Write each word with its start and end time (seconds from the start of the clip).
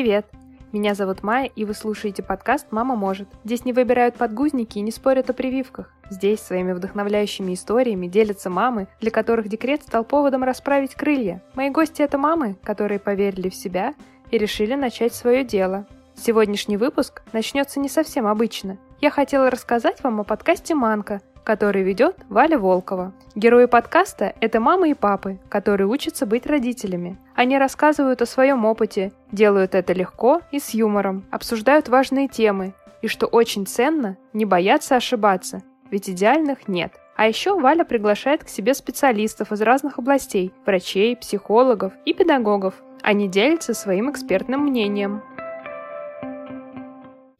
Привет! 0.00 0.24
Меня 0.72 0.94
зовут 0.94 1.22
Майя, 1.22 1.50
и 1.54 1.66
вы 1.66 1.74
слушаете 1.74 2.22
подкаст 2.22 2.68
«Мама 2.70 2.96
может». 2.96 3.28
Здесь 3.44 3.66
не 3.66 3.74
выбирают 3.74 4.14
подгузники 4.14 4.78
и 4.78 4.80
не 4.80 4.92
спорят 4.92 5.28
о 5.28 5.34
прививках. 5.34 5.92
Здесь 6.08 6.40
своими 6.40 6.72
вдохновляющими 6.72 7.52
историями 7.52 8.06
делятся 8.06 8.48
мамы, 8.48 8.88
для 9.02 9.10
которых 9.10 9.48
декрет 9.48 9.82
стал 9.82 10.04
поводом 10.04 10.42
расправить 10.42 10.94
крылья. 10.94 11.42
Мои 11.54 11.68
гости— 11.68 12.00
это 12.00 12.16
мамы, 12.16 12.56
которые 12.62 12.98
поверили 12.98 13.50
в 13.50 13.54
себя 13.54 13.92
и 14.30 14.38
решили 14.38 14.74
начать 14.74 15.12
свое 15.12 15.44
дело. 15.44 15.84
Сегодняшний 16.14 16.78
выпуск 16.78 17.20
начнется 17.34 17.78
не 17.78 17.90
совсем 17.90 18.26
обычно. 18.26 18.78
Я 19.02 19.10
хотела 19.10 19.50
рассказать 19.50 20.02
вам 20.02 20.20
о 20.20 20.24
подкасте 20.24 20.74
«Манка», 20.74 21.20
который 21.44 21.82
ведет 21.82 22.16
Валя 22.28 22.58
Волкова. 22.58 23.12
Герои 23.34 23.66
подкаста– 23.66 24.34
это 24.40 24.60
мамы 24.60 24.90
и 24.90 24.94
папы, 24.94 25.38
которые 25.48 25.86
учатся 25.86 26.26
быть 26.26 26.46
родителями. 26.46 27.18
Они 27.34 27.58
рассказывают 27.58 28.22
о 28.22 28.26
своем 28.26 28.64
опыте, 28.64 29.12
делают 29.32 29.74
это 29.74 29.92
легко 29.92 30.40
и 30.50 30.58
с 30.58 30.70
юмором, 30.70 31.24
обсуждают 31.30 31.88
важные 31.88 32.28
темы. 32.28 32.74
И 33.02 33.08
что 33.08 33.26
очень 33.26 33.66
ценно, 33.66 34.16
не 34.32 34.44
боятся 34.44 34.96
ошибаться, 34.96 35.62
ведь 35.90 36.10
идеальных 36.10 36.68
нет. 36.68 36.92
А 37.16 37.26
еще 37.26 37.58
Валя 37.58 37.84
приглашает 37.84 38.44
к 38.44 38.48
себе 38.48 38.74
специалистов 38.74 39.52
из 39.52 39.60
разных 39.60 39.98
областей– 39.98 40.52
врачей, 40.66 41.16
психологов 41.16 41.92
и 42.04 42.14
педагогов. 42.14 42.74
Они 43.02 43.28
делятся 43.28 43.74
своим 43.74 44.10
экспертным 44.10 44.62
мнением. 44.62 45.22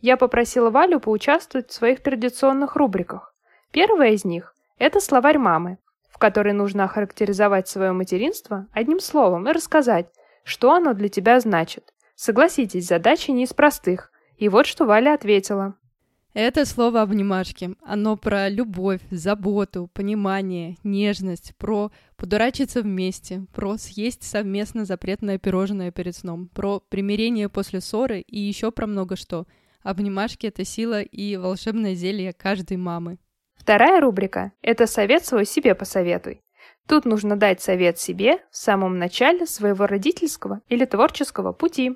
Я 0.02 0.16
попросила 0.16 0.70
Валю 0.70 0.98
поучаствовать 0.98 1.70
в 1.70 1.74
своих 1.74 2.02
традиционных 2.02 2.76
рубриках. 2.76 3.29
Первая 3.72 4.12
из 4.12 4.24
них– 4.24 4.54
это 4.78 4.98
словарь 4.98 5.38
мамы, 5.38 5.78
в 6.08 6.18
которой 6.18 6.52
нужно 6.52 6.84
охарактеризовать 6.84 7.68
свое 7.68 7.92
материнство 7.92 8.66
одним 8.72 8.98
словом 8.98 9.48
и 9.48 9.52
рассказать, 9.52 10.06
что 10.42 10.72
оно 10.72 10.92
для 10.92 11.08
тебя 11.08 11.38
значит. 11.38 11.94
Согласитесь, 12.16 12.88
задача 12.88 13.30
не 13.30 13.44
из 13.44 13.52
простых. 13.52 14.10
И 14.36 14.48
вот 14.48 14.66
что 14.66 14.86
Валя 14.86 15.14
ответила. 15.14 15.74
Это 16.34 16.64
слово 16.64 17.02
«обнимашки». 17.02 17.76
Оно 17.82 18.16
про 18.16 18.48
любовь, 18.48 19.00
заботу, 19.10 19.88
понимание, 19.92 20.76
нежность, 20.82 21.54
про 21.56 21.92
подурачиться 22.16 22.82
вместе, 22.82 23.46
про 23.52 23.76
съесть 23.76 24.24
совместно 24.24 24.84
запретное 24.84 25.38
пирожное 25.38 25.92
перед 25.92 26.16
сном, 26.16 26.48
про 26.48 26.80
примирение 26.80 27.48
после 27.48 27.80
ссоры 27.80 28.20
и 28.20 28.38
еще 28.38 28.72
про 28.72 28.86
много 28.86 29.16
что. 29.16 29.46
Обнимашки— 29.82 30.46
это 30.48 30.64
сила 30.64 31.02
и 31.02 31.36
волшебное 31.36 31.94
зелье 31.94 32.32
каждой 32.32 32.76
мамы. 32.76 33.18
Вторая 33.60 34.00
рубрика– 34.00 34.52
это 34.62 34.86
совет 34.86 35.26
свой 35.26 35.44
себе 35.44 35.74
посоветуй. 35.74 36.40
Тут 36.88 37.04
нужно 37.04 37.36
дать 37.36 37.60
совет 37.60 37.98
себе 37.98 38.38
в 38.50 38.56
самом 38.56 38.98
начале 38.98 39.44
своего 39.44 39.86
родительского 39.86 40.62
или 40.68 40.86
творческого 40.86 41.52
пути. 41.52 41.92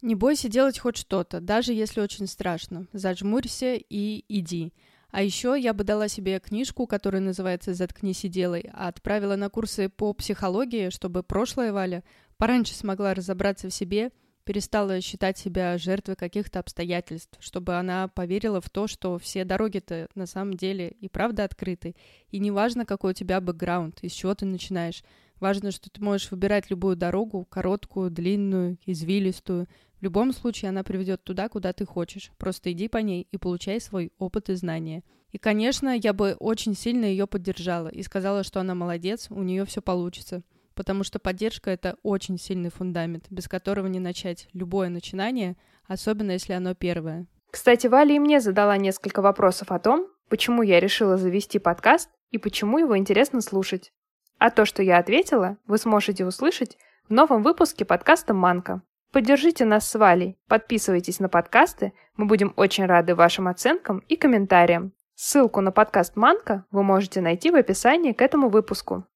Не 0.00 0.14
бойся 0.14 0.48
делать 0.48 0.78
хоть 0.78 0.96
что-то, 0.96 1.40
даже 1.40 1.72
если 1.72 2.00
очень 2.00 2.28
страшно. 2.28 2.86
Зажмурься 2.92 3.74
и 3.74 4.24
иди. 4.28 4.72
А 5.10 5.20
еще 5.24 5.56
я 5.58 5.74
бы 5.74 5.82
дала 5.82 6.06
себе 6.06 6.38
книжку, 6.38 6.86
которая 6.86 7.20
называется 7.20 7.74
«Заткнись 7.74 8.24
и 8.24 8.28
делай», 8.28 8.70
а 8.72 8.86
отправила 8.86 9.34
на 9.34 9.50
курсы 9.50 9.88
по 9.88 10.12
психологии, 10.12 10.90
чтобы 10.90 11.24
прошлая 11.24 11.72
Валя 11.72 12.04
пораньше 12.36 12.76
смогла 12.76 13.12
разобраться 13.12 13.68
в 13.68 13.74
себе– 13.74 14.12
перестала 14.48 15.02
считать 15.02 15.36
себя 15.36 15.76
жертвой 15.76 16.16
каких-то 16.16 16.58
обстоятельств, 16.58 17.36
чтобы 17.38 17.74
она 17.74 18.08
поверила 18.08 18.62
в 18.62 18.70
то, 18.70 18.86
что 18.86 19.18
все 19.18 19.44
дороги-то 19.44 20.08
на 20.14 20.24
самом 20.24 20.54
деле 20.54 20.88
и 20.88 21.08
правда 21.10 21.44
открыты. 21.44 21.94
И 22.30 22.38
не 22.38 22.50
важно, 22.50 22.86
какой 22.86 23.10
у 23.10 23.14
тебя 23.14 23.42
бэкграунд, 23.42 23.98
из 24.00 24.12
чего 24.12 24.34
ты 24.34 24.46
начинаешь. 24.46 25.04
Важно, 25.38 25.70
что 25.70 25.90
ты 25.90 26.02
можешь 26.02 26.30
выбирать 26.30 26.70
любую 26.70 26.96
дорогу, 26.96 27.44
короткую, 27.44 28.10
длинную, 28.10 28.78
извилистую. 28.86 29.68
В 30.00 30.02
любом 30.02 30.32
случае 30.32 30.70
она 30.70 30.82
приведет 30.82 31.22
туда, 31.24 31.50
куда 31.50 31.74
ты 31.74 31.84
хочешь. 31.84 32.30
Просто 32.38 32.72
иди 32.72 32.88
по 32.88 32.96
ней 32.96 33.28
и 33.30 33.36
получай 33.36 33.78
свой 33.82 34.12
опыт 34.16 34.48
и 34.48 34.54
знания. 34.54 35.04
И, 35.30 35.36
конечно, 35.36 35.94
я 35.94 36.14
бы 36.14 36.38
очень 36.40 36.74
сильно 36.74 37.04
ее 37.04 37.26
поддержала 37.26 37.88
и 37.88 38.02
сказала, 38.02 38.42
что 38.44 38.60
она 38.60 38.74
молодец, 38.74 39.26
у 39.28 39.42
нее 39.42 39.66
все 39.66 39.82
получится 39.82 40.42
потому 40.78 41.02
что 41.02 41.18
поддержка— 41.18 41.70
это 41.72 41.96
очень 42.04 42.38
сильный 42.38 42.70
фундамент, 42.70 43.24
без 43.30 43.48
которого 43.48 43.88
не 43.88 43.98
начать 43.98 44.48
любое 44.52 44.90
начинание, 44.90 45.56
особенно 45.88 46.30
если 46.30 46.52
оно 46.52 46.72
первое. 46.72 47.26
Кстати, 47.50 47.88
Валя 47.88 48.14
и 48.14 48.20
мне 48.20 48.40
задала 48.40 48.76
несколько 48.76 49.20
вопросов 49.20 49.72
о 49.72 49.80
том, 49.80 50.06
почему 50.28 50.62
я 50.62 50.78
решила 50.78 51.16
завести 51.16 51.58
подкаст 51.58 52.10
и 52.30 52.38
почему 52.38 52.78
его 52.78 52.96
интересно 52.96 53.40
слушать. 53.40 53.92
А 54.38 54.50
то, 54.50 54.64
что 54.64 54.84
я 54.84 54.98
ответила, 54.98 55.56
вы 55.66 55.78
сможете 55.78 56.24
услышать 56.24 56.78
в 57.08 57.12
новом 57.12 57.42
выпуске 57.42 57.84
подкаста 57.84 58.32
«Манка». 58.32 58.82
Поддержите 59.10 59.64
нас 59.64 59.90
с 59.90 59.98
Валей, 59.98 60.38
подписывайтесь 60.46 61.18
на 61.18 61.28
подкасты, 61.28 61.92
мы 62.16 62.26
будем 62.26 62.52
очень 62.54 62.86
рады 62.86 63.16
вашим 63.16 63.48
оценкам 63.48 63.98
и 64.06 64.14
комментариям. 64.14 64.92
Ссылку 65.16 65.60
на 65.60 65.72
подкаст 65.72 66.14
«Манка» 66.14 66.66
вы 66.70 66.84
можете 66.84 67.20
найти 67.20 67.50
в 67.50 67.56
описании 67.56 68.12
к 68.12 68.22
этому 68.22 68.48
выпуску. 68.48 69.08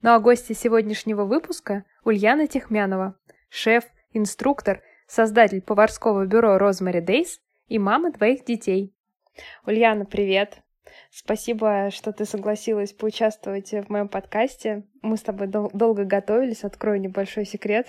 Ну 0.00 0.10
а 0.10 0.20
гости 0.20 0.52
сегодняшнего 0.52 1.24
выпуска– 1.24 1.84
Ульяна 2.04 2.46
Техмянова, 2.46 3.16
шеф, 3.48 3.84
инструктор, 4.12 4.80
создатель 5.08 5.60
поварского 5.60 6.24
бюро 6.24 6.56
Rosemary 6.56 7.04
Days 7.04 7.40
и 7.66 7.80
мама 7.80 8.12
двоих 8.12 8.44
детей. 8.44 8.94
Ульяна, 9.66 10.04
привет! 10.04 10.60
Спасибо, 11.10 11.90
что 11.90 12.12
ты 12.12 12.26
согласилась 12.26 12.92
поучаствовать 12.92 13.72
в 13.72 13.90
моем 13.90 14.08
подкасте. 14.08 14.84
Мы 15.02 15.16
с 15.16 15.22
тобой 15.22 15.48
дол- 15.48 15.70
долго 15.74 16.04
готовились, 16.04 16.62
открою 16.62 17.00
небольшой 17.00 17.44
секрет. 17.44 17.88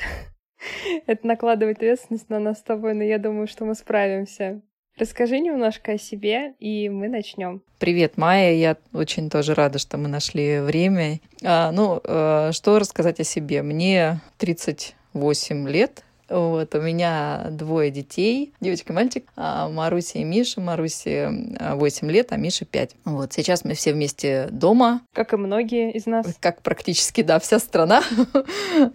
Это 1.05 1.27
накладывает 1.27 1.77
ответственность 1.77 2.29
на 2.29 2.39
нас 2.39 2.57
с 2.57 2.63
тобой, 2.63 2.95
но 2.95 3.03
я 3.03 3.19
думаю, 3.19 3.45
что 3.45 3.65
мы 3.65 3.75
справимся. 3.75 4.63
Расскажи 4.99 5.39
немножко 5.39 5.93
о 5.93 5.97
себе, 5.97 6.55
и 6.59 6.89
мы 6.89 7.07
начнем. 7.07 7.61
Привет, 7.77 8.17
Майя. 8.17 8.53
Я 8.53 8.75
очень 8.91 9.29
тоже 9.29 9.53
рада, 9.53 9.79
что 9.79 9.97
мы 9.97 10.09
нашли 10.09 10.59
время. 10.59 11.21
А, 11.41 11.71
ну, 11.71 12.01
э, 12.03 12.49
что 12.51 12.77
рассказать 12.77 13.21
о 13.21 13.23
себе? 13.23 13.61
Мне 13.61 14.19
38 14.39 15.69
лет. 15.69 16.03
Вот, 16.29 16.75
у 16.75 16.81
меня 16.81 17.47
двое 17.51 17.91
детей, 17.91 18.53
девочка 18.61 18.93
и 18.93 18.95
мальчик, 18.95 19.25
а, 19.35 19.67
Маруся 19.69 20.19
и 20.19 20.23
Миша. 20.23 20.61
Марусе 20.61 21.31
8 21.59 22.11
лет, 22.11 22.31
а 22.31 22.37
Мише 22.37 22.65
5. 22.65 22.95
Вот, 23.05 23.33
сейчас 23.33 23.65
мы 23.65 23.73
все 23.73 23.93
вместе 23.93 24.47
дома. 24.51 25.01
Как 25.13 25.33
и 25.33 25.37
многие 25.37 25.91
из 25.91 26.05
нас. 26.05 26.37
Как 26.39 26.61
практически, 26.61 27.23
да, 27.23 27.39
вся 27.39 27.59
страна. 27.59 28.03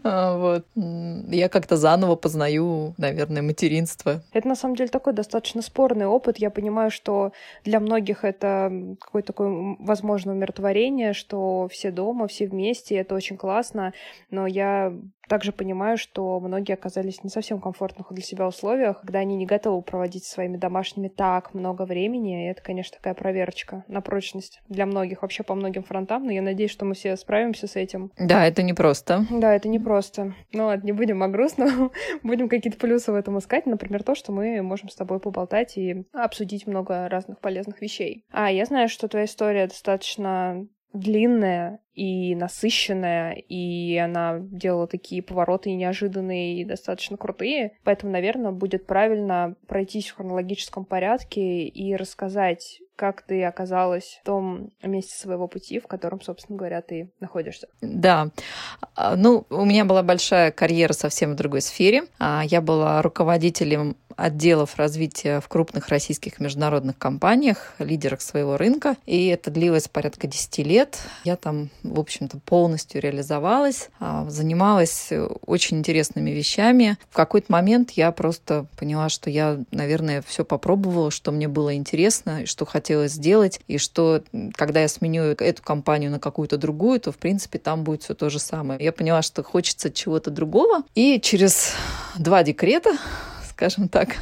А, 0.03 0.37
вот. 0.39 0.67
Я 0.75 1.49
как-то 1.49 1.77
заново 1.77 2.17
познаю, 2.17 2.95
наверное, 2.99 3.43
материнство. 3.43 4.23
Это, 4.33 4.49
на 4.49 4.55
самом 4.55 4.77
деле, 4.77 4.89
такой 4.89 5.13
достаточно 5.13 5.63
спорный 5.63 6.07
опыт. 6.07 6.39
Я 6.39 6.51
понимаю, 6.51 6.91
что 6.91 7.33
для 7.65 7.81
многих 7.81 8.25
это 8.25 8.97
какое-то 9.01 9.29
такое, 9.29 9.77
возможно, 9.79 10.33
умиротворение, 10.33 11.13
что 11.13 11.69
все 11.71 11.91
дома, 11.91 12.29
все 12.29 12.47
вместе, 12.47 12.97
это 12.97 13.15
очень 13.15 13.37
классно. 13.37 13.93
Но 14.31 14.47
я 14.47 14.93
также 15.29 15.53
понимаю, 15.53 15.97
что 15.97 16.39
многие 16.41 16.75
оказались 16.75 17.23
не 17.25 17.31
совсем 17.31 17.61
комфортных 17.61 18.13
для 18.13 18.23
себя 18.23 18.47
условиях, 18.47 19.01
когда 19.01 19.21
они 19.21 19.37
не 19.37 19.47
готовы 19.47 19.83
проводить 19.83 20.25
своими 20.25 20.57
домашними 20.57 21.09
так 21.09 21.55
много 21.55 21.83
времени. 21.85 22.47
И 22.47 22.51
это, 22.51 22.63
конечно, 22.63 22.97
такая 22.97 23.15
проверочка 23.15 23.85
на 23.89 24.01
прочность 24.01 24.61
для 24.69 24.87
многих, 24.87 25.23
вообще 25.23 25.43
по 25.43 25.55
многим 25.55 25.83
фронтам. 25.83 26.25
Но 26.25 26.33
я 26.33 26.43
надеюсь, 26.43 26.71
что 26.71 26.85
мы 26.85 26.95
все 26.95 27.17
справимся 27.17 27.67
с 27.67 27.77
этим. 27.77 28.13
Да, 28.19 28.47
это 28.47 28.63
непросто. 28.63 29.27
Да, 29.31 29.55
это 29.55 29.69
непросто. 29.69 30.35
Ну 30.53 30.67
ладно, 30.67 30.87
не 30.87 30.93
будем 30.93 31.23
о 31.23 31.29
грустном. 31.29 31.91
будем 32.23 32.49
какие-то 32.49 32.79
плюсы 32.79 33.13
в 33.13 33.15
этом 33.15 33.39
искать. 33.39 33.67
Например, 33.67 34.03
то, 34.03 34.15
что 34.15 34.33
мы 34.33 34.61
можем 34.63 34.89
с 34.89 34.97
тобой 34.97 35.21
поболтать 35.21 35.77
и 35.77 36.05
обсудить 36.13 36.67
много 36.67 37.09
разных 37.09 37.41
полезных 37.41 37.81
вещей. 37.81 38.25
А 38.31 38.51
я 38.51 38.65
знаю, 38.65 38.89
что 38.89 39.09
твоя 39.09 39.27
история 39.27 39.67
достаточно 39.67 40.67
длинная 40.93 41.81
и 41.95 42.35
насыщенная, 42.35 43.33
и 43.33 43.97
она 43.97 44.39
делала 44.41 44.87
такие 44.87 45.23
повороты 45.23 45.73
неожиданные 45.73 46.61
и 46.61 46.65
достаточно 46.65 47.17
крутые. 47.17 47.73
Поэтому, 47.85 48.13
наверное, 48.13 48.53
будет 48.53 48.87
правильно 48.87 49.57
пройтись 49.67 50.09
в 50.09 50.17
хронологическом 50.17 50.85
порядке 50.85 51.67
и 51.67 51.95
рассказать, 51.97 52.81
как 52.97 53.23
ты 53.23 53.45
оказалась 53.45 54.19
в 54.23 54.27
том 54.27 54.71
месте 54.83 55.17
своего 55.17 55.49
пути, 55.49 55.81
в 55.81 55.87
котором, 55.87 56.21
собственно 56.21 56.57
говоря, 56.57 56.81
ты 56.81 57.11
находишься. 57.21 57.69
Да. 57.81 58.31
А, 58.95 59.17
ну, 59.17 59.47
у 59.51 59.65
меня 59.65 59.85
была 59.85 60.03
большая 60.03 60.53
карьера 60.53 60.93
совсем 60.93 61.33
в 61.33 61.37
другой 61.37 61.61
сфере. 61.61 62.05
А, 62.19 62.43
я 62.45 62.61
была 62.61 63.03
руководителем 63.03 63.97
отделов 64.17 64.77
развития 64.77 65.41
в 65.41 65.49
крупных 65.49 65.89
российских 65.89 66.39
международных 66.39 66.97
компаниях, 66.99 67.75
лидерах 67.79 68.21
своего 68.21 68.57
рынка. 68.57 68.97
И 69.07 69.27
это 69.27 69.51
длилось 69.51 69.89
порядка 69.89 70.27
10 70.27 70.59
лет. 70.59 70.99
Я 71.25 71.37
там 71.37 71.71
в 71.85 72.01
общем-то, 72.01 72.39
полностью 72.39 73.01
реализовалась, 73.01 73.91
а, 74.01 74.29
занималась 74.29 75.13
очень 75.47 75.79
интересными 75.79 76.31
вещами. 76.31 76.97
В 77.11 77.15
какой-то 77.15 77.53
момент 77.53 77.93
я 77.93 78.11
просто 78.13 78.67
поняла, 78.77 79.09
что 79.09 79.31
я, 79.31 79.61
наверное, 79.71 80.23
все 80.27 80.45
попробовала, 80.45 81.11
что 81.11 81.31
мне 81.31 81.47
было 81.47 81.75
интересно, 81.75 82.47
что 82.47 82.65
хотелось 82.65 83.13
сделать, 83.13 83.61
и 83.69 83.79
что 83.79 84.23
когда 84.55 84.81
я 84.81 84.89
сменю 84.89 85.23
эту 85.23 85.63
компанию 85.63 86.11
на 86.11 86.19
какую-то 86.19 86.57
другую, 86.57 87.01
то, 87.01 87.13
в 87.13 87.19
принципе, 87.19 87.59
там 87.59 87.85
будет 87.85 88.03
все 88.03 88.15
то 88.15 88.31
же 88.31 88.39
самое. 88.39 88.83
Я 88.83 88.93
поняла, 88.93 89.23
что 89.23 89.43
хочется 89.43 89.91
чего-то 89.91 90.31
другого, 90.31 90.83
и 90.95 91.21
через 91.21 91.73
два 92.19 92.43
декрета 92.43 92.97
скажем 93.55 93.89
так, 93.89 94.17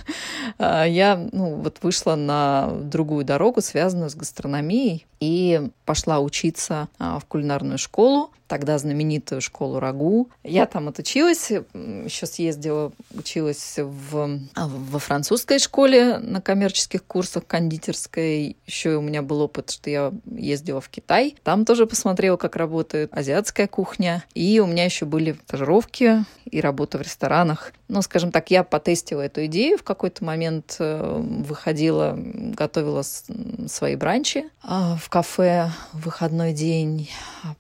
а, 0.58 0.84
я 0.84 1.16
ну, 1.32 1.56
вот 1.56 1.78
вышла 1.82 2.14
на 2.14 2.70
другую 2.70 3.24
дорогу, 3.24 3.62
связанную 3.62 4.10
с 4.10 4.14
гастрономией, 4.14 5.06
и 5.20 5.70
пошла 5.86 6.20
учиться 6.20 6.88
а, 6.98 7.18
в 7.18 7.24
кулинарную 7.24 7.78
школу 7.78 8.30
тогда 8.52 8.76
знаменитую 8.76 9.40
школу 9.40 9.80
Рагу. 9.80 10.28
Я 10.44 10.66
там 10.66 10.88
отучилась, 10.88 11.50
еще 11.50 12.26
съездила, 12.26 12.92
училась 13.14 13.76
в, 13.78 14.40
а, 14.54 14.68
во 14.68 14.98
французской 14.98 15.58
школе 15.58 16.18
на 16.18 16.42
коммерческих 16.42 17.02
курсах 17.02 17.46
кондитерской. 17.46 18.58
Еще 18.66 18.96
у 18.96 19.00
меня 19.00 19.22
был 19.22 19.40
опыт, 19.40 19.70
что 19.70 19.88
я 19.88 20.12
ездила 20.26 20.82
в 20.82 20.90
Китай. 20.90 21.34
Там 21.44 21.64
тоже 21.64 21.86
посмотрела, 21.86 22.36
как 22.36 22.56
работает 22.56 23.08
азиатская 23.14 23.66
кухня. 23.68 24.22
И 24.34 24.60
у 24.60 24.66
меня 24.66 24.84
еще 24.84 25.06
были 25.06 25.34
стажировки 25.46 26.26
и 26.44 26.60
работа 26.60 26.98
в 26.98 27.00
ресторанах. 27.00 27.72
Ну, 27.88 28.02
скажем 28.02 28.32
так, 28.32 28.50
я 28.50 28.64
потестила 28.64 29.22
эту 29.22 29.46
идею. 29.46 29.78
В 29.78 29.82
какой-то 29.82 30.24
момент 30.24 30.76
э, 30.78 31.20
выходила, 31.46 32.14
готовила 32.16 33.02
свои 33.02 33.96
бранчи 33.96 34.44
а, 34.62 34.96
в 34.96 35.08
кафе 35.08 35.70
в 35.92 36.04
выходной 36.04 36.52
день, 36.52 37.08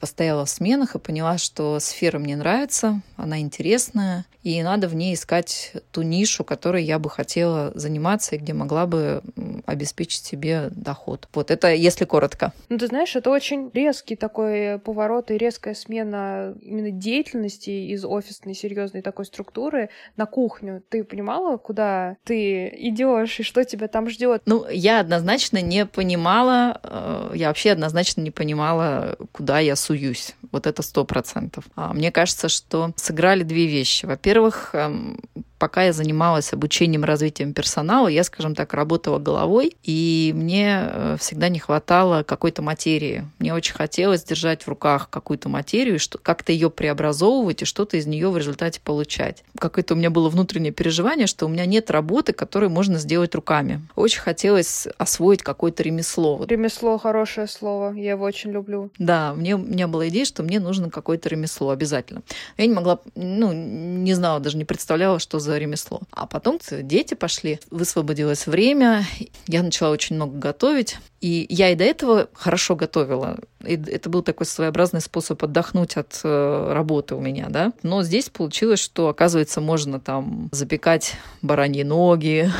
постояла 0.00 0.44
в 0.44 0.50
смену 0.50 0.81
регионах 0.82 0.94
и 0.94 0.98
поняла, 0.98 1.38
что 1.38 1.78
сфера 1.80 2.18
мне 2.18 2.36
нравится, 2.36 3.00
она 3.16 3.40
интересная, 3.40 4.24
и 4.42 4.62
надо 4.62 4.88
в 4.88 4.94
ней 4.94 5.14
искать 5.14 5.72
ту 5.92 6.02
нишу, 6.02 6.44
которой 6.44 6.82
я 6.82 6.98
бы 6.98 7.08
хотела 7.08 7.70
заниматься 7.74 8.34
и 8.34 8.38
где 8.38 8.52
могла 8.52 8.86
бы 8.86 9.22
обеспечить 9.66 10.24
себе 10.24 10.68
доход. 10.70 11.28
Вот 11.32 11.50
это 11.50 11.72
если 11.72 12.04
коротко. 12.04 12.52
Ну, 12.68 12.78
ты 12.78 12.88
знаешь, 12.88 13.14
это 13.14 13.30
очень 13.30 13.70
резкий 13.72 14.16
такой 14.16 14.78
поворот 14.80 15.30
и 15.30 15.38
резкая 15.38 15.74
смена 15.74 16.54
именно 16.60 16.90
деятельности 16.90 17.70
из 17.70 18.04
офисной 18.04 18.54
серьезной 18.54 19.02
такой 19.02 19.26
структуры 19.26 19.90
на 20.16 20.26
кухню. 20.26 20.82
Ты 20.88 21.04
понимала, 21.04 21.56
куда 21.56 22.16
ты 22.24 22.68
идешь 22.68 23.38
и 23.38 23.42
что 23.44 23.64
тебя 23.64 23.86
там 23.86 24.08
ждет? 24.10 24.42
Ну, 24.46 24.68
я 24.68 25.00
однозначно 25.00 25.62
не 25.62 25.86
понимала, 25.86 26.80
э, 26.82 27.32
я 27.34 27.48
вообще 27.48 27.70
однозначно 27.70 28.20
не 28.22 28.30
понимала, 28.30 29.16
куда 29.30 29.60
я 29.60 29.76
суюсь. 29.76 30.34
Вот 30.50 30.66
это 30.66 30.71
сто 30.80 31.04
процентов. 31.04 31.64
А 31.76 31.92
мне 31.92 32.10
кажется, 32.10 32.48
что 32.48 32.92
сыграли 32.96 33.42
две 33.42 33.66
вещи. 33.66 34.06
Во-первых, 34.06 34.70
эм, 34.74 35.20
пока 35.62 35.84
я 35.84 35.92
занималась 35.92 36.52
обучением, 36.52 37.04
развитием 37.04 37.52
персонала, 37.52 38.08
я, 38.08 38.24
скажем 38.24 38.56
так, 38.56 38.74
работала 38.74 39.20
головой, 39.20 39.76
и 39.84 40.32
мне 40.34 40.80
э, 40.82 41.16
всегда 41.20 41.48
не 41.48 41.60
хватало 41.60 42.24
какой-то 42.24 42.62
материи. 42.62 43.24
Мне 43.38 43.54
очень 43.54 43.72
хотелось 43.72 44.24
держать 44.24 44.64
в 44.64 44.68
руках 44.68 45.08
какую-то 45.08 45.48
материю, 45.48 46.00
как-то 46.22 46.50
ее 46.50 46.68
преобразовывать 46.68 47.62
и 47.62 47.64
что-то 47.64 47.96
из 47.96 48.06
нее 48.06 48.28
в 48.30 48.36
результате 48.36 48.80
получать. 48.80 49.44
Какое-то 49.56 49.94
у 49.94 49.96
меня 49.96 50.10
было 50.10 50.28
внутреннее 50.30 50.72
переживание, 50.72 51.28
что 51.28 51.46
у 51.46 51.48
меня 51.48 51.64
нет 51.64 51.92
работы, 51.92 52.32
которую 52.32 52.70
можно 52.70 52.98
сделать 52.98 53.32
руками. 53.36 53.86
Очень 53.94 54.22
хотелось 54.22 54.88
освоить 54.98 55.44
какое-то 55.44 55.84
ремесло. 55.84 56.44
Ремесло 56.44 56.98
хорошее 56.98 57.46
слово, 57.46 57.92
я 57.92 58.10
его 58.10 58.24
очень 58.24 58.50
люблю. 58.50 58.90
Да, 58.98 59.32
мне, 59.32 59.54
у 59.54 59.58
меня 59.58 59.86
была 59.86 60.08
идея, 60.08 60.24
что 60.24 60.42
мне 60.42 60.58
нужно 60.58 60.90
какое-то 60.90 61.28
ремесло 61.28 61.70
обязательно. 61.70 62.22
Я 62.56 62.66
не 62.66 62.74
могла, 62.74 62.98
ну, 63.14 63.52
не 63.52 64.14
знала, 64.14 64.40
даже 64.40 64.56
не 64.56 64.64
представляла, 64.64 65.20
что 65.20 65.38
за 65.38 65.51
за 65.52 65.58
ремесло. 65.58 66.00
А 66.10 66.26
потом 66.26 66.58
дети 66.70 67.14
пошли, 67.14 67.60
высвободилось 67.70 68.46
время, 68.46 69.04
я 69.46 69.62
начала 69.62 69.90
очень 69.90 70.16
много 70.16 70.38
готовить. 70.38 70.96
И 71.22 71.46
я 71.48 71.70
и 71.70 71.76
до 71.76 71.84
этого 71.84 72.28
хорошо 72.34 72.74
готовила. 72.74 73.38
И 73.64 73.74
это 73.74 74.10
был 74.10 74.22
такой 74.22 74.44
своеобразный 74.44 75.00
способ 75.00 75.44
отдохнуть 75.44 75.96
от 75.96 76.20
э, 76.24 76.72
работы 76.72 77.14
у 77.14 77.20
меня, 77.20 77.46
да. 77.48 77.72
Но 77.84 78.02
здесь 78.02 78.28
получилось, 78.28 78.80
что, 78.80 79.06
оказывается, 79.06 79.60
можно 79.60 80.00
там 80.00 80.48
запекать 80.50 81.14
бараньи 81.40 81.84
ноги, 81.84 82.50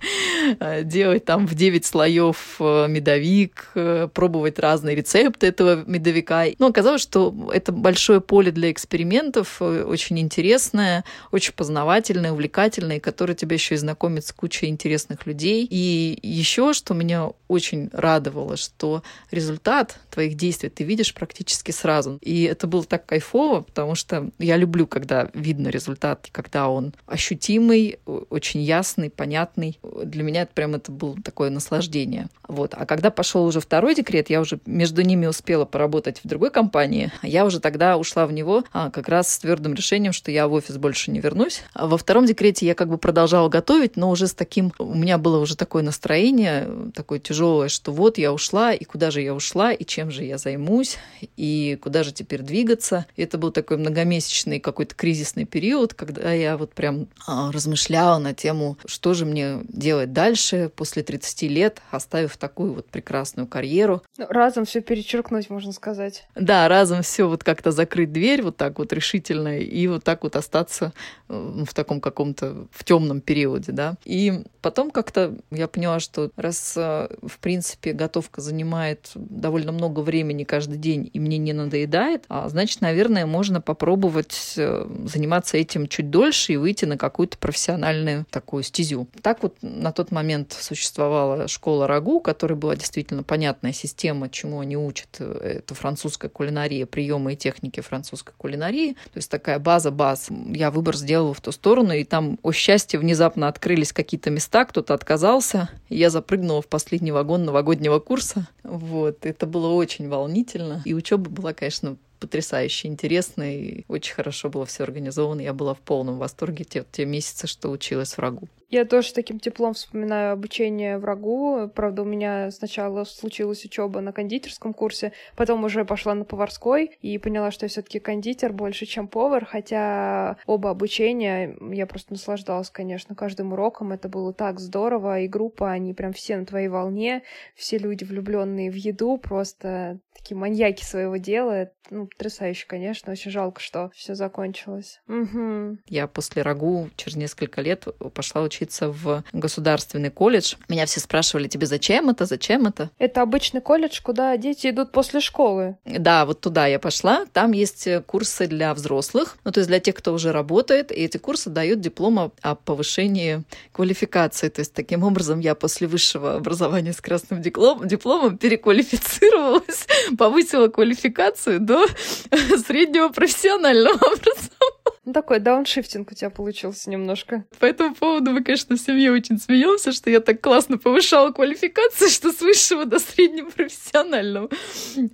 делать 0.84 1.24
там 1.24 1.48
в 1.48 1.56
9 1.56 1.84
слоев 1.84 2.56
э, 2.60 2.86
медовик, 2.88 3.70
э, 3.74 4.08
пробовать 4.14 4.60
разные 4.60 4.94
рецепты 4.94 5.48
этого 5.48 5.82
медовика. 5.84 6.44
Но 6.60 6.68
оказалось, 6.68 7.02
что 7.02 7.50
это 7.52 7.72
большое 7.72 8.20
поле 8.20 8.52
для 8.52 8.70
экспериментов, 8.70 9.60
очень 9.60 10.20
интересное, 10.20 11.04
очень 11.32 11.52
познавательное, 11.52 12.30
увлекательное, 12.30 13.00
которое 13.00 13.34
тебя 13.34 13.54
еще 13.54 13.74
и 13.74 13.78
знакомит 13.78 14.24
с 14.24 14.32
кучей 14.32 14.68
интересных 14.68 15.26
людей. 15.26 15.66
И 15.68 16.16
еще, 16.22 16.72
что 16.72 16.94
меня 16.94 17.30
очень 17.48 17.87
радовало, 17.92 18.56
что 18.56 19.02
результат 19.30 19.98
твоих 20.10 20.34
действий 20.34 20.68
ты 20.68 20.84
видишь 20.84 21.14
практически 21.14 21.70
сразу. 21.70 22.18
И 22.22 22.44
это 22.44 22.66
было 22.66 22.84
так 22.84 23.06
кайфово, 23.06 23.60
потому 23.62 23.94
что 23.94 24.30
я 24.38 24.56
люблю, 24.56 24.86
когда 24.86 25.30
видно 25.34 25.68
результат, 25.68 26.28
когда 26.32 26.68
он 26.68 26.94
ощутимый, 27.06 27.98
очень 28.06 28.60
ясный, 28.60 29.10
понятный. 29.10 29.78
Для 30.04 30.22
меня 30.22 30.42
это 30.42 30.52
прям 30.54 30.74
это 30.74 30.90
было 30.92 31.16
такое 31.22 31.50
наслаждение. 31.50 32.28
Вот. 32.46 32.74
А 32.74 32.86
когда 32.86 33.10
пошел 33.10 33.44
уже 33.44 33.60
второй 33.60 33.94
декрет, 33.94 34.30
я 34.30 34.40
уже 34.40 34.58
между 34.66 35.02
ними 35.02 35.26
успела 35.26 35.64
поработать 35.64 36.20
в 36.22 36.28
другой 36.28 36.50
компании. 36.50 37.12
Я 37.22 37.44
уже 37.44 37.60
тогда 37.60 37.96
ушла 37.96 38.26
в 38.26 38.32
него 38.32 38.64
а, 38.72 38.90
как 38.90 39.08
раз 39.08 39.32
с 39.32 39.38
твердым 39.38 39.74
решением, 39.74 40.12
что 40.12 40.30
я 40.30 40.48
в 40.48 40.52
офис 40.52 40.76
больше 40.76 41.10
не 41.10 41.20
вернусь. 41.20 41.62
А 41.74 41.86
во 41.86 41.98
втором 41.98 42.26
декрете 42.26 42.66
я 42.66 42.74
как 42.74 42.88
бы 42.88 42.98
продолжала 42.98 43.48
готовить, 43.48 43.96
но 43.96 44.10
уже 44.10 44.26
с 44.26 44.34
таким... 44.34 44.72
У 44.78 44.94
меня 44.94 45.18
было 45.18 45.38
уже 45.38 45.56
такое 45.56 45.82
настроение, 45.82 46.68
такое 46.94 47.18
тяжелое, 47.18 47.68
что 47.78 47.92
вот 47.92 48.18
я 48.18 48.32
ушла, 48.32 48.72
и 48.72 48.82
куда 48.84 49.12
же 49.12 49.22
я 49.22 49.32
ушла, 49.32 49.72
и 49.72 49.84
чем 49.84 50.10
же 50.10 50.24
я 50.24 50.36
займусь, 50.36 50.98
и 51.36 51.78
куда 51.80 52.02
же 52.02 52.12
теперь 52.12 52.42
двигаться. 52.42 53.06
И 53.14 53.22
это 53.22 53.38
был 53.38 53.52
такой 53.52 53.76
многомесячный 53.76 54.58
какой-то 54.58 54.96
кризисный 54.96 55.44
период, 55.44 55.94
когда 55.94 56.32
я 56.32 56.56
вот 56.56 56.74
прям 56.74 57.06
а, 57.24 57.52
размышляла 57.52 58.18
на 58.18 58.34
тему, 58.34 58.78
что 58.84 59.14
же 59.14 59.24
мне 59.26 59.60
делать 59.68 60.12
дальше 60.12 60.72
после 60.74 61.04
30 61.04 61.42
лет, 61.42 61.80
оставив 61.92 62.36
такую 62.36 62.72
вот 62.72 62.88
прекрасную 62.88 63.46
карьеру. 63.46 64.02
Ну, 64.16 64.26
разом 64.28 64.64
все 64.64 64.80
перечеркнуть, 64.80 65.48
можно 65.48 65.70
сказать. 65.70 66.26
Да, 66.34 66.66
разом 66.66 67.02
все 67.02 67.28
вот 67.28 67.44
как-то 67.44 67.70
закрыть 67.70 68.12
дверь 68.12 68.42
вот 68.42 68.56
так 68.56 68.80
вот 68.80 68.92
решительно 68.92 69.56
и 69.56 69.86
вот 69.86 70.02
так 70.02 70.24
вот 70.24 70.34
остаться 70.34 70.92
в 71.28 71.72
таком 71.74 72.00
каком-то 72.00 72.66
в 72.72 72.82
темном 72.82 73.20
периоде, 73.20 73.70
да. 73.70 73.94
И 74.04 74.42
потом 74.62 74.90
как-то 74.90 75.36
я 75.52 75.68
поняла, 75.68 76.00
что 76.00 76.32
раз 76.34 76.74
э, 76.76 77.08
в 77.22 77.38
принципе 77.38 77.67
принципе, 77.68 77.92
готовка 77.92 78.40
занимает 78.40 79.10
довольно 79.14 79.72
много 79.72 80.00
времени 80.00 80.44
каждый 80.44 80.78
день, 80.78 81.10
и 81.12 81.20
мне 81.20 81.38
не 81.38 81.52
надоедает, 81.52 82.24
а, 82.28 82.48
значит, 82.48 82.80
наверное, 82.80 83.26
можно 83.26 83.60
попробовать 83.60 84.54
э, 84.56 84.86
заниматься 85.04 85.56
этим 85.56 85.86
чуть 85.86 86.10
дольше 86.10 86.54
и 86.54 86.56
выйти 86.56 86.84
на 86.86 86.96
какую-то 86.96 87.36
профессиональную 87.38 88.24
такую 88.30 88.62
стезю. 88.62 89.06
Так 89.22 89.42
вот 89.42 89.56
на 89.60 89.92
тот 89.92 90.10
момент 90.10 90.56
существовала 90.58 91.48
школа 91.48 91.86
Рагу, 91.86 92.20
которая 92.20 92.58
была 92.58 92.76
действительно 92.76 93.22
понятная 93.22 93.72
система, 93.72 94.30
чему 94.30 94.60
они 94.60 94.76
учат. 94.76 95.20
Это 95.20 95.74
французская 95.74 96.28
кулинария, 96.28 96.86
приемы 96.86 97.34
и 97.34 97.36
техники 97.36 97.80
французской 97.80 98.32
кулинарии. 98.36 98.92
То 98.92 99.16
есть 99.16 99.30
такая 99.30 99.58
база 99.58 99.90
баз. 99.90 100.28
Я 100.30 100.70
выбор 100.70 100.96
сделала 100.96 101.34
в 101.34 101.40
ту 101.40 101.52
сторону, 101.52 101.92
и 101.92 102.04
там, 102.04 102.38
о 102.42 102.52
счастье, 102.52 102.98
внезапно 102.98 103.48
открылись 103.48 103.92
какие-то 103.92 104.30
места, 104.30 104.64
кто-то 104.64 104.94
отказался. 104.94 105.68
И 105.88 105.96
я 105.96 106.10
запрыгнула 106.10 106.62
в 106.62 106.68
последний 106.68 107.12
вагон 107.12 107.44
на 107.44 107.52
новогоднего 107.58 107.98
курса. 107.98 108.46
Вот, 108.62 109.26
это 109.26 109.46
было 109.46 109.68
очень 109.68 110.08
волнительно. 110.08 110.82
И 110.84 110.94
учеба 110.94 111.28
была, 111.28 111.52
конечно, 111.52 111.96
потрясающе 112.20 112.88
интересно 112.88 113.54
и 113.54 113.84
очень 113.88 114.14
хорошо 114.14 114.48
было 114.48 114.64
все 114.66 114.84
организовано. 114.84 115.40
Я 115.40 115.52
была 115.52 115.74
в 115.74 115.80
полном 115.80 116.18
восторге 116.18 116.64
те, 116.64 116.84
те 116.90 117.04
месяцы, 117.04 117.46
что 117.46 117.70
училась 117.70 118.14
в 118.14 118.18
РАГУ. 118.18 118.48
Я 118.68 118.84
тоже 118.84 119.14
таким 119.14 119.40
теплом 119.40 119.72
вспоминаю 119.72 120.34
обучение 120.34 120.98
врагу. 120.98 121.70
Правда, 121.74 122.02
у 122.02 122.04
меня 122.04 122.50
сначала 122.50 123.04
случилась 123.04 123.64
учеба 123.64 124.02
на 124.02 124.12
кондитерском 124.12 124.74
курсе, 124.74 125.12
потом 125.36 125.64
уже 125.64 125.86
пошла 125.86 126.14
на 126.14 126.24
поварской 126.24 126.98
и 127.00 127.16
поняла, 127.16 127.50
что 127.50 127.64
я 127.64 127.70
все-таки 127.70 127.98
кондитер 127.98 128.52
больше, 128.52 128.84
чем 128.84 129.08
повар, 129.08 129.46
хотя 129.46 130.36
оба 130.46 130.70
обучения 130.70 131.56
я 131.72 131.86
просто 131.86 132.12
наслаждалась, 132.12 132.68
конечно, 132.68 133.14
каждым 133.14 133.54
уроком. 133.54 133.92
Это 133.92 134.10
было 134.10 134.34
так 134.34 134.60
здорово, 134.60 135.20
и 135.20 135.28
группа, 135.28 135.70
они 135.70 135.94
прям 135.94 136.12
все 136.12 136.36
на 136.36 136.44
твоей 136.44 136.68
волне, 136.68 137.22
все 137.54 137.78
люди 137.78 138.04
влюбленные 138.04 138.70
в 138.70 138.74
еду, 138.74 139.16
просто 139.16 139.98
такие 140.14 140.36
маньяки 140.36 140.84
своего 140.84 141.16
дела. 141.16 141.70
Ну, 141.90 142.06
потрясающе, 142.06 142.66
конечно. 142.66 143.12
Очень 143.12 143.30
жалко, 143.30 143.60
что 143.60 143.90
все 143.94 144.14
закончилось. 144.14 145.00
Угу. 145.08 145.78
Я 145.86 146.06
после 146.06 146.42
рагу 146.42 146.90
через 146.96 147.16
несколько 147.16 147.62
лет 147.62 147.86
пошла 148.12 148.42
учиться 148.42 148.57
учиться 148.58 148.88
в 148.90 149.22
государственный 149.32 150.10
колледж. 150.10 150.54
Меня 150.68 150.86
все 150.86 151.00
спрашивали, 151.00 151.48
тебе 151.48 151.66
зачем 151.66 152.10
это, 152.10 152.26
зачем 152.26 152.66
это? 152.66 152.90
Это 152.98 153.22
обычный 153.22 153.60
колледж, 153.60 154.00
куда 154.02 154.36
дети 154.36 154.70
идут 154.70 154.90
после 154.90 155.20
школы. 155.20 155.76
Да, 155.84 156.26
вот 156.26 156.40
туда 156.40 156.66
я 156.66 156.78
пошла. 156.78 157.26
Там 157.32 157.52
есть 157.52 157.88
курсы 158.06 158.46
для 158.46 158.74
взрослых, 158.74 159.36
ну 159.44 159.52
то 159.52 159.60
есть 159.60 159.68
для 159.68 159.80
тех, 159.80 159.94
кто 159.94 160.12
уже 160.12 160.32
работает, 160.32 160.90
и 160.90 160.96
эти 160.96 161.18
курсы 161.18 161.50
дают 161.50 161.80
диплом 161.80 162.32
о 162.42 162.54
повышении 162.54 163.44
квалификации. 163.72 164.48
То 164.48 164.60
есть 164.60 164.74
таким 164.74 165.04
образом 165.04 165.38
я 165.40 165.54
после 165.54 165.86
высшего 165.86 166.34
образования 166.34 166.92
с 166.92 167.00
красным 167.00 167.40
диплом, 167.40 167.86
дипломом 167.86 168.38
переквалифицировалась, 168.38 169.86
повысила 170.18 170.68
квалификацию 170.68 171.60
до 171.60 171.86
среднего 172.66 173.08
профессионального 173.08 173.94
образования. 174.12 174.97
Ну, 175.08 175.14
такой 175.14 175.38
дауншифтинг 175.38 176.12
у 176.12 176.14
тебя 176.14 176.28
получился 176.28 176.90
немножко. 176.90 177.46
По 177.58 177.64
этому 177.64 177.94
поводу 177.94 178.32
мы, 178.32 178.44
конечно, 178.44 178.76
в 178.76 178.78
семье 178.78 179.10
очень 179.10 179.38
смеемся, 179.38 179.90
что 179.90 180.10
я 180.10 180.20
так 180.20 180.42
классно 180.42 180.76
повышала 180.76 181.30
квалификацию, 181.30 182.10
что 182.10 182.30
с 182.30 182.42
высшего 182.42 182.84
до 182.84 182.98
среднего 182.98 183.48
профессионального. 183.48 184.50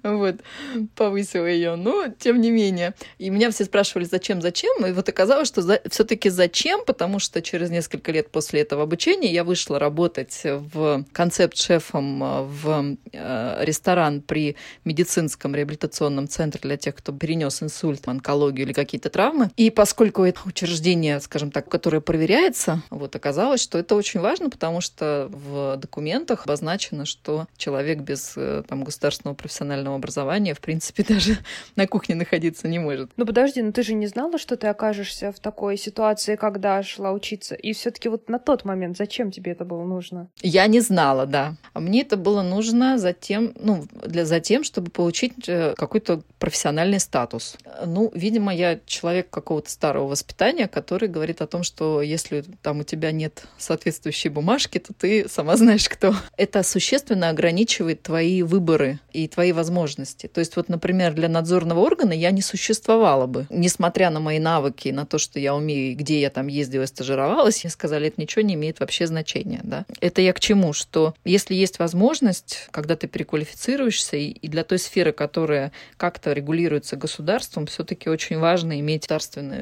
Вот, 0.03 0.41
повысила 0.97 1.47
ее. 1.47 1.77
Но, 1.77 2.09
тем 2.09 2.41
не 2.41 2.51
менее. 2.51 2.95
И 3.19 3.31
меня 3.31 3.53
все 3.53 3.67
спрашивали, 3.67 4.03
зачем, 4.03 4.43
зачем? 4.43 4.85
И 4.85 4.91
вот 4.91 5.09
оказалось, 5.09 5.47
что 5.47 5.63
за... 5.63 5.81
все-таки 5.89 6.29
зачем, 6.29 6.85
потому 6.85 7.21
что 7.21 7.41
через 7.41 7.71
несколько 7.71 8.11
лет 8.11 8.33
после 8.33 8.63
этого 8.63 8.83
обучения 8.83 9.33
я 9.33 9.45
вышла 9.45 9.79
работать 9.79 10.41
в 10.43 11.05
концепт-шефом 11.13 12.49
в 12.49 12.97
э, 13.13 13.65
ресторан 13.65 14.23
при 14.23 14.57
медицинском 14.85 15.55
реабилитационном 15.55 16.27
центре 16.27 16.61
для 16.63 16.77
тех, 16.77 16.97
кто 16.97 17.13
перенес 17.13 17.63
инсульт, 17.63 18.09
онкологию 18.09 18.67
или 18.67 18.73
какие-то 18.73 19.09
травмы. 19.09 19.53
И 19.57 19.71
по 19.71 19.84
поскольку 19.85 20.25
это 20.25 20.41
учреждение, 20.47 21.21
скажем 21.21 21.51
так, 21.51 21.69
которое 21.69 22.01
проверяется, 22.01 22.81
вот 22.89 23.15
оказалось, 23.17 23.61
что 23.61 23.77
это 23.77 23.95
очень 23.97 24.19
важно, 24.19 24.49
потому 24.49 24.81
что 24.81 25.29
в 25.31 25.77
документах 25.77 26.47
обозначено, 26.47 27.05
что 27.05 27.49
человек 27.59 27.99
без 27.99 28.33
э, 28.35 28.63
там, 28.67 28.83
государственного 28.83 29.35
профессионального 29.35 29.95
образования, 29.97 30.55
в 30.55 30.61
принципе, 30.61 31.05
даже 31.09 31.37
на 31.77 31.87
кухне 31.87 32.15
находиться 32.15 32.67
не 32.67 32.79
может. 32.79 33.11
Ну 33.19 33.27
подожди, 33.27 33.61
ну 33.61 33.73
ты 33.73 33.83
же 33.83 33.93
не 33.93 34.07
знала, 34.07 34.39
что 34.39 34.57
ты 34.57 34.69
окажешься 34.69 35.33
в 35.33 35.39
такой 35.39 35.77
ситуации, 35.77 36.37
когда 36.37 36.83
шла 36.83 37.13
учиться? 37.13 37.55
И 37.55 37.75
все-таки 37.75 38.09
вот 38.09 38.31
на 38.31 38.39
тот 38.39 38.65
момент 38.65 38.97
зачем 38.97 39.31
тебе 39.31 39.53
это 39.53 39.67
было 39.67 39.85
нужно? 39.85 40.31
Я 40.41 40.67
не 40.67 40.81
знала, 40.81 41.27
да. 41.27 41.57
А 41.75 41.81
мне 41.81 42.01
это 42.01 42.17
было 42.17 42.41
нужно 42.41 42.97
затем, 42.97 43.53
ну, 43.61 43.85
для 44.07 44.25
затем, 44.25 44.65
чтобы 44.65 44.91
получить 44.91 45.47
э, 45.47 45.75
какой-то 45.77 46.23
профессиональный 46.39 47.01
статус. 47.01 47.59
Ну, 47.85 48.11
видимо, 48.15 48.55
я 48.55 48.81
человек 48.87 49.29
какого-то 49.29 49.74
старого 49.75 50.07
воспитания, 50.07 50.69
который 50.69 51.09
говорит 51.09 51.43
о 51.43 51.47
том, 51.47 51.63
что 51.63 52.01
если 52.01 52.45
там 52.63 52.81
у 52.81 52.85
тебя 52.85 53.13
нет 53.13 53.45
соответствующей 53.59 54.29
бумажки, 54.29 54.79
то 54.79 54.95
ты 54.95 55.29
сама 55.29 55.57
знаешь 55.57 55.89
кто. 55.89 56.15
Это 56.37 56.63
существенно 56.63 57.29
ограничивает 57.29 58.03
твои 58.03 58.43
выборы 58.43 59.01
и 59.13 59.29
твои 59.29 59.53
возможности. 59.53 60.27
То 60.29 60.39
есть 60.39 60.57
вот, 60.57 60.69
например, 60.69 61.13
для 61.15 61.29
надзорного 61.29 61.81
органа 61.81 62.13
я 62.13 62.31
не 62.31 62.41
существовала 62.41 63.27
бы. 63.27 63.47
Несмотря 63.51 64.11
на 64.11 64.21
мои 64.21 64.39
навыки, 64.39 64.89
на 64.89 65.05
то, 65.07 65.19
что 65.19 65.39
я 65.39 65.55
умею, 65.55 65.97
где 65.97 66.21
я 66.21 66.31
там 66.31 66.47
ездила, 66.47 66.87
стажировалась, 66.87 67.65
мне 67.65 67.71
сказали, 67.71 68.09
это 68.09 68.21
ничего 68.21 68.43
не 68.43 68.55
имеет 68.55 68.81
вообще 68.81 69.07
значения. 69.07 69.61
Да? 69.65 69.85
Это 70.01 70.21
я 70.23 70.33
к 70.33 70.41
чему? 70.41 70.73
Что 70.73 71.15
если 71.25 71.55
есть 71.55 71.79
возможность, 71.79 72.69
когда 72.71 72.97
ты 72.97 73.09
переквалифицируешься, 73.09 74.17
и 74.17 74.49
для 74.49 74.63
той 74.63 74.79
сферы, 74.79 75.13
которая 75.13 75.73
как-то 75.97 76.33
регулируется 76.33 76.97
государством, 76.97 77.67
все-таки 77.67 78.09
очень 78.09 78.39
важно 78.39 78.79
иметь 78.79 79.09
государственное 79.15 79.54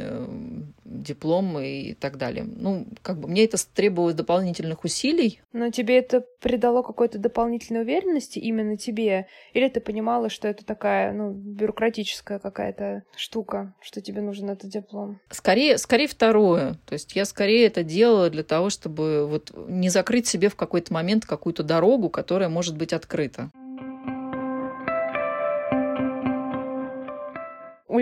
диплом 0.84 1.58
и 1.58 1.94
так 1.94 2.16
далее. 2.16 2.44
Ну, 2.44 2.86
как 3.02 3.18
бы 3.18 3.28
мне 3.28 3.44
это 3.44 3.56
требовалось 3.74 4.14
дополнительных 4.14 4.84
усилий. 4.84 5.40
Но 5.52 5.70
тебе 5.70 5.98
это 5.98 6.24
придало 6.40 6.82
какой-то 6.82 7.18
дополнительной 7.18 7.82
уверенности 7.82 8.38
именно 8.38 8.76
тебе? 8.76 9.26
Или 9.52 9.68
ты 9.68 9.80
понимала, 9.80 10.28
что 10.28 10.48
это 10.48 10.64
такая, 10.64 11.12
ну, 11.12 11.30
бюрократическая 11.32 12.38
какая-то 12.38 13.04
штука, 13.16 13.74
что 13.80 14.00
тебе 14.00 14.20
нужен 14.20 14.50
этот 14.50 14.70
диплом? 14.70 15.20
Скорее, 15.30 15.78
скорее 15.78 16.06
второе. 16.06 16.74
То 16.86 16.94
есть 16.94 17.14
я 17.16 17.24
скорее 17.24 17.66
это 17.66 17.82
делала 17.82 18.30
для 18.30 18.42
того, 18.42 18.70
чтобы 18.70 19.26
вот 19.26 19.52
не 19.68 19.88
закрыть 19.88 20.26
себе 20.26 20.48
в 20.48 20.56
какой-то 20.56 20.92
момент 20.92 21.26
какую-то 21.26 21.62
дорогу, 21.62 22.10
которая 22.10 22.48
может 22.48 22.76
быть 22.76 22.92
открыта. 22.92 23.50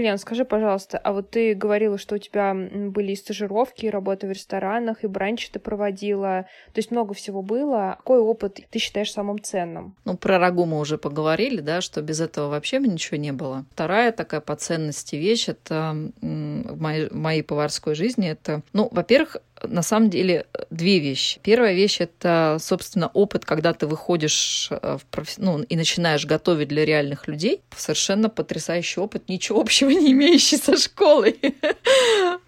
Ульян, 0.00 0.18
скажи, 0.18 0.44
пожалуйста, 0.44 0.98
а 0.98 1.12
вот 1.12 1.30
ты 1.30 1.54
говорила, 1.54 1.98
что 1.98 2.14
у 2.14 2.18
тебя 2.18 2.54
были 2.54 3.12
и 3.12 3.16
стажировки, 3.16 3.86
и 3.86 3.90
работа 3.90 4.26
в 4.26 4.30
ресторанах, 4.30 5.04
и 5.04 5.06
бранчи 5.06 5.50
ты 5.52 5.58
проводила, 5.58 6.46
то 6.72 6.78
есть 6.78 6.90
много 6.90 7.14
всего 7.14 7.42
было. 7.42 7.96
Какой 7.98 8.18
опыт 8.18 8.60
ты 8.70 8.78
считаешь 8.78 9.12
самым 9.12 9.40
ценным? 9.42 9.94
Ну, 10.04 10.16
про 10.16 10.38
рагу 10.38 10.64
мы 10.64 10.78
уже 10.78 10.96
поговорили, 10.96 11.60
да, 11.60 11.80
что 11.80 12.00
без 12.00 12.20
этого 12.20 12.48
вообще 12.48 12.78
ничего 12.78 13.18
не 13.18 13.32
было. 13.32 13.66
Вторая 13.72 14.12
такая 14.12 14.40
по 14.40 14.56
ценности 14.56 15.16
вещь, 15.16 15.48
это 15.48 15.94
в 16.20 16.80
моей, 16.80 17.08
в 17.08 17.14
моей 17.14 17.42
поварской 17.42 17.94
жизни, 17.94 18.28
это, 18.28 18.62
ну, 18.72 18.88
во-первых, 18.90 19.36
на 19.62 19.82
самом 19.82 20.10
деле 20.10 20.46
две 20.70 20.98
вещи. 20.98 21.40
Первая 21.42 21.74
вещь 21.74 22.00
это, 22.00 22.58
собственно, 22.60 23.08
опыт, 23.08 23.44
когда 23.44 23.72
ты 23.72 23.86
выходишь 23.86 24.68
э, 24.70 24.98
в 24.98 25.04
профи... 25.06 25.34
ну, 25.38 25.62
и 25.62 25.76
начинаешь 25.76 26.26
готовить 26.26 26.68
для 26.68 26.84
реальных 26.84 27.28
людей. 27.28 27.60
Совершенно 27.76 28.28
потрясающий 28.28 29.00
опыт, 29.00 29.28
ничего 29.28 29.60
общего 29.60 29.90
не 29.90 30.12
имеющий 30.12 30.56
со 30.56 30.76
школой. 30.76 31.38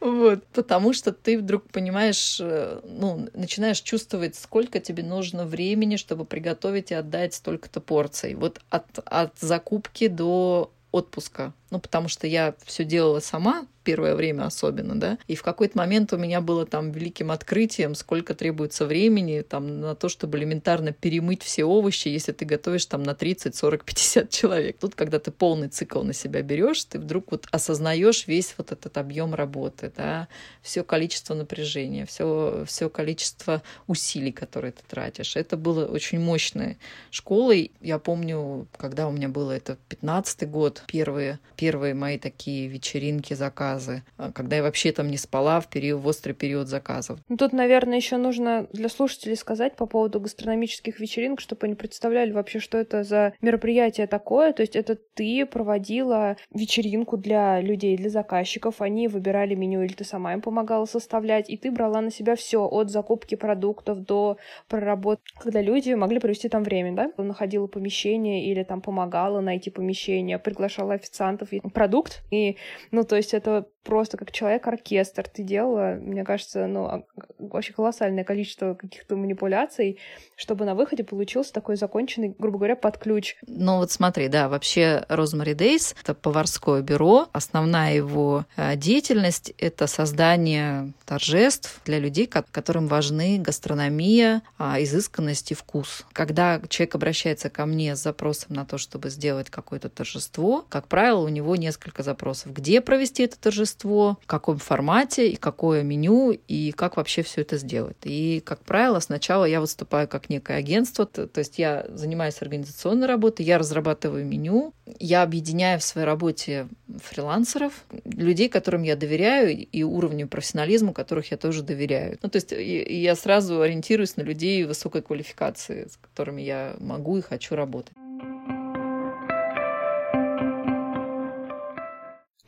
Вот. 0.00 0.44
Потому 0.48 0.92
что 0.92 1.12
ты 1.12 1.38
вдруг 1.38 1.70
понимаешь, 1.70 2.38
э, 2.40 2.80
ну, 2.84 3.28
начинаешь 3.34 3.80
чувствовать, 3.80 4.34
сколько 4.34 4.80
тебе 4.80 5.02
нужно 5.02 5.46
времени, 5.46 5.96
чтобы 5.96 6.24
приготовить 6.24 6.90
и 6.90 6.94
отдать 6.94 7.34
столько-то 7.34 7.80
порций. 7.80 8.34
Вот 8.34 8.60
от, 8.68 8.86
от 9.04 9.38
закупки 9.38 10.08
до 10.08 10.72
отпуска. 10.90 11.52
Ну, 11.72 11.80
потому 11.80 12.08
что 12.08 12.26
я 12.26 12.54
все 12.66 12.84
делала 12.84 13.20
сама, 13.20 13.66
первое 13.82 14.14
время 14.14 14.46
особенно, 14.46 14.98
да. 14.98 15.18
И 15.26 15.34
в 15.34 15.42
какой-то 15.42 15.76
момент 15.78 16.12
у 16.12 16.16
меня 16.16 16.40
было 16.40 16.66
там 16.66 16.92
великим 16.92 17.30
открытием, 17.30 17.94
сколько 17.94 18.34
требуется 18.34 18.86
времени 18.86 19.40
там 19.40 19.80
на 19.80 19.94
то, 19.94 20.08
чтобы 20.08 20.38
элементарно 20.38 20.92
перемыть 20.92 21.42
все 21.42 21.64
овощи, 21.64 22.08
если 22.08 22.32
ты 22.32 22.44
готовишь 22.44 22.86
там 22.86 23.02
на 23.02 23.14
30, 23.14 23.54
40, 23.54 23.84
50 23.84 24.30
человек. 24.30 24.76
Тут, 24.78 24.94
когда 24.94 25.18
ты 25.18 25.30
полный 25.30 25.68
цикл 25.68 26.02
на 26.02 26.12
себя 26.12 26.42
берешь, 26.42 26.84
ты 26.84 26.98
вдруг 26.98 27.30
вот 27.32 27.46
осознаешь 27.50 28.26
весь 28.26 28.54
вот 28.58 28.72
этот 28.72 28.96
объем 28.98 29.34
работы, 29.34 29.92
да, 29.96 30.28
все 30.62 30.84
количество 30.84 31.34
напряжения, 31.34 32.06
все, 32.06 32.64
все 32.66 32.88
количество 32.88 33.62
усилий, 33.86 34.32
которые 34.32 34.72
ты 34.72 34.82
тратишь. 34.88 35.36
Это 35.36 35.56
было 35.56 35.86
очень 35.86 36.20
мощной 36.20 36.78
школой. 37.10 37.72
Я 37.80 37.98
помню, 37.98 38.66
когда 38.76 39.08
у 39.08 39.12
меня 39.12 39.28
было 39.28 39.52
это 39.52 39.76
15 39.88 40.48
год, 40.48 40.84
первые, 40.86 41.38
первые 41.62 41.94
мои 41.94 42.18
такие 42.18 42.66
вечеринки, 42.66 43.34
заказы 43.34 44.02
а, 44.18 44.32
когда 44.32 44.56
я 44.56 44.62
вообще 44.64 44.90
там 44.90 45.08
не 45.08 45.16
спала 45.16 45.60
в 45.60 45.68
период, 45.68 46.02
в 46.02 46.08
острый 46.08 46.32
период 46.32 46.66
заказов. 46.66 47.20
Ну, 47.28 47.36
тут, 47.36 47.52
наверное, 47.52 47.98
еще 47.98 48.16
нужно 48.16 48.66
для 48.72 48.88
слушателей 48.88 49.36
сказать 49.36 49.76
по 49.76 49.86
поводу 49.86 50.18
гастрономических 50.18 50.98
вечеринок, 50.98 51.40
чтобы 51.40 51.66
они 51.66 51.76
представляли 51.76 52.32
вообще, 52.32 52.58
что 52.58 52.78
это 52.78 53.04
за 53.04 53.34
мероприятие 53.40 54.08
такое. 54.08 54.52
То 54.52 54.62
есть 54.62 54.74
это 54.74 54.96
ты 55.14 55.46
проводила 55.46 56.36
вечеринку 56.52 57.16
для 57.16 57.60
людей, 57.60 57.96
для 57.96 58.10
заказчиков, 58.10 58.82
они 58.82 59.06
выбирали 59.06 59.54
меню, 59.54 59.84
или 59.84 59.92
ты 59.92 60.02
сама 60.02 60.32
им 60.32 60.40
помогала 60.40 60.86
составлять, 60.86 61.48
и 61.48 61.56
ты 61.56 61.70
брала 61.70 62.00
на 62.00 62.10
себя 62.10 62.34
все 62.34 62.66
от 62.66 62.90
закупки 62.90 63.36
продуктов 63.36 64.04
до 64.04 64.36
проработки, 64.66 65.32
когда 65.38 65.62
люди 65.62 65.92
могли 65.92 66.18
провести 66.18 66.48
там 66.48 66.64
время, 66.64 66.92
да? 66.92 67.12
Находила 67.22 67.68
помещение 67.68 68.46
или 68.46 68.64
там 68.64 68.80
помогала 68.80 69.40
найти 69.40 69.70
помещение, 69.70 70.40
приглашала 70.40 70.94
официантов 70.94 71.51
продукт. 71.60 72.22
И, 72.30 72.56
ну, 72.90 73.04
то 73.04 73.16
есть 73.16 73.34
это 73.34 73.66
просто 73.84 74.16
как 74.16 74.30
человек-оркестр 74.32 75.28
ты 75.28 75.42
делала, 75.42 75.96
мне 76.00 76.24
кажется, 76.24 76.66
ну, 76.66 76.84
а, 76.86 77.02
вообще 77.38 77.72
колоссальное 77.72 78.24
количество 78.24 78.74
каких-то 78.74 79.16
манипуляций, 79.16 79.98
чтобы 80.36 80.64
на 80.64 80.74
выходе 80.74 81.04
получился 81.04 81.52
такой 81.52 81.76
законченный, 81.76 82.34
грубо 82.38 82.58
говоря, 82.58 82.76
под 82.76 82.98
ключ. 82.98 83.36
Ну 83.46 83.78
вот 83.78 83.90
смотри, 83.90 84.28
да, 84.28 84.48
вообще 84.48 85.04
Rosemary 85.08 85.54
Days— 85.54 85.96
это 86.02 86.14
поварское 86.14 86.82
бюро. 86.82 87.28
Основная 87.32 87.94
его 87.94 88.44
э, 88.56 88.76
деятельность— 88.76 89.52
это 89.58 89.86
создание 89.86 90.92
торжеств 91.04 91.80
для 91.84 91.98
людей, 91.98 92.26
которым 92.26 92.86
важны 92.86 93.38
гастрономия, 93.38 94.42
а, 94.58 94.80
изысканность 94.82 95.50
и 95.50 95.54
вкус. 95.54 96.06
Когда 96.12 96.60
человек 96.68 96.94
обращается 96.94 97.50
ко 97.50 97.66
мне 97.66 97.96
с 97.96 98.02
запросом 98.02 98.54
на 98.54 98.64
то, 98.64 98.78
чтобы 98.78 99.10
сделать 99.10 99.50
какое-то 99.50 99.88
торжество, 99.88 100.64
как 100.68 100.86
правило, 100.88 101.20
у 101.24 101.28
него 101.28 101.41
него 101.42 101.56
несколько 101.56 102.02
запросов. 102.02 102.52
Где 102.52 102.80
провести 102.80 103.24
это 103.24 103.38
торжество, 103.38 104.18
в 104.22 104.26
каком 104.26 104.58
формате, 104.58 105.28
и 105.28 105.36
какое 105.36 105.82
меню, 105.82 106.30
и 106.30 106.72
как 106.72 106.96
вообще 106.96 107.22
все 107.22 107.42
это 107.42 107.58
сделать. 107.58 107.96
И, 108.04 108.40
как 108.44 108.60
правило, 108.60 109.00
сначала 109.00 109.44
я 109.44 109.60
выступаю 109.60 110.08
как 110.08 110.30
некое 110.30 110.56
агентство, 110.56 111.04
то, 111.04 111.26
то 111.26 111.40
есть 111.40 111.58
я 111.58 111.86
занимаюсь 111.88 112.40
организационной 112.40 113.06
работой, 113.06 113.44
я 113.44 113.58
разрабатываю 113.58 114.24
меню, 114.24 114.72
я 114.98 115.22
объединяю 115.22 115.80
в 115.80 115.82
своей 115.82 116.06
работе 116.06 116.68
фрилансеров, 117.02 117.72
людей, 118.04 118.48
которым 118.48 118.82
я 118.82 118.96
доверяю, 118.96 119.66
и 119.66 119.82
уровню 119.82 120.28
профессионализма, 120.28 120.92
которых 120.92 121.30
я 121.30 121.36
тоже 121.36 121.62
доверяю. 121.62 122.18
Ну, 122.22 122.28
то 122.28 122.36
есть 122.36 122.52
я 122.52 123.16
сразу 123.16 123.60
ориентируюсь 123.60 124.16
на 124.16 124.22
людей 124.22 124.64
высокой 124.64 125.02
квалификации, 125.02 125.88
с 125.88 125.96
которыми 125.96 126.42
я 126.42 126.76
могу 126.78 127.18
и 127.18 127.22
хочу 127.22 127.56
работать. 127.56 127.94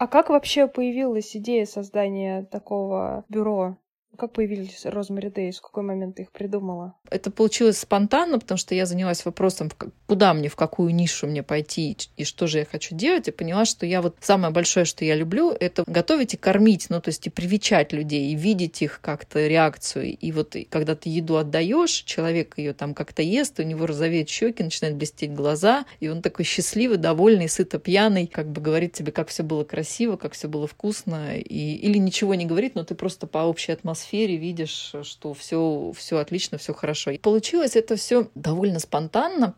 А 0.04 0.06
как 0.06 0.28
вообще 0.28 0.68
появилась 0.68 1.34
идея 1.34 1.64
создания 1.64 2.42
такого 2.42 3.24
бюро? 3.30 3.78
Как 4.16 4.32
появились 4.32 4.84
Розмари 4.84 5.28
Дейс? 5.28 5.58
В 5.58 5.62
какой 5.62 5.82
момент 5.82 6.16
ты 6.16 6.22
их 6.22 6.30
придумала? 6.30 6.94
Это 7.10 7.30
получилось 7.30 7.78
спонтанно, 7.78 8.38
потому 8.38 8.58
что 8.58 8.74
я 8.74 8.86
занялась 8.86 9.24
вопросом, 9.24 9.70
куда 10.06 10.34
мне, 10.34 10.48
в 10.48 10.56
какую 10.56 10.94
нишу 10.94 11.26
мне 11.26 11.42
пойти 11.42 11.96
и 12.16 12.24
что 12.24 12.46
же 12.46 12.58
я 12.58 12.64
хочу 12.64 12.94
делать, 12.94 13.28
и 13.28 13.32
поняла, 13.32 13.64
что 13.64 13.86
я 13.86 14.02
вот 14.02 14.16
самое 14.20 14.52
большое, 14.52 14.84
что 14.84 15.04
я 15.04 15.16
люблю, 15.16 15.50
это 15.50 15.84
готовить 15.86 16.34
и 16.34 16.36
кормить, 16.36 16.86
ну 16.90 17.00
то 17.00 17.08
есть 17.08 17.26
и 17.26 17.30
привечать 17.30 17.92
людей, 17.92 18.32
и 18.32 18.36
видеть 18.36 18.82
их 18.82 19.00
как-то 19.00 19.46
реакцию. 19.46 20.16
И 20.16 20.32
вот 20.32 20.56
когда 20.70 20.94
ты 20.94 21.08
еду 21.08 21.36
отдаешь, 21.36 21.90
человек 21.90 22.56
ее 22.56 22.72
там 22.72 22.94
как-то 22.94 23.22
ест, 23.22 23.58
у 23.58 23.62
него 23.62 23.86
розовеют 23.86 24.28
щеки, 24.28 24.62
начинают 24.62 24.96
блестеть 24.96 25.32
глаза, 25.32 25.86
и 26.00 26.08
он 26.08 26.22
такой 26.22 26.44
счастливый, 26.44 26.98
довольный, 26.98 27.48
сыто 27.48 27.78
пьяный, 27.78 28.26
как 28.26 28.50
бы 28.50 28.60
говорит 28.60 28.92
тебе, 28.92 29.12
как 29.12 29.28
все 29.28 29.42
было 29.42 29.64
красиво, 29.64 30.16
как 30.16 30.32
все 30.32 30.48
было 30.48 30.66
вкусно, 30.66 31.36
и, 31.36 31.74
или 31.76 31.98
ничего 31.98 32.34
не 32.34 32.46
говорит, 32.46 32.74
но 32.74 32.84
ты 32.84 32.94
просто 32.94 33.26
по 33.26 33.38
общей 33.38 33.72
атмосфере 33.72 34.03
атмосфере 34.04 34.36
видишь, 34.36 34.92
что 35.02 35.34
все, 35.34 35.92
все 35.96 36.18
отлично, 36.18 36.58
все 36.58 36.74
хорошо. 36.74 37.10
И 37.10 37.18
получилось 37.18 37.76
это 37.76 37.96
все 37.96 38.28
довольно 38.34 38.78
спонтанно. 38.78 39.54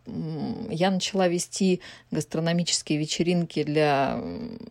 Я 0.70 0.90
начала 0.90 1.28
вести 1.28 1.80
гастрономические 2.10 2.98
вечеринки 2.98 3.64
для 3.64 4.20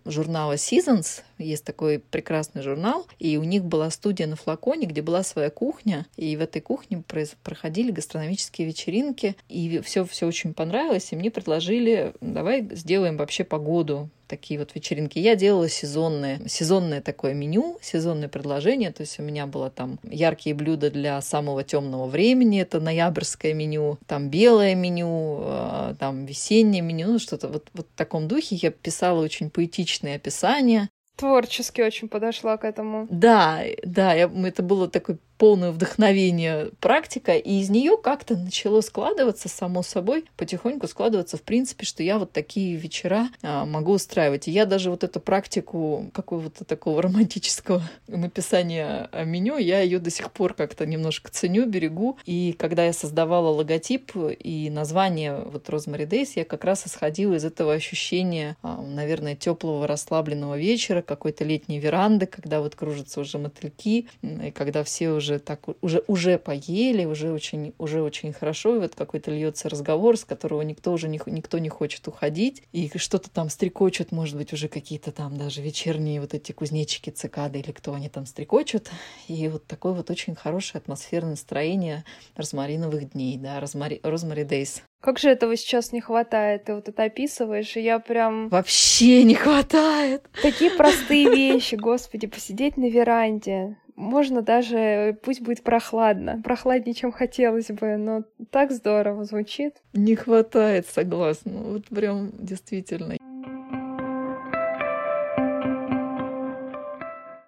журнала 0.05 0.53
Seasons. 0.53 1.21
Есть 1.37 1.65
такой 1.65 1.99
прекрасный 1.99 2.61
журнал. 2.61 3.05
И 3.19 3.37
у 3.37 3.43
них 3.43 3.65
была 3.65 3.89
студия 3.91 4.27
на 4.27 4.35
флаконе, 4.35 4.87
где 4.87 5.01
была 5.01 5.23
своя 5.23 5.49
кухня. 5.49 6.05
И 6.15 6.35
в 6.37 6.41
этой 6.41 6.61
кухне 6.61 7.03
проходили 7.43 7.91
гастрономические 7.91 8.67
вечеринки. 8.67 9.35
И 9.49 9.81
все, 9.83 10.05
все 10.05 10.25
очень 10.25 10.53
понравилось. 10.53 11.11
И 11.11 11.15
мне 11.15 11.31
предложили, 11.31 12.13
давай 12.21 12.65
сделаем 12.71 13.17
вообще 13.17 13.43
погоду 13.43 14.09
такие 14.27 14.59
вот 14.59 14.75
вечеринки. 14.75 15.19
Я 15.19 15.35
делала 15.35 15.69
сезонные, 15.69 16.39
сезонное 16.47 17.01
такое 17.01 17.33
меню, 17.33 17.77
сезонное 17.81 18.29
предложение. 18.29 18.91
То 18.91 19.01
есть 19.01 19.19
у 19.19 19.23
меня 19.23 19.47
было 19.47 19.69
там 19.69 19.99
яркие 20.03 20.55
блюда 20.55 20.89
для 20.91 21.21
самого 21.21 21.63
темного 21.63 22.05
времени, 22.07 22.61
это 22.61 22.79
ноябрьское 22.79 23.53
меню, 23.53 23.97
там 24.07 24.29
белое 24.29 24.75
меню, 24.75 25.39
а, 25.41 25.95
там 25.99 26.25
весеннее 26.25 26.81
меню, 26.81 27.07
ну 27.13 27.19
что-то 27.19 27.47
вот, 27.47 27.69
вот 27.73 27.87
в 27.93 27.97
таком 27.97 28.27
духе. 28.27 28.55
Я 28.55 28.71
писала 28.71 29.21
очень 29.21 29.49
поэтичные 29.49 30.15
описания. 30.15 30.89
Творчески 31.15 31.81
очень 31.81 32.09
подошла 32.09 32.57
к 32.57 32.65
этому. 32.65 33.07
Да, 33.09 33.61
да, 33.83 34.13
я, 34.13 34.29
это 34.43 34.63
было 34.63 34.89
такой 34.89 35.17
полное 35.37 35.71
вдохновение 35.71 36.71
практика, 36.79 37.33
и 37.33 37.59
из 37.59 37.69
нее 37.69 37.97
как-то 37.97 38.35
начало 38.37 38.81
складываться, 38.81 39.49
само 39.49 39.83
собой, 39.83 40.25
потихоньку 40.37 40.87
складываться, 40.87 41.37
в 41.37 41.41
принципе, 41.41 41.85
что 41.85 42.03
я 42.03 42.19
вот 42.19 42.31
такие 42.31 42.75
вечера 42.75 43.29
а, 43.41 43.65
могу 43.65 43.93
устраивать. 43.93 44.47
И 44.47 44.51
я 44.51 44.65
даже 44.65 44.89
вот 44.89 45.03
эту 45.03 45.19
практику 45.19 46.09
какого-то 46.13 46.63
такого 46.63 47.01
романтического 47.01 47.81
написания 48.07 49.09
меню, 49.25 49.57
я 49.57 49.81
ее 49.81 49.99
до 49.99 50.09
сих 50.09 50.31
пор 50.31 50.53
как-то 50.53 50.85
немножко 50.85 51.31
ценю, 51.31 51.65
берегу. 51.65 52.17
И 52.25 52.53
когда 52.57 52.85
я 52.85 52.93
создавала 52.93 53.49
логотип 53.49 54.11
и 54.15 54.69
название 54.69 55.35
вот 55.35 55.69
Rosemary 55.69 56.07
Days, 56.07 56.31
я 56.35 56.45
как 56.45 56.63
раз 56.63 56.87
исходила 56.87 57.33
из 57.33 57.45
этого 57.45 57.73
ощущения, 57.73 58.55
а, 58.61 58.81
наверное, 58.81 59.35
теплого 59.35 59.87
расслабленного 59.87 60.57
вечера, 60.57 61.01
какой-то 61.01 61.43
летней 61.43 61.79
веранды, 61.79 62.25
когда 62.25 62.61
вот 62.61 62.75
кружатся 62.75 63.19
уже 63.19 63.37
мотыльки, 63.37 64.07
и 64.21 64.51
когда 64.51 64.83
все 64.83 65.09
уже 65.09 65.24
уже 65.25 65.39
так 65.39 65.61
уже 65.81 66.03
уже 66.07 66.37
поели, 66.37 67.05
уже 67.05 67.31
очень 67.31 67.73
уже 67.77 68.01
очень 68.01 68.31
хорошо, 68.33 68.75
и 68.75 68.79
вот 68.79 68.95
какой-то 68.95 69.31
льется 69.31 69.69
разговор, 69.69 70.17
с 70.17 70.23
которого 70.25 70.61
никто 70.61 70.93
уже 70.93 71.07
не, 71.07 71.19
никто 71.25 71.57
не 71.57 71.69
хочет 71.69 72.07
уходить, 72.07 72.63
и 72.71 72.89
что-то 72.95 73.29
там 73.29 73.49
стрекочут, 73.49 74.11
может 74.11 74.37
быть, 74.37 74.53
уже 74.53 74.67
какие-то 74.67 75.11
там 75.11 75.37
даже 75.37 75.61
вечерние 75.61 76.21
вот 76.21 76.33
эти 76.33 76.51
кузнечики, 76.51 77.09
цикады 77.09 77.59
или 77.59 77.71
кто 77.71 77.93
они 77.93 78.09
там 78.09 78.25
стрекочут, 78.25 78.89
и 79.27 79.47
вот 79.47 79.65
такое 79.65 79.93
вот 79.93 80.09
очень 80.09 80.35
хорошее 80.35 80.79
атмосферное 80.79 81.31
настроение 81.31 82.05
розмариновых 82.35 83.11
дней, 83.11 83.37
да, 83.37 83.59
розмари, 83.59 83.99
розмари 84.03 84.43
дейс. 84.43 84.83
Как 85.01 85.19
же 85.19 85.29
этого 85.29 85.55
сейчас 85.55 85.91
не 85.91 86.01
хватает? 86.01 86.63
Ты 86.63 86.73
вот 86.73 86.89
это 86.89 87.03
описываешь, 87.03 87.77
и 87.77 87.81
я 87.81 87.99
прям... 87.99 88.49
Вообще 88.49 89.23
не 89.23 89.35
хватает. 89.35 90.27
Такие 90.41 90.71
простые 90.71 91.29
вещи, 91.29 91.75
господи, 91.75 92.25
посидеть 92.25 92.75
на 92.75 92.89
веранде, 92.89 93.77
можно 93.95 94.41
даже, 94.41 95.17
пусть 95.23 95.41
будет 95.41 95.63
прохладно, 95.63 96.41
прохладнее, 96.43 96.93
чем 96.93 97.11
хотелось 97.11 97.67
бы, 97.67 97.97
но 97.97 98.23
так 98.51 98.71
здорово 98.71 99.23
звучит. 99.23 99.75
Не 99.93 100.15
хватает, 100.15 100.87
согласна. 100.87 101.51
Вот 101.51 101.85
прям 101.85 102.31
действительно. 102.33 103.15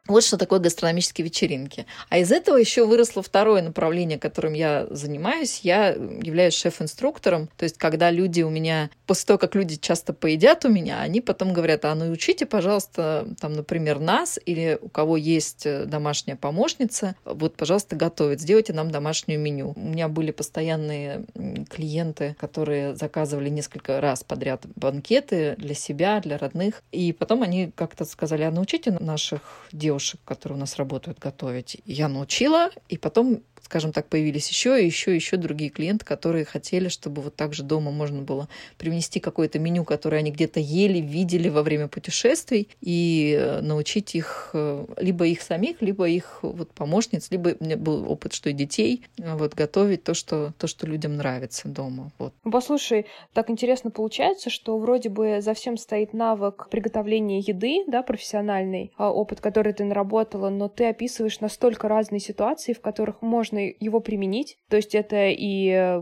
Вот 0.08 0.24
что 0.24 0.38
такое 0.38 0.60
гастрономические 0.60 1.26
вечеринки. 1.26 1.86
А 2.10 2.18
из 2.18 2.32
этого 2.32 2.58
еще 2.58 2.86
выросло 2.86 3.22
второе 3.22 3.62
направление, 3.62 4.18
которым 4.18 4.54
я 4.54 4.88
занимаюсь. 4.90 5.62
Я 5.64 5.90
являюсь 5.90 6.54
шеф-инструктором. 6.56 7.50
То 7.58 7.64
есть, 7.64 7.78
когда 7.78 8.10
люди 8.10 8.42
у 8.42 8.50
меня, 8.50 8.90
после 9.06 9.28
того, 9.28 9.38
как 9.38 9.56
люди 9.56 9.76
часто 9.76 10.14
поедят 10.14 10.64
у 10.66 10.70
меня, 10.70 11.02
они 11.02 11.20
потом 11.20 11.54
говорят, 11.54 11.84
а 11.86 11.94
ну 11.94 12.10
учите, 12.10 12.46
пожалуйста, 12.46 13.28
там, 13.40 13.54
например, 13.54 14.00
нас 14.00 14.40
или 14.46 14.80
у 14.82 14.88
кого 14.90 15.18
есть 15.18 15.66
э, 15.66 15.86
домашняя 15.86 16.38
помощница, 16.38 17.16
вот, 17.26 17.58
пожалуйста, 17.58 17.96
готовить, 17.96 18.42
сделайте 18.42 18.74
нам 18.74 18.92
домашнее 18.92 19.38
меню. 19.38 19.74
У 19.76 19.80
меня 19.80 20.08
были 20.08 20.32
постоянные 20.32 21.26
клиенты, 21.70 22.36
которые 22.40 22.96
заказывали 22.96 23.50
несколько 23.50 24.00
раз 24.00 24.24
подряд 24.24 24.66
банкеты 24.76 25.56
для 25.58 25.76
себя, 25.76 26.22
для 26.22 26.38
родных. 26.38 26.82
И 26.92 27.12
потом 27.12 27.44
они 27.44 27.72
как-то 27.76 28.06
сказали, 28.06 28.44
а 28.44 28.52
научите 28.52 28.92
наших 28.92 29.42
девушек 29.72 29.97
девушек, 29.98 30.20
которые 30.26 30.58
у 30.58 30.60
нас 30.60 30.76
работают, 30.78 31.18
готовить. 31.18 31.82
Я 31.86 32.08
научила, 32.08 32.70
и 32.88 32.98
потом 32.98 33.42
скажем 33.68 33.92
так, 33.92 34.08
появились 34.08 34.48
еще 34.50 34.82
и 34.82 34.86
еще 34.86 35.12
и 35.12 35.16
еще 35.16 35.36
другие 35.36 35.70
клиенты, 35.70 36.06
которые 36.06 36.46
хотели, 36.46 36.88
чтобы 36.88 37.22
вот 37.22 37.36
так 37.36 37.54
же 37.54 37.64
дома 37.64 37.92
можно 37.92 38.22
было 38.22 38.48
привнести 38.78 39.20
какое-то 39.20 39.60
меню, 39.60 39.84
которое 39.84 40.18
они 40.20 40.32
где-то 40.32 40.62
ели, 40.62 41.00
видели 41.00 41.50
во 41.50 41.64
время 41.64 41.90
путешествий, 41.90 42.70
и 42.80 43.38
э, 43.38 43.60
научить 43.60 44.16
их, 44.16 44.52
э, 44.54 44.86
либо 44.98 45.28
их 45.28 45.42
самих, 45.42 45.82
либо 45.82 46.08
их 46.08 46.40
вот 46.44 46.72
помощниц, 46.72 47.28
либо 47.30 47.58
у 47.60 47.64
меня 47.64 47.76
был 47.76 48.10
опыт, 48.10 48.32
что 48.32 48.50
и 48.50 48.54
детей, 48.54 49.04
вот 49.18 49.54
готовить 49.54 50.04
то, 50.04 50.14
что, 50.14 50.54
то, 50.58 50.68
что 50.68 50.88
людям 50.88 51.18
нравится 51.18 51.68
дома. 51.68 52.12
Вот. 52.20 52.34
Ну, 52.46 52.52
послушай, 52.52 53.06
так 53.34 53.50
интересно 53.50 53.92
получается, 53.92 54.50
что 54.50 54.78
вроде 54.78 55.10
бы 55.10 55.42
за 55.42 55.54
всем 55.54 55.76
стоит 55.76 56.14
навык 56.14 56.70
приготовления 56.72 57.40
еды, 57.40 57.84
да, 57.86 58.02
профессиональный, 58.02 58.94
а 58.96 59.12
опыт, 59.12 59.42
который 59.42 59.74
ты 59.74 59.84
наработала, 59.84 60.50
но 60.50 60.70
ты 60.70 60.86
описываешь 60.86 61.42
настолько 61.42 61.90
разные 61.90 62.22
ситуации, 62.22 62.72
в 62.72 62.80
которых 62.80 63.22
можно 63.22 63.57
можно 63.58 63.74
его 63.80 64.00
применить. 64.00 64.58
То 64.70 64.78
есть 64.78 64.96
это 64.96 65.30
и 65.30 66.02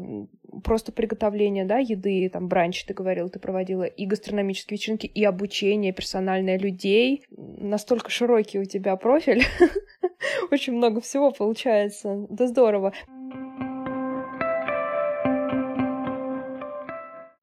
просто 0.63 0.91
приготовление, 0.91 1.65
да, 1.65 1.79
еды, 1.79 2.29
там, 2.31 2.47
бранч, 2.47 2.85
ты 2.85 2.93
говорил, 2.93 3.29
ты 3.29 3.39
проводила, 3.39 3.83
и 3.83 4.05
гастрономические 4.05 4.77
вечеринки, 4.77 5.05
и 5.05 5.23
обучение 5.23 5.91
персональное 5.91 6.57
людей. 6.57 7.25
Настолько 7.29 8.09
широкий 8.09 8.59
у 8.59 8.65
тебя 8.65 8.95
профиль. 8.95 9.43
Очень 10.51 10.73
много 10.73 11.01
всего 11.01 11.31
получается. 11.31 12.25
Да 12.29 12.47
здорово. 12.47 12.93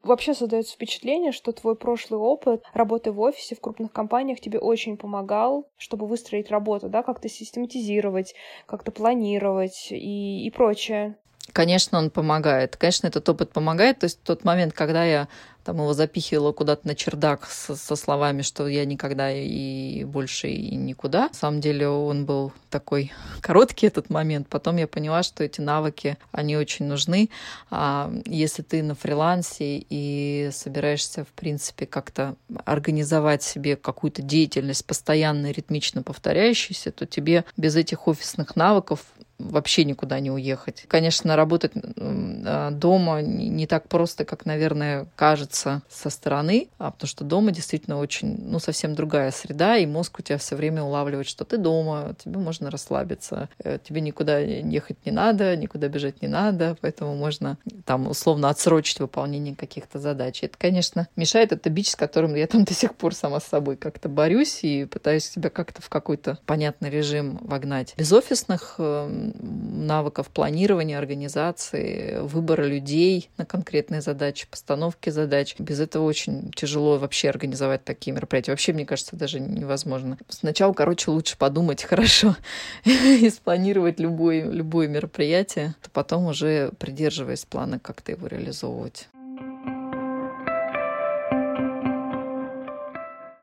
Вообще 0.02 0.34
создается 0.34 0.74
впечатление, 0.74 1.30
что 1.30 1.52
твой 1.52 1.76
прошлый 1.76 2.18
опыт 2.18 2.64
работы 2.74 3.12
в 3.12 3.20
офисе 3.20 3.54
в 3.54 3.60
крупных 3.60 3.92
компаниях 3.92 4.40
тебе 4.40 4.58
очень 4.58 4.96
помогал, 4.96 5.68
чтобы 5.76 6.06
выстроить 6.06 6.50
работу, 6.50 6.88
да, 6.88 7.02
как-то 7.02 7.28
систематизировать, 7.28 8.34
как-то 8.66 8.90
планировать 8.90 9.88
и, 9.90 10.44
и 10.44 10.50
прочее. 10.50 11.16
Конечно, 11.52 11.98
он 11.98 12.10
помогает. 12.10 12.76
Конечно, 12.76 13.08
этот 13.08 13.28
опыт 13.28 13.52
помогает. 13.52 13.98
То 13.98 14.04
есть 14.04 14.22
тот 14.22 14.44
момент, 14.44 14.72
когда 14.72 15.04
я 15.04 15.28
там 15.64 15.76
его 15.76 15.92
запихивала 15.94 16.52
куда-то 16.52 16.86
на 16.86 16.94
чердак 16.94 17.46
со, 17.46 17.76
со 17.76 17.96
словами, 17.96 18.42
что 18.42 18.66
я 18.68 18.84
никогда 18.84 19.32
и 19.32 20.04
больше 20.04 20.48
и 20.48 20.74
никуда. 20.76 21.28
На 21.28 21.34
самом 21.34 21.60
деле 21.60 21.88
он 21.88 22.26
был 22.26 22.52
такой 22.70 23.12
короткий 23.40 23.86
этот 23.86 24.10
момент. 24.10 24.48
Потом 24.48 24.76
я 24.76 24.86
поняла, 24.86 25.22
что 25.22 25.44
эти 25.44 25.60
навыки, 25.60 26.18
они 26.32 26.56
очень 26.56 26.86
нужны. 26.86 27.30
А 27.70 28.12
если 28.24 28.62
ты 28.62 28.82
на 28.82 28.94
фрилансе 28.94 29.84
и 29.88 30.50
собираешься, 30.52 31.24
в 31.24 31.28
принципе, 31.28 31.86
как-то 31.86 32.36
организовать 32.64 33.42
себе 33.42 33.76
какую-то 33.76 34.22
деятельность 34.22 34.84
постоянно, 34.86 35.50
ритмично 35.50 36.02
повторяющуюся, 36.02 36.92
то 36.92 37.06
тебе 37.06 37.44
без 37.56 37.76
этих 37.76 38.08
офисных 38.08 38.56
навыков 38.56 39.00
вообще 39.38 39.84
никуда 39.84 40.20
не 40.20 40.30
уехать. 40.30 40.84
Конечно, 40.88 41.36
работать 41.36 41.72
а, 41.74 42.70
дома 42.70 43.22
не 43.22 43.66
так 43.66 43.88
просто, 43.88 44.24
как, 44.24 44.46
наверное, 44.46 45.06
кажется 45.16 45.82
со 45.88 46.10
стороны, 46.10 46.68
а 46.78 46.90
потому 46.90 47.08
что 47.08 47.24
дома 47.24 47.50
действительно 47.50 47.98
очень, 47.98 48.36
ну, 48.48 48.58
совсем 48.58 48.94
другая 48.94 49.30
среда, 49.30 49.76
и 49.76 49.86
мозг 49.86 50.18
у 50.18 50.22
тебя 50.22 50.38
все 50.38 50.56
время 50.56 50.82
улавливает, 50.82 51.26
что 51.26 51.44
ты 51.44 51.56
дома, 51.56 52.14
тебе 52.22 52.38
можно 52.38 52.70
расслабиться, 52.70 53.48
э, 53.62 53.78
тебе 53.82 54.00
никуда 54.00 54.38
ехать 54.38 55.04
не 55.04 55.12
надо, 55.12 55.56
никуда 55.56 55.88
бежать 55.88 56.22
не 56.22 56.28
надо, 56.28 56.76
поэтому 56.80 57.14
можно 57.14 57.58
там 57.84 58.08
условно 58.08 58.48
отсрочить 58.48 59.00
выполнение 59.00 59.56
каких-то 59.56 59.98
задач. 59.98 60.42
Это, 60.42 60.56
конечно, 60.58 61.08
мешает, 61.16 61.52
это 61.52 61.70
бич, 61.70 61.90
с 61.90 61.96
которым 61.96 62.34
я 62.34 62.46
там 62.46 62.64
до 62.64 62.74
сих 62.74 62.94
пор 62.94 63.14
сама 63.14 63.40
с 63.40 63.44
собой 63.44 63.76
как-то 63.76 64.08
борюсь 64.08 64.60
и 64.62 64.84
пытаюсь 64.84 65.24
себя 65.24 65.50
как-то 65.50 65.82
в 65.82 65.88
какой-то 65.88 66.38
понятный 66.46 66.90
режим 66.90 67.38
вогнать. 67.42 67.94
Без 67.96 68.12
офисных 68.12 68.76
эм, 68.78 69.21
навыков 69.22 70.28
планирования, 70.28 70.98
организации, 70.98 72.18
выбора 72.20 72.64
людей 72.64 73.30
на 73.36 73.44
конкретные 73.44 74.00
задачи, 74.00 74.46
постановки 74.50 75.10
задач. 75.10 75.54
Без 75.58 75.80
этого 75.80 76.04
очень 76.04 76.50
тяжело 76.52 76.98
вообще 76.98 77.28
организовать 77.28 77.84
такие 77.84 78.12
мероприятия. 78.12 78.52
Вообще, 78.52 78.72
мне 78.72 78.86
кажется, 78.86 79.16
даже 79.16 79.40
невозможно. 79.40 80.18
Сначала, 80.28 80.72
короче, 80.72 81.10
лучше 81.10 81.36
подумать 81.36 81.82
хорошо 81.84 82.36
и 82.84 83.28
спланировать 83.30 84.00
любое, 84.00 84.50
любое 84.50 84.88
мероприятие, 84.88 85.74
то 85.82 85.90
потом 85.90 86.26
уже 86.26 86.70
придерживаясь 86.78 87.44
плана, 87.44 87.78
как-то 87.78 88.12
его 88.12 88.26
реализовывать. 88.26 89.08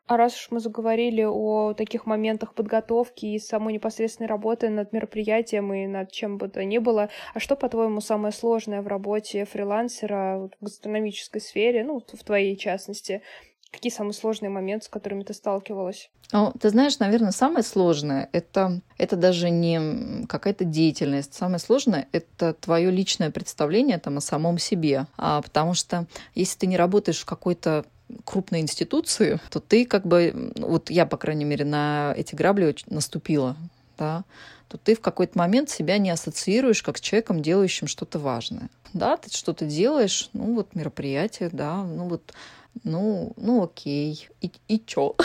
А 0.10 0.18
раз 0.18 0.34
уж 0.34 0.48
мы 0.50 0.60
заговорили 0.60 1.22
о 1.22 1.76
таких 1.76 2.08
моментах 2.08 2.56
подготовки 2.56 3.28
и 3.28 3.38
самой 3.38 3.76
непосредственной 3.76 4.28
работы 4.28 4.70
над 4.70 4.92
мероприятием 4.92 5.72
и 5.72 5.86
над 5.86 6.12
чем 6.12 6.40
бы 6.40 6.48
то 6.48 6.66
ни 6.66 6.80
было, 6.80 7.10
а 7.36 7.40
что, 7.40 7.56
по-твоему, 7.56 8.02
самое 8.02 8.34
сложное 8.34 8.82
в 8.82 8.88
работе 8.88 9.46
фрилансера 9.46 10.50
в 10.60 10.64
гастрономической 10.66 11.40
сфере, 11.40 11.84
ну, 11.84 12.00
в 12.00 12.24
твоей 12.24 12.58
частности? 12.58 13.22
Какие 13.70 13.92
самые 13.92 14.14
сложные 14.14 14.50
моменты, 14.50 14.88
с 14.88 14.90
которыми 14.90 15.22
ты 15.22 15.36
сталкивалась? 15.36 16.10
Ну, 16.34 16.54
ты 16.60 16.72
знаешь, 16.72 16.98
наверное, 16.98 17.30
самое 17.30 17.64
сложное 17.64 18.30
это, 18.32 18.82
это 18.98 19.16
даже 19.16 19.52
не 19.52 20.26
какая-то 20.26 20.66
деятельность. 20.66 21.36
Самое 21.36 21.60
сложное 21.60 22.08
это 22.12 22.56
твое 22.56 22.90
личное 22.90 23.30
представление 23.30 24.00
там, 24.00 24.18
о 24.18 24.22
самом 24.22 24.58
себе. 24.58 25.06
А, 25.18 25.44
потому 25.44 25.76
что 25.76 26.08
если 26.34 26.58
ты 26.58 26.66
не 26.66 26.78
работаешь 26.78 27.20
в 27.20 27.26
какой-то 27.26 27.86
крупной 28.26 28.62
институции, 28.62 29.40
то 29.50 29.60
ты 29.60 29.86
как 29.86 30.06
бы, 30.06 30.54
вот 30.58 30.90
я, 30.90 31.06
по 31.06 31.18
крайней 31.18 31.46
мере, 31.46 31.66
на 31.66 32.14
эти 32.18 32.36
грабли 32.36 32.76
наступила, 32.88 33.56
да, 33.98 34.24
то 34.68 34.78
ты 34.78 34.96
в 34.96 35.02
какой-то 35.02 35.38
момент 35.38 35.70
себя 35.70 35.98
не 35.98 36.10
ассоциируешь 36.10 36.84
как 36.84 36.98
с 36.98 37.02
человеком, 37.02 37.42
делающим 37.42 37.88
что-то 37.88 38.20
важное. 38.20 38.70
Да, 38.94 39.18
ты 39.18 39.36
что-то 39.36 39.66
делаешь, 39.66 40.30
ну 40.34 40.56
вот 40.56 40.76
мероприятие, 40.76 41.50
да, 41.52 41.84
ну 41.84 42.08
вот 42.08 42.34
ну, 42.84 43.34
ну 43.36 43.64
окей, 43.64 44.28
и, 44.42 44.52
и 44.68 44.80
чё? 44.86 45.16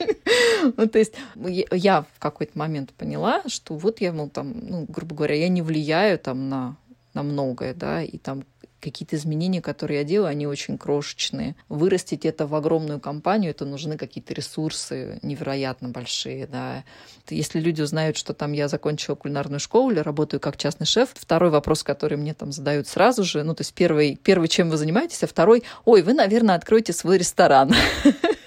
ну, 0.76 0.88
то 0.88 0.98
есть 0.98 1.14
я 1.36 2.02
в 2.02 2.18
какой-то 2.18 2.58
момент 2.58 2.92
поняла, 2.92 3.42
что 3.46 3.76
вот 3.76 4.00
я, 4.00 4.12
мол, 4.12 4.28
там, 4.28 4.52
ну, 4.68 4.86
грубо 4.88 5.14
говоря, 5.14 5.36
я 5.36 5.48
не 5.48 5.62
влияю 5.62 6.18
там 6.18 6.48
на 6.48 6.76
на 7.14 7.22
многое, 7.22 7.74
да, 7.74 8.02
и 8.02 8.16
там 8.18 8.44
какие-то 8.82 9.16
изменения, 9.16 9.62
которые 9.62 9.98
я 10.00 10.04
делаю, 10.04 10.28
они 10.28 10.46
очень 10.46 10.76
крошечные. 10.76 11.54
Вырастить 11.68 12.26
это 12.26 12.46
в 12.46 12.54
огромную 12.54 13.00
компанию, 13.00 13.52
это 13.52 13.64
нужны 13.64 13.96
какие-то 13.96 14.34
ресурсы 14.34 15.18
невероятно 15.22 15.88
большие, 15.88 16.46
да. 16.46 16.84
Если 17.30 17.60
люди 17.60 17.80
узнают, 17.80 18.16
что 18.16 18.34
там 18.34 18.52
я 18.52 18.68
закончила 18.68 19.14
кулинарную 19.14 19.60
школу 19.60 19.90
или 19.90 20.00
работаю 20.00 20.40
как 20.40 20.56
частный 20.56 20.86
шеф, 20.86 21.10
второй 21.14 21.50
вопрос, 21.50 21.82
который 21.82 22.18
мне 22.18 22.34
там 22.34 22.52
задают 22.52 22.88
сразу 22.88 23.24
же, 23.24 23.44
ну, 23.44 23.54
то 23.54 23.62
есть 23.62 23.72
первый, 23.72 24.16
первый 24.16 24.48
чем 24.48 24.68
вы 24.68 24.76
занимаетесь, 24.76 25.22
а 25.22 25.26
второй, 25.26 25.62
ой, 25.84 26.02
вы, 26.02 26.12
наверное, 26.12 26.56
откроете 26.56 26.92
свой 26.92 27.18
ресторан. 27.18 27.72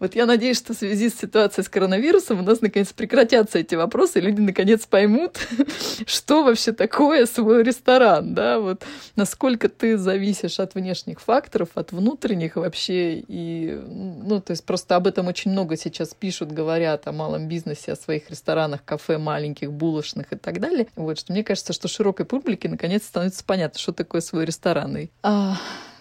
Вот 0.00 0.14
я 0.14 0.26
надеюсь, 0.26 0.58
что 0.58 0.74
в 0.74 0.76
связи 0.76 1.08
с 1.08 1.18
ситуацией 1.18 1.64
с 1.64 1.68
коронавирусом 1.68 2.40
у 2.40 2.42
нас 2.42 2.60
наконец 2.60 2.92
прекратятся 2.92 3.58
эти 3.58 3.74
вопросы, 3.74 4.18
и 4.18 4.22
люди 4.22 4.40
наконец 4.40 4.86
поймут, 4.86 5.38
что 6.06 6.44
вообще 6.44 6.72
такое 6.72 7.26
свой 7.26 7.62
ресторан, 7.62 8.34
да, 8.34 8.58
вот 8.60 8.84
насколько 9.16 9.68
ты 9.68 9.96
зависишь 9.98 10.60
от 10.60 10.74
внешних 10.74 11.20
факторов, 11.20 11.70
от 11.74 11.92
внутренних 11.92 12.56
вообще, 12.56 13.24
и, 13.26 13.80
ну, 13.86 14.40
то 14.40 14.52
есть 14.52 14.64
просто 14.64 14.96
об 14.96 15.06
этом 15.06 15.26
очень 15.26 15.50
много 15.50 15.76
сейчас 15.76 16.14
пишут, 16.14 16.52
говорят 16.52 17.06
о 17.06 17.12
малом 17.12 17.48
бизнесе, 17.48 17.92
о 17.92 17.96
своих 17.96 18.30
ресторанах, 18.30 18.84
кафе 18.84 19.18
маленьких, 19.18 19.72
булочных 19.72 20.32
и 20.32 20.36
так 20.36 20.60
далее. 20.60 20.86
Вот, 20.96 21.18
что 21.18 21.32
мне 21.32 21.44
кажется, 21.44 21.72
что 21.72 21.88
широкой 21.88 22.26
публике 22.26 22.68
наконец 22.68 23.04
становится 23.04 23.44
понятно, 23.44 23.78
что 23.78 23.92
такое 23.92 24.20
свой 24.20 24.44
ресторан. 24.44 24.96
И, 24.96 25.08
а, 25.22 25.56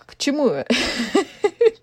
к 0.05 0.15
чему? 0.17 0.51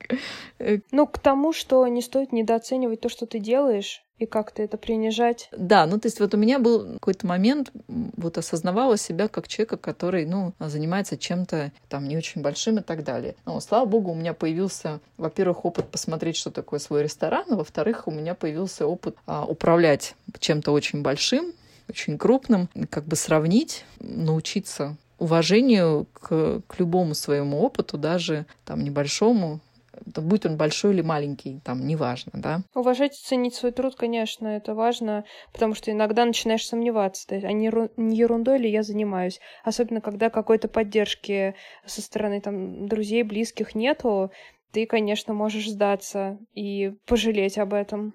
Ну, 0.90 1.06
к 1.06 1.18
тому, 1.18 1.52
что 1.52 1.86
не 1.86 2.02
стоит 2.02 2.32
недооценивать 2.32 3.00
то, 3.00 3.08
что 3.08 3.26
ты 3.26 3.38
делаешь, 3.38 4.04
и 4.18 4.26
как-то 4.26 4.62
это 4.62 4.76
принижать. 4.76 5.48
Да, 5.56 5.86
ну 5.86 5.98
то 5.98 6.06
есть 6.06 6.20
вот 6.20 6.34
у 6.34 6.36
меня 6.36 6.58
был 6.58 6.94
какой-то 6.94 7.26
момент, 7.26 7.72
вот 7.88 8.38
осознавала 8.38 8.96
себя 8.96 9.28
как 9.28 9.48
человека, 9.48 9.76
который, 9.76 10.24
ну, 10.24 10.52
занимается 10.60 11.16
чем-то 11.16 11.72
там 11.88 12.06
не 12.06 12.16
очень 12.16 12.40
большим 12.40 12.78
и 12.78 12.82
так 12.82 13.02
далее. 13.02 13.34
Но, 13.44 13.58
слава 13.60 13.86
богу, 13.86 14.12
у 14.12 14.14
меня 14.14 14.32
появился, 14.32 15.00
во-первых, 15.16 15.64
опыт 15.64 15.88
посмотреть, 15.88 16.36
что 16.36 16.50
такое 16.50 16.78
свой 16.78 17.02
ресторан, 17.02 17.44
а 17.50 17.56
во-вторых, 17.56 18.06
у 18.06 18.10
меня 18.10 18.34
появился 18.34 18.86
опыт 18.86 19.16
а, 19.26 19.44
управлять 19.44 20.14
чем-то 20.38 20.70
очень 20.70 21.02
большим, 21.02 21.52
очень 21.88 22.16
крупным, 22.16 22.68
как 22.90 23.04
бы 23.04 23.16
сравнить, 23.16 23.84
научиться 23.98 24.96
уважению 25.18 26.06
к, 26.12 26.62
к 26.66 26.78
любому 26.78 27.14
своему 27.14 27.60
опыту, 27.60 27.98
даже 27.98 28.46
там 28.64 28.82
небольшому, 28.82 29.60
будь 30.04 30.46
он 30.46 30.56
большой 30.56 30.94
или 30.94 31.02
маленький, 31.02 31.60
там, 31.64 31.86
неважно, 31.86 32.32
да. 32.34 32.62
Уважать 32.74 33.18
и 33.18 33.24
ценить 33.24 33.54
свой 33.54 33.72
труд, 33.72 33.94
конечно, 33.96 34.48
это 34.48 34.74
важно, 34.74 35.24
потому 35.52 35.74
что 35.74 35.90
иногда 35.90 36.24
начинаешь 36.24 36.66
сомневаться, 36.66 37.26
то 37.26 37.34
есть, 37.34 37.46
а 37.46 37.52
не, 37.52 37.70
не 37.96 38.16
ерундой 38.16 38.58
ли 38.58 38.70
я 38.70 38.82
занимаюсь, 38.82 39.40
особенно 39.64 40.00
когда 40.00 40.30
какой-то 40.30 40.68
поддержки 40.68 41.54
со 41.84 42.02
стороны 42.02 42.40
там 42.40 42.88
друзей, 42.88 43.22
близких 43.22 43.74
нету, 43.74 44.30
ты, 44.72 44.86
конечно, 44.86 45.34
можешь 45.34 45.70
сдаться 45.70 46.38
и 46.54 46.94
пожалеть 47.06 47.58
об 47.58 47.74
этом. 47.74 48.14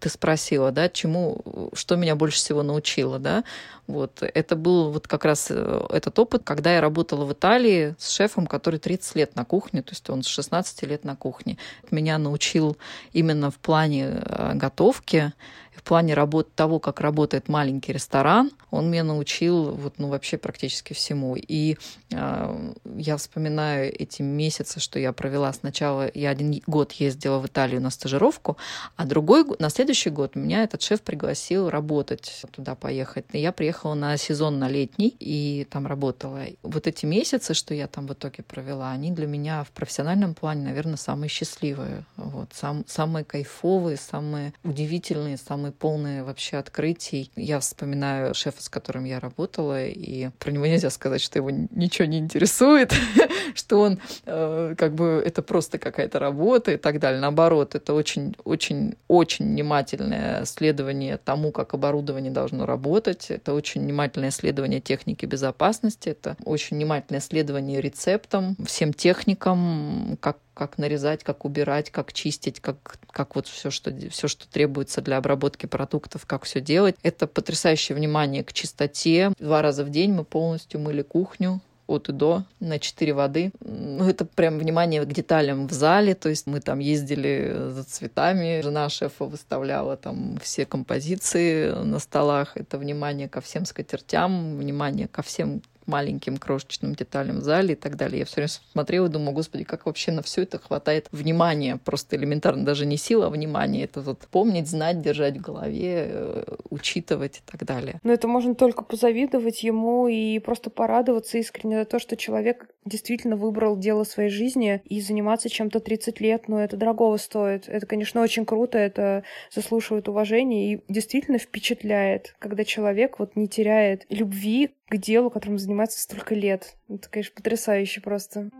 Ты 0.00 0.08
спросила, 0.08 0.72
да, 0.72 0.88
чему, 0.88 1.70
что 1.74 1.96
меня 1.96 2.16
больше 2.16 2.38
всего 2.38 2.62
научило, 2.62 3.18
да, 3.18 3.44
вот, 3.86 4.22
это 4.22 4.56
был 4.56 4.90
вот 4.90 5.06
как 5.06 5.24
раз 5.24 5.48
э, 5.50 5.86
этот 5.90 6.18
опыт, 6.18 6.42
когда 6.44 6.74
я 6.74 6.80
работала 6.80 7.24
в 7.24 7.32
Италии 7.32 7.94
с 7.98 8.10
шефом, 8.10 8.46
который 8.46 8.78
30 8.80 9.16
лет 9.16 9.36
на 9.36 9.44
кухне, 9.44 9.82
то 9.82 9.90
есть 9.90 10.08
он 10.08 10.22
с 10.22 10.26
16 10.26 10.82
лет 10.84 11.04
на 11.04 11.16
кухне. 11.16 11.58
Меня 11.90 12.18
научил 12.18 12.76
именно 13.12 13.50
в 13.50 13.56
плане 13.56 14.22
э, 14.24 14.52
готовки, 14.54 15.32
в 15.80 15.82
плане 15.82 16.12
работы 16.12 16.50
того, 16.54 16.78
как 16.78 17.00
работает 17.00 17.48
маленький 17.48 17.94
ресторан, 17.94 18.50
он 18.70 18.90
меня 18.90 19.02
научил 19.02 19.70
вот, 19.72 19.94
ну, 19.98 20.08
вообще 20.08 20.36
практически 20.36 20.92
всему. 20.92 21.36
И 21.36 21.78
э, 22.12 22.72
я 22.96 23.16
вспоминаю 23.16 23.90
эти 23.98 24.20
месяцы, 24.20 24.78
что 24.78 24.98
я 24.98 25.12
провела 25.12 25.50
сначала, 25.54 26.10
я 26.12 26.30
один 26.30 26.60
год 26.66 26.92
ездила 26.92 27.38
в 27.38 27.46
Италию 27.46 27.80
на 27.80 27.88
стажировку, 27.88 28.58
а 28.96 29.06
другой, 29.06 29.46
на 29.58 29.70
следующий 29.70 30.10
год 30.10 30.36
меня 30.36 30.64
этот 30.64 30.82
шеф 30.82 31.00
пригласил 31.00 31.70
работать, 31.70 32.42
туда 32.52 32.74
поехать. 32.74 33.24
И 33.32 33.38
я 33.38 33.50
приехала 33.50 33.94
на 33.94 34.16
сезон 34.18 34.58
на 34.58 34.68
летний 34.68 35.16
и 35.18 35.66
там 35.70 35.86
работала. 35.86 36.40
Вот 36.62 36.86
эти 36.86 37.06
месяцы, 37.06 37.54
что 37.54 37.72
я 37.74 37.86
там 37.86 38.06
в 38.06 38.12
итоге 38.12 38.42
провела, 38.42 38.90
они 38.92 39.12
для 39.12 39.26
меня 39.26 39.64
в 39.64 39.70
профессиональном 39.70 40.34
плане, 40.34 40.64
наверное, 40.64 40.96
самые 40.96 41.30
счастливые. 41.30 42.04
Вот, 42.16 42.50
сам, 42.52 42.84
самые 42.86 43.24
кайфовые, 43.24 43.96
самые 43.96 44.52
удивительные, 44.62 45.38
самые 45.38 45.69
мы 45.70 45.72
полные 45.72 46.24
вообще 46.24 46.56
открытий. 46.56 47.30
Я 47.36 47.60
вспоминаю 47.60 48.34
шефа, 48.34 48.62
с 48.62 48.68
которым 48.68 49.04
я 49.04 49.20
работала, 49.20 49.86
и 49.86 50.30
про 50.38 50.50
него 50.50 50.66
нельзя 50.66 50.90
сказать, 50.90 51.20
что 51.20 51.38
его 51.38 51.50
ничего 51.50 52.06
не 52.06 52.18
интересует, 52.18 52.92
что 53.54 53.80
он 53.80 54.00
э, 54.26 54.74
как 54.76 54.94
бы 54.94 55.22
это 55.24 55.42
просто 55.42 55.78
какая-то 55.78 56.18
работа 56.18 56.72
и 56.72 56.76
так 56.76 56.98
далее. 56.98 57.20
Наоборот, 57.20 57.74
это 57.74 57.94
очень, 57.94 58.36
очень, 58.44 58.96
очень 59.08 59.46
внимательное 59.46 60.44
следование 60.44 61.18
тому, 61.18 61.52
как 61.52 61.74
оборудование 61.74 62.32
должно 62.32 62.66
работать. 62.66 63.30
Это 63.30 63.54
очень 63.54 63.82
внимательное 63.82 64.30
следование 64.30 64.80
техники 64.80 65.26
безопасности. 65.26 66.08
Это 66.08 66.36
очень 66.44 66.76
внимательное 66.76 67.20
следование 67.20 67.80
рецептам, 67.80 68.56
всем 68.66 68.92
техникам, 68.92 70.18
как 70.20 70.38
как 70.60 70.76
нарезать, 70.76 71.24
как 71.24 71.46
убирать, 71.46 71.88
как 71.88 72.12
чистить, 72.12 72.60
как, 72.60 72.98
как 73.10 73.34
вот 73.34 73.46
все 73.46 73.70
что, 73.70 73.90
все, 74.10 74.28
что 74.28 74.46
требуется 74.46 75.00
для 75.00 75.16
обработки 75.16 75.64
продуктов, 75.64 76.26
как 76.26 76.44
все 76.44 76.60
делать. 76.60 76.96
Это 77.02 77.26
потрясающее 77.26 77.96
внимание 77.96 78.44
к 78.44 78.52
чистоте. 78.52 79.32
Два 79.38 79.62
раза 79.62 79.84
в 79.84 79.90
день 79.90 80.12
мы 80.12 80.22
полностью 80.22 80.78
мыли 80.78 81.00
кухню, 81.00 81.62
от 81.86 82.10
и 82.10 82.12
до 82.12 82.44
на 82.60 82.78
четыре 82.78 83.14
воды. 83.14 83.52
Ну, 83.60 84.06
это 84.06 84.26
прям 84.26 84.58
внимание 84.58 85.02
к 85.02 85.12
деталям 85.14 85.66
в 85.66 85.72
зале, 85.72 86.14
то 86.14 86.28
есть 86.28 86.46
мы 86.46 86.60
там 86.60 86.78
ездили 86.78 87.56
за 87.70 87.82
цветами, 87.84 88.60
жена 88.60 88.90
шефа 88.90 89.24
выставляла 89.24 89.96
там 89.96 90.38
все 90.42 90.66
композиции 90.66 91.70
на 91.70 91.98
столах, 92.00 92.58
это 92.58 92.76
внимание 92.76 93.30
ко 93.30 93.40
всем 93.40 93.64
скатертям, 93.64 94.58
внимание 94.58 95.08
ко 95.08 95.22
всем 95.22 95.62
маленьким 95.90 96.36
крошечным 96.36 96.94
деталям 96.94 97.40
в 97.40 97.42
зале 97.42 97.72
и 97.72 97.76
так 97.76 97.96
далее. 97.96 98.20
Я 98.20 98.24
все 98.24 98.36
время 98.36 98.48
смотрела 98.48 99.06
и 99.06 99.10
думаю, 99.10 99.32
господи, 99.32 99.64
как 99.64 99.86
вообще 99.86 100.12
на 100.12 100.22
все 100.22 100.42
это 100.42 100.58
хватает 100.58 101.08
внимания, 101.12 101.78
просто 101.84 102.16
элементарно, 102.16 102.64
даже 102.64 102.86
не 102.86 102.96
сила, 102.96 103.26
а 103.26 103.30
внимание. 103.30 103.84
Это 103.84 104.00
вот 104.00 104.20
помнить, 104.30 104.68
знать, 104.68 105.00
держать 105.02 105.36
в 105.36 105.40
голове, 105.40 106.06
э, 106.08 106.44
учитывать 106.70 107.38
и 107.38 107.50
так 107.50 107.64
далее. 107.64 108.00
Но 108.02 108.12
это 108.12 108.28
можно 108.28 108.54
только 108.54 108.84
позавидовать 108.84 109.62
ему 109.62 110.08
и 110.08 110.38
просто 110.38 110.70
порадоваться 110.70 111.38
искренне 111.38 111.80
за 111.80 111.84
то, 111.84 111.98
что 111.98 112.16
человек 112.16 112.68
действительно 112.84 113.36
выбрал 113.36 113.76
дело 113.76 114.04
своей 114.04 114.30
жизни 114.30 114.80
и 114.84 115.00
заниматься 115.00 115.48
чем-то 115.48 115.80
30 115.80 116.20
лет, 116.20 116.48
но 116.48 116.62
это 116.62 116.76
дорогого 116.76 117.16
стоит. 117.16 117.68
Это, 117.68 117.86
конечно, 117.86 118.22
очень 118.22 118.46
круто, 118.46 118.78
это 118.78 119.24
заслуживает 119.52 120.08
уважения 120.08 120.74
и 120.74 120.80
действительно 120.88 121.38
впечатляет, 121.38 122.34
когда 122.38 122.64
человек 122.64 123.18
вот 123.18 123.36
не 123.36 123.48
теряет 123.48 124.06
любви 124.08 124.70
к 124.90 124.96
делу, 124.96 125.30
которым 125.30 125.58
занимается 125.58 126.00
столько 126.00 126.34
лет. 126.34 126.76
Это, 126.88 127.08
конечно, 127.08 127.34
потрясающе 127.36 128.00
просто. 128.00 128.50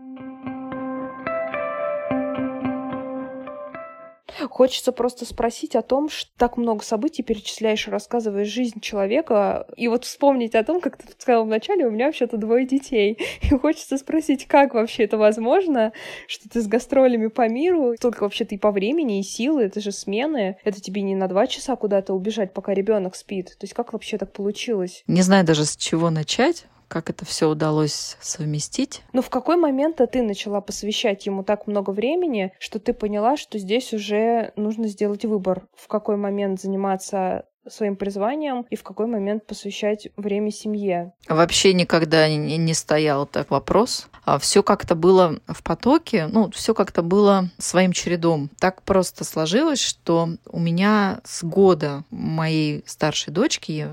Хочется 4.49 4.91
просто 4.91 5.25
спросить 5.25 5.75
о 5.75 5.81
том, 5.81 6.09
что 6.09 6.29
так 6.37 6.57
много 6.57 6.83
событий 6.83 7.23
перечисляешь 7.23 7.87
и 7.87 7.91
рассказываешь 7.91 8.47
жизнь 8.47 8.79
человека, 8.79 9.67
и 9.77 9.87
вот 9.87 10.05
вспомнить 10.05 10.55
о 10.55 10.63
том, 10.63 10.81
как 10.81 10.97
ты 10.97 11.05
сказал 11.17 11.45
вначале, 11.45 11.87
у 11.87 11.91
меня 11.91 12.07
вообще-то 12.07 12.37
двое 12.37 12.65
детей. 12.65 13.17
И 13.41 13.49
хочется 13.57 13.97
спросить, 13.97 14.47
как 14.47 14.73
вообще 14.73 15.03
это 15.03 15.17
возможно, 15.17 15.93
что 16.27 16.49
ты 16.49 16.61
с 16.61 16.67
гастролями 16.67 17.27
по 17.27 17.47
миру, 17.47 17.95
только 17.99 18.23
вообще-то 18.23 18.55
и 18.55 18.57
по 18.57 18.71
времени, 18.71 19.19
и 19.19 19.23
силы, 19.23 19.63
это 19.63 19.79
же 19.79 19.91
смены, 19.91 20.57
это 20.63 20.81
тебе 20.81 21.01
не 21.01 21.15
на 21.15 21.27
два 21.27 21.47
часа 21.47 21.75
куда-то 21.75 22.13
убежать, 22.13 22.53
пока 22.53 22.73
ребенок 22.73 23.15
спит. 23.15 23.47
То 23.59 23.63
есть 23.63 23.73
как 23.73 23.93
вообще 23.93 24.17
так 24.17 24.31
получилось? 24.31 25.03
Не 25.07 25.21
знаю 25.21 25.45
даже 25.45 25.65
с 25.65 25.75
чего 25.75 26.09
начать 26.09 26.65
как 26.91 27.09
это 27.09 27.23
все 27.23 27.47
удалось 27.47 28.17
совместить. 28.19 29.01
Ну, 29.13 29.21
в 29.21 29.29
какой 29.29 29.55
момент 29.55 30.01
ты 30.11 30.21
начала 30.21 30.59
посвящать 30.59 31.25
ему 31.25 31.41
так 31.41 31.65
много 31.65 31.91
времени, 31.91 32.51
что 32.59 32.79
ты 32.79 32.93
поняла, 32.93 33.37
что 33.37 33.57
здесь 33.57 33.93
уже 33.93 34.51
нужно 34.57 34.87
сделать 34.89 35.23
выбор, 35.23 35.67
в 35.73 35.87
какой 35.87 36.17
момент 36.17 36.59
заниматься 36.59 37.45
своим 37.69 37.95
призванием 37.95 38.65
и 38.69 38.75
в 38.75 38.83
какой 38.83 39.05
момент 39.05 39.45
посвящать 39.45 40.09
время 40.17 40.51
семье. 40.51 41.13
Вообще 41.29 41.73
никогда 41.73 42.27
не, 42.27 42.57
не 42.57 42.73
стоял 42.73 43.25
так 43.25 43.51
вопрос. 43.51 44.09
А 44.25 44.37
все 44.37 44.61
как-то 44.61 44.95
было 44.95 45.39
в 45.47 45.63
потоке, 45.63 46.27
ну, 46.27 46.51
все 46.51 46.73
как-то 46.73 47.03
было 47.03 47.49
своим 47.57 47.93
чередом. 47.93 48.49
Так 48.59 48.81
просто 48.81 49.23
сложилось, 49.23 49.79
что 49.79 50.29
у 50.45 50.59
меня 50.59 51.21
с 51.23 51.41
года 51.41 52.03
моей 52.09 52.83
старшей 52.85 53.31
дочки 53.31 53.87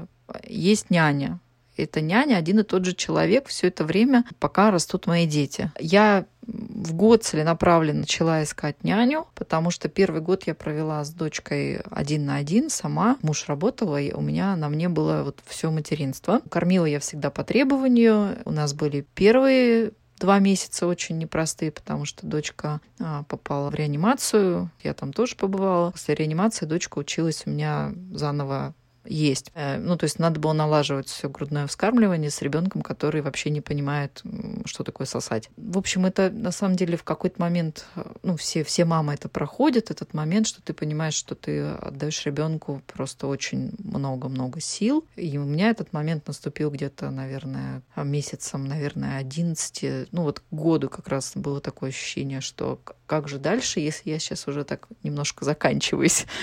есть 0.48 0.90
няня 0.90 1.38
это 1.84 2.00
няня, 2.00 2.36
один 2.36 2.60
и 2.60 2.62
тот 2.62 2.84
же 2.84 2.94
человек 2.94 3.48
все 3.48 3.68
это 3.68 3.84
время, 3.84 4.24
пока 4.38 4.70
растут 4.70 5.06
мои 5.06 5.26
дети. 5.26 5.70
Я 5.78 6.26
в 6.48 6.94
год 6.94 7.24
целенаправленно 7.24 8.00
начала 8.00 8.42
искать 8.42 8.82
няню, 8.82 9.26
потому 9.34 9.70
что 9.70 9.88
первый 9.88 10.22
год 10.22 10.44
я 10.46 10.54
провела 10.54 11.04
с 11.04 11.10
дочкой 11.10 11.80
один 11.90 12.24
на 12.24 12.36
один 12.36 12.70
сама. 12.70 13.18
Муж 13.22 13.44
работал, 13.48 13.96
и 13.96 14.12
у 14.12 14.20
меня 14.22 14.56
на 14.56 14.68
мне 14.68 14.88
было 14.88 15.22
вот 15.24 15.40
все 15.46 15.70
материнство. 15.70 16.40
Кормила 16.48 16.86
я 16.86 17.00
всегда 17.00 17.30
по 17.30 17.44
требованию. 17.44 18.38
У 18.46 18.50
нас 18.50 18.72
были 18.72 19.06
первые 19.14 19.92
два 20.18 20.38
месяца 20.38 20.86
очень 20.86 21.18
непростые, 21.18 21.70
потому 21.70 22.04
что 22.04 22.26
дочка 22.26 22.80
а, 22.98 23.22
попала 23.24 23.70
в 23.70 23.74
реанимацию. 23.74 24.70
Я 24.82 24.94
там 24.94 25.12
тоже 25.12 25.36
побывала. 25.36 25.90
После 25.90 26.14
реанимации 26.14 26.66
дочка 26.66 26.98
училась 26.98 27.42
у 27.46 27.50
меня 27.50 27.92
заново 28.12 28.74
есть. 29.08 29.50
Э, 29.54 29.78
ну, 29.78 29.96
то 29.96 30.04
есть 30.04 30.18
надо 30.18 30.40
было 30.40 30.52
налаживать 30.52 31.08
все 31.08 31.28
грудное 31.28 31.66
вскармливание 31.66 32.30
с 32.30 32.42
ребенком, 32.42 32.82
который 32.82 33.22
вообще 33.22 33.50
не 33.50 33.60
понимает, 33.60 34.22
что 34.64 34.84
такое 34.84 35.06
сосать. 35.06 35.50
В 35.56 35.78
общем, 35.78 36.06
это 36.06 36.30
на 36.30 36.52
самом 36.52 36.76
деле 36.76 36.96
в 36.96 37.04
какой-то 37.04 37.40
момент, 37.40 37.86
э, 37.96 38.04
ну, 38.22 38.36
все, 38.36 38.64
все 38.64 38.84
мамы 38.84 39.14
это 39.14 39.28
проходят, 39.28 39.90
этот 39.90 40.14
момент, 40.14 40.46
что 40.46 40.62
ты 40.62 40.72
понимаешь, 40.72 41.14
что 41.14 41.34
ты 41.34 41.62
отдаешь 41.62 42.24
ребенку 42.26 42.82
просто 42.86 43.26
очень 43.26 43.72
много-много 43.78 44.60
сил. 44.60 45.04
И 45.16 45.38
у 45.38 45.44
меня 45.44 45.70
этот 45.70 45.92
момент 45.92 46.26
наступил 46.26 46.70
где-то, 46.70 47.10
наверное, 47.10 47.82
месяцем, 47.96 48.66
наверное, 48.66 49.18
11, 49.18 50.08
ну, 50.12 50.22
вот 50.22 50.42
году 50.50 50.88
как 50.88 51.08
раз 51.08 51.32
было 51.34 51.60
такое 51.60 51.90
ощущение, 51.90 52.40
что 52.40 52.80
как 53.06 53.26
же 53.26 53.38
дальше, 53.38 53.80
если 53.80 54.10
я 54.10 54.18
сейчас 54.18 54.46
уже 54.46 54.64
так 54.64 54.86
немножко 55.02 55.44
заканчиваюсь. 55.44 56.26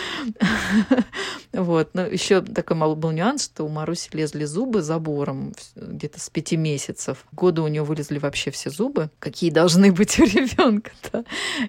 Вот. 1.54 1.92
Но 1.94 2.02
еще 2.02 2.42
такой 2.56 2.76
был 2.96 3.12
нюанс, 3.12 3.46
что 3.46 3.64
у 3.64 3.70
Маруси 3.70 4.10
лезли 4.14 4.46
зубы 4.46 4.82
забором 4.82 5.54
где-то 5.76 6.20
с 6.20 6.30
пяти 6.30 6.58
месяцев. 6.58 7.26
Года 7.32 7.62
у 7.62 7.68
нее 7.68 7.84
вылезли 7.84 8.18
вообще 8.18 8.52
все 8.52 8.70
зубы, 8.70 9.10
какие 9.20 9.52
должны 9.52 9.92
быть 9.92 10.18
у 10.20 10.24
ребенка. 10.24 10.92
Да? 11.12 11.24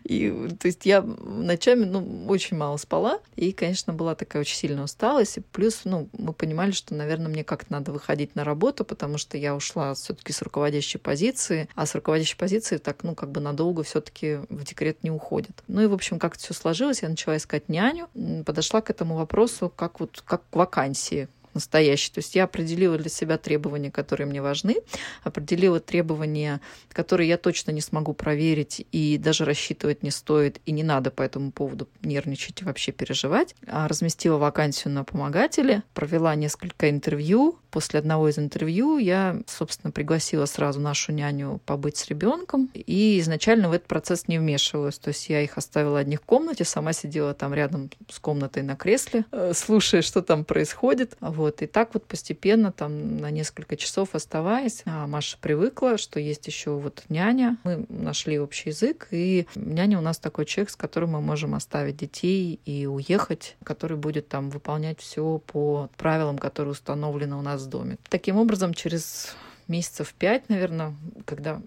И, 0.05 0.31
то 0.59 0.66
есть 0.66 0.87
я 0.87 1.03
ночами 1.03 1.85
ну, 1.85 2.27
очень 2.27 2.57
мало 2.57 2.79
спала, 2.79 3.20
и, 3.35 3.53
конечно, 3.53 3.92
была 3.92 4.14
такая 4.14 4.40
очень 4.40 4.57
сильная 4.57 4.85
усталость. 4.85 5.37
И 5.37 5.40
плюс 5.40 5.83
ну, 5.85 6.09
мы 6.16 6.33
понимали, 6.33 6.70
что, 6.70 6.94
наверное, 6.94 7.29
мне 7.29 7.44
как-то 7.44 7.72
надо 7.72 7.92
выходить 7.92 8.35
на 8.35 8.44
работу, 8.44 8.85
потому 8.85 9.18
что 9.18 9.37
я 9.37 9.55
ушла 9.55 9.92
все-таки 9.94 10.33
с 10.33 10.40
руководящей 10.40 10.99
позиции, 10.99 11.68
а 11.75 11.85
с 11.85 11.94
руководящей 11.94 12.38
позиции 12.38 12.79
так, 12.79 13.03
ну, 13.03 13.14
как 13.14 13.31
бы 13.31 13.40
надолго 13.40 13.83
все-таки 13.83 14.40
в 14.49 14.64
декрет 14.64 15.03
не 15.03 15.11
уходит. 15.11 15.62
Ну 15.68 15.83
и, 15.83 15.87
в 15.87 15.92
общем, 15.92 16.18
как 16.18 16.38
все 16.38 16.55
сложилось, 16.55 17.03
я 17.03 17.09
начала 17.09 17.37
искать 17.37 17.68
няню, 17.68 18.09
подошла 18.46 18.81
к 18.81 18.90
этому 18.90 19.16
вопросу 19.16 19.72
как 19.75 20.01
вот 20.01 20.22
как 20.25 20.42
к 20.49 20.57
вакансии, 20.76 21.28
настоящий. 21.57 22.12
То 22.12 22.19
есть 22.19 22.35
я 22.35 22.45
определила 22.45 22.97
для 22.97 23.11
себя 23.11 23.38
требования, 23.38 23.90
которые 23.90 24.27
мне 24.27 24.40
важны, 24.40 24.77
определила 25.25 25.81
требования, 25.81 26.61
которые 26.92 27.29
я 27.29 27.37
точно 27.37 27.73
не 27.73 27.81
смогу 27.81 28.14
проверить 28.14 28.87
и 28.92 29.19
даже 29.19 29.45
рассчитывать 29.45 30.03
не 30.03 30.11
стоит, 30.11 30.61
и 30.64 30.73
не 30.73 30.83
надо 30.83 31.11
по 31.11 31.23
этому 31.23 31.51
поводу 31.51 31.88
нервничать 32.03 32.62
и 32.62 32.64
вообще 32.64 32.92
переживать. 32.92 33.55
А 33.66 33.88
разместила 33.88 34.38
вакансию 34.38 34.92
на 34.92 35.05
помогателе, 35.05 35.83
провела 35.95 36.35
несколько 36.35 36.88
интервью. 36.90 37.59
После 37.71 37.99
одного 37.99 38.29
из 38.29 38.38
интервью 38.38 38.99
я, 38.99 39.42
собственно, 39.47 39.90
пригласила 39.90 40.47
сразу 40.47 40.81
нашу 40.81 41.12
няню 41.12 41.61
побыть 41.66 41.97
с 41.97 42.07
ребенком 42.09 42.71
и 42.75 43.19
изначально 43.21 43.69
в 43.69 43.73
этот 43.73 43.88
процесс 43.88 44.29
не 44.29 44.38
вмешивалась. 44.38 44.99
То 44.99 45.09
есть 45.09 45.29
я 45.29 45.42
их 45.42 45.59
оставила 45.59 45.99
одних 45.99 46.23
в 46.23 46.25
комнате, 46.25 46.64
сама 46.64 46.92
сидела 46.92 47.35
там 47.35 47.55
рядом 47.55 47.90
с 48.11 48.19
комнатой 48.19 48.62
на 48.62 48.77
кресле, 48.77 49.25
э, 49.31 49.53
слушая, 49.55 50.03
что 50.03 50.23
там 50.23 50.45
происходит. 50.45 51.16
Вот 51.21 51.45
вот. 51.46 51.62
И 51.62 51.66
так 51.66 51.94
вот 51.94 52.04
постепенно, 52.06 52.72
там, 52.72 53.18
на 53.18 53.30
несколько 53.30 53.76
часов 53.76 54.14
оставаясь, 54.14 54.82
а 54.85 55.06
Маша 55.06 55.38
привыкла, 55.40 55.98
что 55.98 56.20
есть 56.20 56.46
еще 56.46 56.72
вот 56.72 57.04
няня. 57.09 57.56
Мы 57.64 57.87
нашли 57.88 58.38
общий 58.38 58.70
язык, 58.70 59.09
и 59.11 59.46
няня 59.54 59.98
у 59.98 60.02
нас 60.02 60.18
такой 60.18 60.44
человек, 60.44 60.70
с 60.70 60.76
которым 60.76 61.11
мы 61.11 61.20
можем 61.20 61.54
оставить 61.54 61.96
детей 61.96 62.61
и 62.64 62.87
уехать, 62.87 63.56
который 63.64 63.96
будет 63.96 64.28
там 64.28 64.50
выполнять 64.50 65.00
все 65.00 65.40
по 65.46 65.88
правилам, 65.96 66.38
которые 66.38 66.72
установлены 66.72 67.37
у 67.37 67.42
нас 67.42 67.62
в 67.62 67.68
доме. 67.68 67.96
Таким 68.09 68.37
образом, 68.37 68.74
через 68.74 69.35
месяцев 69.68 70.14
пять, 70.18 70.48
наверное, 70.48 70.94
когда 71.24 71.61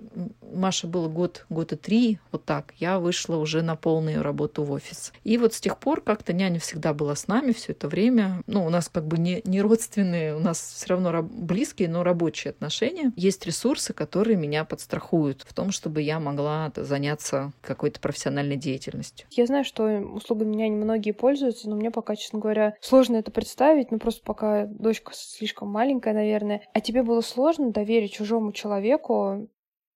Маша 0.54 0.88
было 0.88 1.08
год, 1.08 1.46
год 1.50 1.74
и 1.74 1.76
три, 1.76 2.20
вот 2.32 2.46
так, 2.46 2.74
я 2.78 3.00
вышла 3.00 3.36
уже 3.36 3.62
на 3.62 3.76
полную 3.76 4.24
работу 4.24 4.64
в 4.64 4.72
офис. 4.72 5.14
И 5.24 5.38
вот 5.38 5.54
с 5.54 5.62
тех 5.62 5.78
пор 5.78 6.02
как-то 6.02 6.34
няня 6.34 6.60
всегда 6.60 6.94
была 6.94 7.16
с 7.16 7.28
нами 7.28 7.52
все 7.52 7.74
это 7.74 7.88
время. 7.88 8.42
Ну, 8.48 8.66
у 8.66 8.70
нас 8.70 8.90
как 8.90 9.06
бы 9.06 9.18
не, 9.18 9.42
не 9.46 9.62
родственные, 9.62 10.36
у 10.36 10.40
нас 10.40 10.60
все 10.76 10.88
равно 10.88 11.22
близкие, 11.24 11.90
но 11.90 12.04
рабочие 12.04 12.52
отношения. 12.52 13.12
Есть 13.16 13.46
ресурсы, 13.46 13.94
которые 13.94 14.38
меня 14.38 14.66
подстрахуют 14.66 15.46
в 15.48 15.54
том, 15.54 15.72
чтобы 15.72 16.02
я 16.02 16.20
могла 16.20 16.72
заняться 16.76 17.52
какой-то 17.62 18.00
профессиональной 18.00 18.58
деятельностью. 18.58 19.28
Я 19.32 19.46
знаю, 19.46 19.66
что 19.66 19.84
услугами 19.84 20.56
няни 20.56 20.76
многие 20.76 21.12
пользуются, 21.12 21.70
но 21.70 21.76
мне 21.76 21.92
пока, 21.92 22.16
честно 22.16 22.40
говоря, 22.40 22.76
сложно 22.82 23.18
это 23.18 23.32
представить, 23.32 23.92
ну 23.92 24.00
просто 24.00 24.24
пока 24.24 24.66
дочка 24.66 25.12
слишком 25.14 25.70
маленькая, 25.70 26.14
наверное. 26.14 26.62
А 26.74 26.82
тебе 26.82 27.04
было 27.04 27.22
сложно 27.22 27.72
доверить 27.72 27.89
чужому 28.08 28.52
человеку 28.52 29.50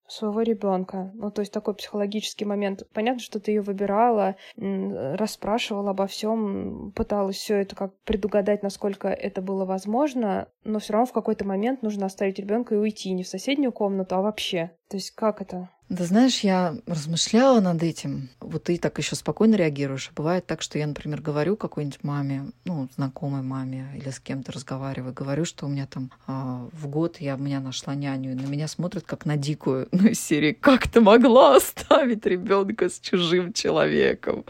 своего 0.06 0.42
ребенка. 0.42 1.10
Ну, 1.14 1.30
то 1.30 1.40
есть 1.40 1.52
такой 1.52 1.74
психологический 1.74 2.44
момент. 2.44 2.82
Понятно, 2.92 3.20
что 3.20 3.40
ты 3.40 3.52
ее 3.52 3.62
выбирала, 3.62 4.36
расспрашивала 4.56 5.90
обо 5.90 6.06
всем, 6.06 6.92
пыталась 6.94 7.36
все 7.36 7.56
это 7.56 7.74
как 7.74 7.94
предугадать, 8.04 8.62
насколько 8.62 9.08
это 9.08 9.40
было 9.40 9.64
возможно, 9.64 10.48
но 10.62 10.78
все 10.78 10.92
равно 10.92 11.06
в 11.06 11.12
какой-то 11.12 11.46
момент 11.46 11.82
нужно 11.82 12.06
оставить 12.06 12.38
ребенка 12.38 12.74
и 12.74 12.78
уйти 12.78 13.12
не 13.12 13.22
в 13.22 13.28
соседнюю 13.28 13.72
комнату, 13.72 14.16
а 14.16 14.22
вообще. 14.22 14.72
То 14.88 14.96
есть 14.96 15.12
как 15.12 15.40
это? 15.40 15.70
Да 15.90 16.04
знаешь, 16.04 16.40
я 16.40 16.76
размышляла 16.86 17.60
над 17.60 17.82
этим. 17.82 18.30
Вот 18.40 18.64
ты 18.64 18.78
так 18.78 18.96
еще 18.96 19.16
спокойно 19.16 19.54
реагируешь. 19.54 20.10
Бывает 20.16 20.46
так, 20.46 20.62
что 20.62 20.78
я, 20.78 20.86
например, 20.86 21.20
говорю 21.20 21.56
какой-нибудь 21.56 22.02
маме, 22.02 22.46
ну, 22.64 22.88
знакомой 22.96 23.42
маме 23.42 23.86
или 23.94 24.08
с 24.08 24.18
кем-то 24.18 24.52
разговариваю, 24.52 25.12
говорю, 25.12 25.44
что 25.44 25.66
у 25.66 25.68
меня 25.68 25.86
там 25.86 26.10
э, 26.26 26.68
в 26.72 26.88
год 26.88 27.18
я 27.20 27.34
у 27.34 27.38
меня 27.38 27.60
нашла 27.60 27.94
няню, 27.94 28.32
и 28.32 28.34
на 28.34 28.46
меня 28.46 28.66
смотрят 28.66 29.04
как 29.04 29.26
на 29.26 29.36
дикую, 29.36 29.88
ну, 29.92 30.08
из 30.08 30.20
серии 30.20 30.52
«Как 30.52 30.88
ты 30.88 31.02
могла 31.02 31.56
оставить 31.56 32.24
ребенка 32.24 32.88
с 32.88 32.98
чужим 32.98 33.52
человеком?» 33.52 34.46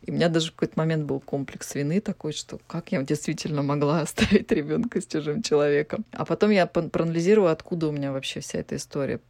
И 0.00 0.10
у 0.10 0.14
меня 0.14 0.30
даже 0.30 0.48
в 0.48 0.54
какой-то 0.54 0.78
момент 0.78 1.04
был 1.04 1.20
комплекс 1.20 1.74
вины 1.74 2.00
такой, 2.00 2.32
что 2.32 2.58
как 2.66 2.90
я 2.92 3.02
действительно 3.02 3.62
могла 3.62 4.00
оставить 4.02 4.50
ребенка 4.50 5.02
с 5.02 5.06
чужим 5.06 5.42
человеком. 5.42 6.06
А 6.12 6.24
потом 6.24 6.50
я 6.50 6.66
проанализировала, 6.66 7.52
откуда 7.52 7.88
у 7.88 7.92
меня 7.92 8.12
вообще 8.12 8.40
вся 8.40 8.60
эта 8.60 8.76
история. 8.76 9.20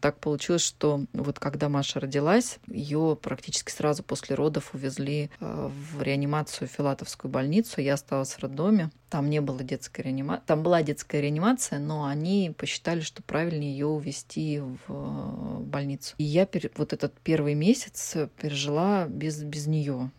Так 0.00 0.18
получилось, 0.18 0.62
что 0.62 0.99
вот 1.12 1.38
когда 1.38 1.68
Маша 1.68 2.00
родилась, 2.00 2.58
ее 2.66 3.18
практически 3.20 3.70
сразу 3.70 4.02
после 4.02 4.34
родов 4.36 4.74
увезли 4.74 5.30
э, 5.40 5.70
в 5.70 6.02
реанимацию 6.02 6.68
в 6.68 6.72
Филатовскую 6.72 7.30
больницу. 7.30 7.80
Я 7.80 7.94
осталась 7.94 8.32
в 8.32 8.38
роддоме. 8.40 8.90
Там 9.08 9.28
не 9.28 9.40
было 9.40 9.62
детской 9.62 10.02
реанимации. 10.02 10.42
Там 10.46 10.62
была 10.62 10.82
детская 10.82 11.20
реанимация, 11.20 11.78
но 11.78 12.04
они 12.04 12.54
посчитали, 12.56 13.00
что 13.00 13.22
правильнее 13.22 13.72
ее 13.72 13.86
увезти 13.86 14.60
в 14.60 14.78
э, 14.88 15.58
больницу. 15.60 16.14
И 16.18 16.24
я 16.24 16.48
вот 16.76 16.92
этот 16.92 17.18
первый 17.20 17.54
месяц 17.54 18.16
пережила 18.40 19.06
без, 19.06 19.42
без 19.42 19.66
нее. 19.66 20.10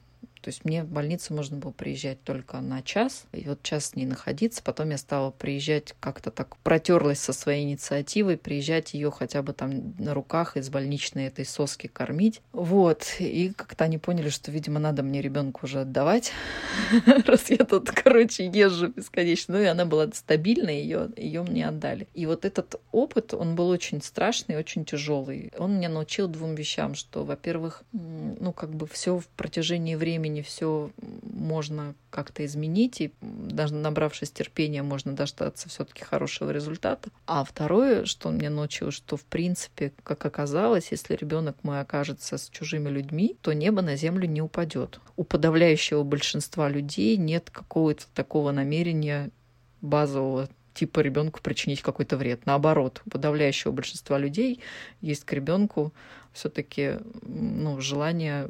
То 0.42 0.50
есть 0.50 0.66
мне 0.66 0.84
в 0.84 0.88
больницу 0.88 1.34
можно 1.34 1.58
было 1.58 1.72
приезжать 1.72 2.24
только 2.24 2.60
на 2.60 2.82
час, 2.82 3.26
и 3.32 3.48
вот 3.48 3.62
час 3.62 3.88
с 3.88 3.96
ней 3.96 4.06
находиться. 4.06 4.64
Потом 4.64 4.90
я 4.90 4.98
стала 4.98 5.32
приезжать 5.32 5.94
как-то 6.00 6.32
так, 6.32 6.58
протерлась 6.58 7.20
со 7.20 7.34
своей 7.34 7.64
инициативой, 7.64 8.38
приезжать 8.38 8.94
ее 8.94 9.12
хотя 9.12 9.42
бы 9.42 9.54
там 9.54 9.94
на 10.00 10.14
руках 10.14 10.58
из 10.58 10.70
больничной 10.70 11.26
этой 11.26 11.46
соски 11.46 11.88
кормить. 11.88 12.42
Вот. 12.54 13.06
И 13.20 13.52
как-то 13.56 13.84
они 13.84 13.98
поняли, 13.98 14.30
что, 14.30 14.52
видимо, 14.52 14.80
надо 14.80 15.04
мне 15.04 15.22
ребенку 15.22 15.62
уже 15.64 15.82
отдавать, 15.82 16.32
раз 17.26 17.50
я 17.50 17.58
тут, 17.58 17.92
короче, 17.92 18.48
езжу 18.48 18.88
бесконечно. 18.88 19.58
Ну 19.58 19.64
и 19.64 19.66
она 19.66 19.86
была 19.86 20.08
стабильная, 20.14 20.74
ее, 20.74 21.10
ее 21.16 21.44
мне 21.44 21.68
отдали. 21.68 22.08
И 22.14 22.26
вот 22.26 22.46
этот 22.46 22.80
опыт, 22.92 23.34
он 23.34 23.56
был 23.56 23.70
очень 23.70 24.02
страшный, 24.02 24.58
очень 24.58 24.86
тяжелый. 24.86 25.52
Он 25.58 25.76
меня 25.76 25.90
научил 25.90 26.28
двум 26.28 26.56
вещам, 26.56 26.96
что, 26.96 27.24
во-первых, 27.24 27.84
ну, 27.92 28.54
как 28.54 28.74
бы 28.74 28.88
все 28.88 29.18
в 29.18 29.28
протяжении 29.28 29.96
времени 29.96 30.31
времени 30.32 30.42
все 30.42 30.92
можно 31.24 31.94
как-то 32.10 32.46
изменить, 32.46 33.02
и 33.02 33.12
даже 33.22 33.76
набравшись 33.76 34.32
терпения, 34.32 34.84
можно 34.84 35.14
дождаться 35.14 35.70
все-таки 35.70 36.04
хорошего 36.04 36.52
результата. 36.52 37.10
А 37.28 37.44
второе, 37.44 38.06
что 38.06 38.30
мне 38.30 38.50
научил, 38.50 38.92
что 38.92 39.18
в 39.18 39.24
принципе, 39.24 39.92
как 40.04 40.26
оказалось, 40.26 40.92
если 40.92 41.16
ребенок 41.16 41.56
мой 41.64 41.82
окажется 41.82 42.38
с 42.38 42.50
чужими 42.50 42.90
людьми, 42.90 43.36
то 43.42 43.54
небо 43.54 43.82
на 43.82 43.96
землю 43.96 44.28
не 44.28 44.42
упадет. 44.42 45.00
У 45.16 45.24
подавляющего 45.24 46.04
большинства 46.04 46.70
людей 46.70 47.18
нет 47.18 47.50
какого-то 47.50 48.06
такого 48.14 48.52
намерения 48.52 49.30
базового 49.82 50.48
типа 50.74 51.02
ребенку 51.02 51.42
причинить 51.42 51.82
какой-то 51.82 52.16
вред. 52.16 52.46
Наоборот, 52.46 53.02
у 53.06 53.10
подавляющего 53.10 53.72
большинства 53.74 54.18
людей 54.18 54.62
есть 55.02 55.26
к 55.26 55.34
ребенку 55.34 55.92
все-таки 56.32 57.00
ну, 57.24 57.82
желание 57.82 58.48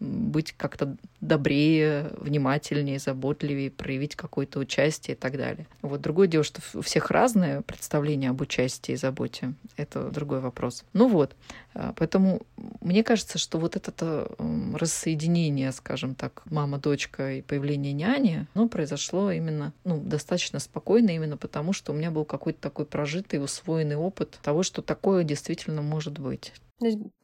быть 0.00 0.52
как-то 0.56 0.96
добрее, 1.20 2.10
внимательнее, 2.16 2.98
заботливее, 2.98 3.70
проявить 3.70 4.16
какое-то 4.16 4.58
участие 4.58 5.14
и 5.14 5.18
так 5.18 5.36
далее. 5.36 5.66
Вот 5.82 6.00
другое 6.00 6.26
дело, 6.26 6.42
что 6.42 6.62
у 6.74 6.80
всех 6.80 7.10
разное 7.10 7.60
представление 7.60 8.30
об 8.30 8.40
участии 8.40 8.92
и 8.92 8.96
заботе. 8.96 9.52
Это 9.76 10.10
другой 10.10 10.40
вопрос. 10.40 10.84
Ну 10.94 11.08
вот, 11.08 11.36
а, 11.74 11.92
поэтому 11.96 12.42
мне 12.80 13.04
кажется, 13.04 13.38
что 13.38 13.58
вот 13.58 13.76
это 13.76 13.92
э, 14.38 14.72
рассоединение, 14.74 15.70
скажем 15.72 16.14
так, 16.14 16.42
мама-дочка 16.46 17.34
и 17.34 17.42
появление 17.42 17.92
няни, 17.92 18.46
ну, 18.54 18.68
произошло 18.68 19.30
именно, 19.30 19.72
ну, 19.84 20.00
достаточно 20.00 20.58
спокойно, 20.58 21.10
именно 21.10 21.36
потому, 21.36 21.72
что 21.72 21.92
у 21.92 21.94
меня 21.94 22.10
был 22.10 22.24
какой-то 22.24 22.60
такой 22.60 22.86
прожитый, 22.86 23.42
усвоенный 23.42 23.96
опыт 23.96 24.38
того, 24.42 24.62
что 24.62 24.80
такое 24.80 25.24
действительно 25.24 25.82
может 25.82 26.18
быть. 26.18 26.54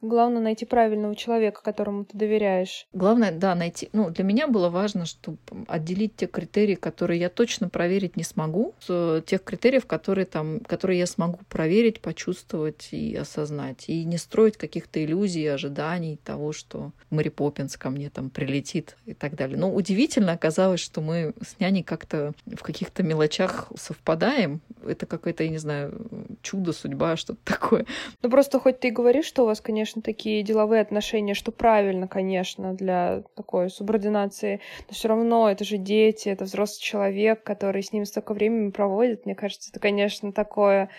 Главное 0.01 0.41
найти 0.41 0.65
правильного 0.65 1.15
человека, 1.15 1.61
которому 1.63 2.05
ты 2.05 2.17
доверяешь. 2.17 2.87
Главное, 2.93 3.31
да, 3.31 3.55
найти. 3.55 3.89
Ну, 3.93 4.09
для 4.09 4.23
меня 4.23 4.47
было 4.47 4.69
важно, 4.69 5.05
чтобы 5.05 5.37
отделить 5.67 6.15
те 6.15 6.27
критерии, 6.27 6.75
которые 6.75 7.19
я 7.19 7.29
точно 7.29 7.69
проверить 7.69 8.15
не 8.15 8.23
смогу, 8.23 8.75
с 8.79 9.23
тех 9.25 9.43
критериев, 9.43 9.85
которые 9.85 10.25
там, 10.25 10.59
которые 10.59 10.99
я 10.99 11.07
смогу 11.07 11.39
проверить, 11.49 12.01
почувствовать 12.01 12.89
и 12.91 13.15
осознать. 13.15 13.85
И 13.87 14.03
не 14.05 14.17
строить 14.17 14.57
каких-то 14.57 15.03
иллюзий, 15.03 15.47
ожиданий 15.47 16.19
того, 16.23 16.53
что 16.53 16.91
Мэри 17.09 17.29
Поппинс 17.29 17.77
ко 17.77 17.89
мне 17.89 18.09
там 18.09 18.29
прилетит 18.29 18.97
и 19.05 19.13
так 19.13 19.35
далее. 19.35 19.57
Но 19.57 19.73
удивительно 19.73 20.33
оказалось, 20.33 20.79
что 20.79 21.01
мы 21.01 21.33
с 21.41 21.59
няней 21.59 21.83
как-то 21.83 22.33
в 22.45 22.61
каких-то 22.61 23.01
мелочах 23.01 23.71
совпадаем. 23.75 24.61
Это 24.85 25.05
какое-то, 25.05 25.43
я 25.43 25.49
не 25.49 25.57
знаю, 25.57 26.07
чудо, 26.41 26.73
судьба, 26.73 27.17
что-то 27.17 27.39
такое. 27.43 27.85
Ну 28.21 28.29
просто 28.29 28.59
хоть 28.59 28.79
ты 28.79 28.89
и 28.89 28.91
говоришь, 28.91 29.25
что 29.25 29.46
вас, 29.47 29.61
конечно, 29.61 30.01
такие 30.01 30.43
деловые 30.43 30.81
отношения, 30.81 31.33
что 31.33 31.51
правильно, 31.51 32.07
конечно, 32.07 32.73
для 32.73 33.23
такой 33.35 33.69
субординации, 33.69 34.61
но 34.87 34.93
все 34.93 35.07
равно 35.07 35.49
это 35.49 35.63
же 35.63 35.77
дети, 35.77 36.29
это 36.29 36.45
взрослый 36.45 36.81
человек, 36.81 37.43
который 37.43 37.83
с 37.83 37.91
ними 37.91 38.03
столько 38.03 38.33
времени 38.33 38.71
проводит. 38.71 39.25
Мне 39.25 39.35
кажется, 39.35 39.69
это, 39.71 39.79
конечно, 39.79 40.31
такое 40.31 40.89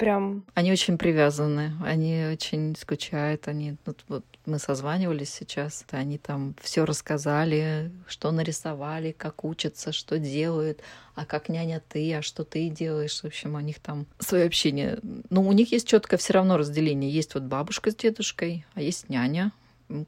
прям... 0.00 0.44
Они 0.54 0.72
очень 0.72 0.98
привязаны, 0.98 1.72
они 1.84 2.26
очень 2.32 2.74
скучают, 2.74 3.46
они... 3.48 3.76
Вот, 3.84 4.04
вот 4.08 4.24
мы 4.46 4.58
созванивались 4.58 5.32
сейчас, 5.32 5.84
они 5.90 6.18
там 6.18 6.56
все 6.60 6.84
рассказали, 6.84 7.92
что 8.08 8.30
нарисовали, 8.30 9.12
как 9.12 9.44
учатся, 9.44 9.92
что 9.92 10.18
делают, 10.18 10.80
а 11.14 11.26
как 11.26 11.48
няня 11.50 11.82
ты, 11.86 12.14
а 12.14 12.22
что 12.22 12.44
ты 12.44 12.68
делаешь. 12.70 13.20
В 13.20 13.26
общем, 13.26 13.54
у 13.54 13.60
них 13.60 13.78
там 13.78 14.06
свое 14.18 14.46
общение. 14.46 14.98
Но 15.28 15.42
у 15.42 15.52
них 15.52 15.70
есть 15.72 15.86
четкое 15.86 16.18
все 16.18 16.32
равно 16.32 16.56
разделение. 16.56 17.10
Есть 17.10 17.34
вот 17.34 17.44
бабушка 17.44 17.90
с 17.90 17.94
дедушкой, 17.94 18.64
а 18.74 18.80
есть 18.80 19.10
няня, 19.10 19.52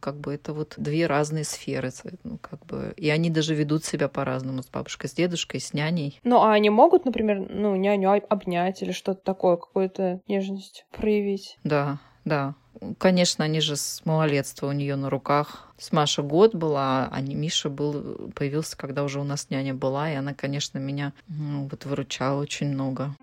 как 0.01 0.17
бы 0.17 0.35
это 0.35 0.53
вот 0.53 0.75
две 0.77 1.07
разные 1.07 1.45
сферы, 1.45 1.91
ну, 2.25 2.39
как 2.39 2.65
бы, 2.67 2.95
и 2.97 3.11
они 3.11 3.31
даже 3.31 3.55
ведут 3.55 3.85
себя 3.85 4.09
по-разному 4.09 4.63
с 4.63 4.69
бабушкой, 4.69 5.09
с 5.11 5.15
дедушкой, 5.15 5.61
с 5.61 5.73
няней. 5.73 6.21
Ну, 6.25 6.41
а 6.41 6.53
они 6.53 6.71
могут, 6.71 7.05
например, 7.05 7.47
ну, 7.49 7.77
няню 7.77 8.23
обнять 8.29 8.83
или 8.83 8.93
что-то 8.93 9.23
такое, 9.23 9.57
какую-то 9.57 10.21
нежность 10.27 10.87
проявить? 10.93 11.57
Да, 11.65 11.99
да. 12.25 12.55
Конечно, 12.99 13.45
они 13.45 13.61
же 13.61 13.77
с 13.77 14.03
малолетства 14.05 14.69
у 14.69 14.73
нее 14.73 14.97
на 14.97 15.11
руках. 15.11 15.73
С 15.79 15.93
Машей 15.93 16.25
год 16.25 16.55
была, 16.55 17.09
а 17.13 17.21
не 17.21 17.35
Миша 17.35 17.69
был, 17.69 18.31
появился, 18.35 18.77
когда 18.77 19.05
уже 19.05 19.21
у 19.21 19.25
нас 19.25 19.51
няня 19.51 19.75
была, 19.75 20.11
и 20.11 20.15
она, 20.15 20.35
конечно, 20.35 20.79
меня 20.79 21.13
ну, 21.29 21.69
вот 21.71 21.85
выручала 21.85 22.41
очень 22.41 22.69
много. 22.69 23.15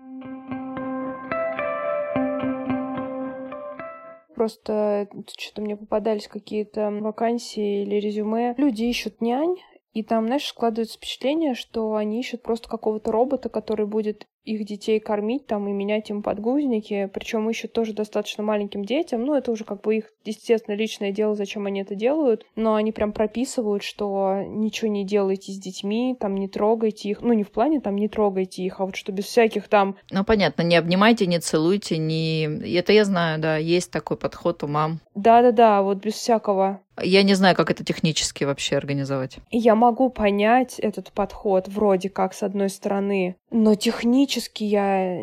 Просто 4.40 5.06
что-то 5.36 5.60
мне 5.60 5.76
попадались 5.76 6.26
какие-то 6.26 6.90
вакансии 6.90 7.82
или 7.82 7.96
резюме. 7.96 8.54
Люди 8.56 8.84
ищут 8.84 9.20
нянь, 9.20 9.56
и 9.92 10.02
там, 10.02 10.24
знаешь, 10.24 10.46
складывается 10.46 10.96
впечатление, 10.96 11.52
что 11.52 11.94
они 11.94 12.20
ищут 12.20 12.42
просто 12.42 12.66
какого-то 12.66 13.12
робота, 13.12 13.50
который 13.50 13.84
будет 13.84 14.28
их 14.44 14.64
детей 14.64 15.00
кормить 15.00 15.46
там 15.46 15.68
и 15.68 15.72
менять 15.72 16.10
им 16.10 16.22
подгузники, 16.22 17.10
причем 17.12 17.48
еще 17.48 17.68
тоже 17.68 17.92
достаточно 17.92 18.42
маленьким 18.42 18.84
детям. 18.84 19.24
Ну, 19.24 19.34
это 19.34 19.50
уже 19.52 19.64
как 19.64 19.82
бы 19.82 19.96
их, 19.96 20.12
естественно, 20.24 20.74
личное 20.74 21.12
дело, 21.12 21.34
зачем 21.34 21.66
они 21.66 21.82
это 21.82 21.94
делают. 21.94 22.44
Но 22.56 22.74
они 22.74 22.92
прям 22.92 23.12
прописывают, 23.12 23.82
что 23.82 24.42
ничего 24.46 24.90
не 24.90 25.04
делайте 25.04 25.52
с 25.52 25.58
детьми, 25.58 26.16
там 26.18 26.36
не 26.36 26.48
трогайте 26.48 27.08
их. 27.08 27.20
Ну, 27.22 27.32
не 27.32 27.44
в 27.44 27.50
плане 27.50 27.80
там 27.80 27.96
не 27.96 28.08
трогайте 28.08 28.62
их, 28.62 28.80
а 28.80 28.86
вот 28.86 28.96
что 28.96 29.12
без 29.12 29.24
всяких 29.24 29.68
там... 29.68 29.96
Ну, 30.10 30.24
понятно, 30.24 30.62
не 30.62 30.76
обнимайте, 30.76 31.26
не 31.26 31.38
целуйте, 31.38 31.98
не... 31.98 32.44
Это 32.76 32.92
я 32.92 33.04
знаю, 33.04 33.40
да, 33.40 33.56
есть 33.56 33.90
такой 33.90 34.16
подход 34.16 34.62
у 34.62 34.66
мам. 34.66 35.00
Да-да-да, 35.14 35.82
вот 35.82 35.98
без 35.98 36.14
всякого 36.14 36.80
я 37.02 37.22
не 37.22 37.34
знаю, 37.34 37.56
как 37.56 37.70
это 37.70 37.84
технически 37.84 38.44
вообще 38.44 38.76
организовать. 38.76 39.38
Я 39.50 39.74
могу 39.74 40.10
понять 40.10 40.78
этот 40.78 41.12
подход 41.12 41.68
вроде 41.68 42.08
как 42.08 42.34
с 42.34 42.42
одной 42.42 42.68
стороны, 42.68 43.36
но 43.50 43.74
технически 43.74 44.29
я 44.64 45.20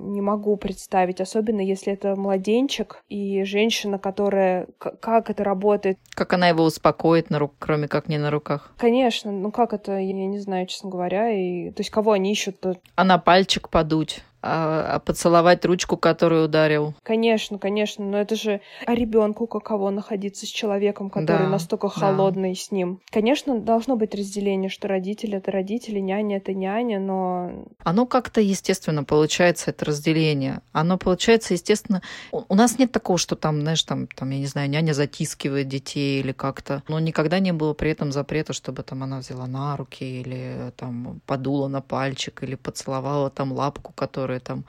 не 0.00 0.20
могу 0.20 0.56
представить, 0.56 1.20
особенно 1.20 1.60
если 1.60 1.92
это 1.92 2.16
младенчик 2.16 3.02
и 3.08 3.44
женщина, 3.44 3.98
которая... 3.98 4.66
Как 4.78 5.30
это 5.30 5.44
работает? 5.44 5.98
Как 6.10 6.32
она 6.32 6.48
его 6.48 6.64
успокоит, 6.64 7.30
на 7.30 7.38
рук, 7.38 7.54
кроме 7.58 7.86
как 7.88 8.08
не 8.08 8.18
на 8.18 8.30
руках? 8.30 8.72
Конечно, 8.78 9.30
ну 9.30 9.50
как 9.50 9.72
это, 9.72 9.98
я 9.98 10.12
не 10.12 10.38
знаю, 10.38 10.66
честно 10.66 10.90
говоря. 10.90 11.30
И... 11.30 11.70
То 11.70 11.80
есть 11.80 11.90
кого 11.90 12.12
они 12.12 12.32
ищут? 12.32 12.64
-то? 12.64 12.76
А 12.94 13.04
на 13.04 13.18
пальчик 13.18 13.68
подуть? 13.68 14.22
А, 14.42 14.96
а 14.96 14.98
поцеловать 15.00 15.64
ручку, 15.64 15.96
которую 15.96 16.44
ударил. 16.44 16.94
Конечно, 17.02 17.58
конечно, 17.58 18.04
но 18.04 18.18
это 18.18 18.36
же 18.36 18.60
а 18.86 18.94
ребенку 18.94 19.46
каково 19.46 19.90
находиться 19.90 20.46
с 20.46 20.48
человеком, 20.48 21.10
который 21.10 21.44
да, 21.44 21.48
настолько 21.48 21.88
холодный 21.88 22.50
да. 22.50 22.60
с 22.60 22.70
ним. 22.70 23.00
Конечно, 23.10 23.58
должно 23.58 23.96
быть 23.96 24.14
разделение, 24.14 24.70
что 24.70 24.88
родители 24.88 25.38
это 25.38 25.50
родители, 25.50 25.98
няня 25.98 26.38
это 26.38 26.54
няня, 26.54 27.00
но... 27.00 27.66
Оно 27.82 28.06
как-то 28.06 28.40
естественно 28.40 29.04
получается, 29.04 29.70
это 29.70 29.84
разделение. 29.84 30.60
Оно 30.72 30.98
получается, 30.98 31.54
естественно... 31.54 32.02
У 32.32 32.54
нас 32.54 32.78
нет 32.78 32.92
такого, 32.92 33.18
что 33.18 33.36
там, 33.36 33.60
знаешь, 33.60 33.82
там, 33.82 34.06
там 34.06 34.30
я 34.30 34.38
не 34.38 34.46
знаю, 34.46 34.70
няня 34.70 34.92
затискивает 34.92 35.68
детей 35.68 36.20
или 36.20 36.32
как-то. 36.32 36.82
Но 36.88 36.98
никогда 37.00 37.40
не 37.40 37.52
было 37.52 37.74
при 37.74 37.90
этом 37.90 38.12
запрета, 38.12 38.52
чтобы 38.52 38.82
там 38.82 39.02
она 39.02 39.18
взяла 39.18 39.46
на 39.46 39.76
руки 39.76 40.20
или 40.20 40.72
там 40.76 41.20
подула 41.26 41.68
на 41.68 41.80
пальчик 41.80 42.42
или 42.42 42.54
поцеловала 42.54 43.30
там 43.30 43.52
лапку, 43.52 43.92
которая 43.92 44.29
которая 44.30 44.40
там 44.40 44.64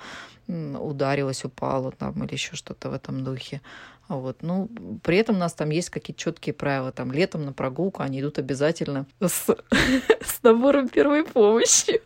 ударилась, 0.47 1.45
упала 1.45 1.91
там 1.91 2.23
или 2.23 2.33
еще 2.33 2.55
что-то 2.55 2.89
в 2.89 2.93
этом 2.93 3.23
духе. 3.23 3.61
Вот. 4.09 4.41
Ну, 4.41 4.69
при 5.03 5.17
этом 5.17 5.35
у 5.35 5.39
нас 5.39 5.53
там 5.53 5.69
есть 5.69 5.89
какие-то 5.89 6.19
четкие 6.19 6.53
правила. 6.53 6.91
Там 6.91 7.11
летом 7.13 7.45
на 7.45 7.53
прогулку 7.53 8.03
они 8.03 8.19
идут 8.19 8.39
обязательно 8.39 9.05
с, 9.21 9.55
с 10.21 10.43
набором 10.43 10.89
первой 10.89 11.23
помощи. 11.23 12.01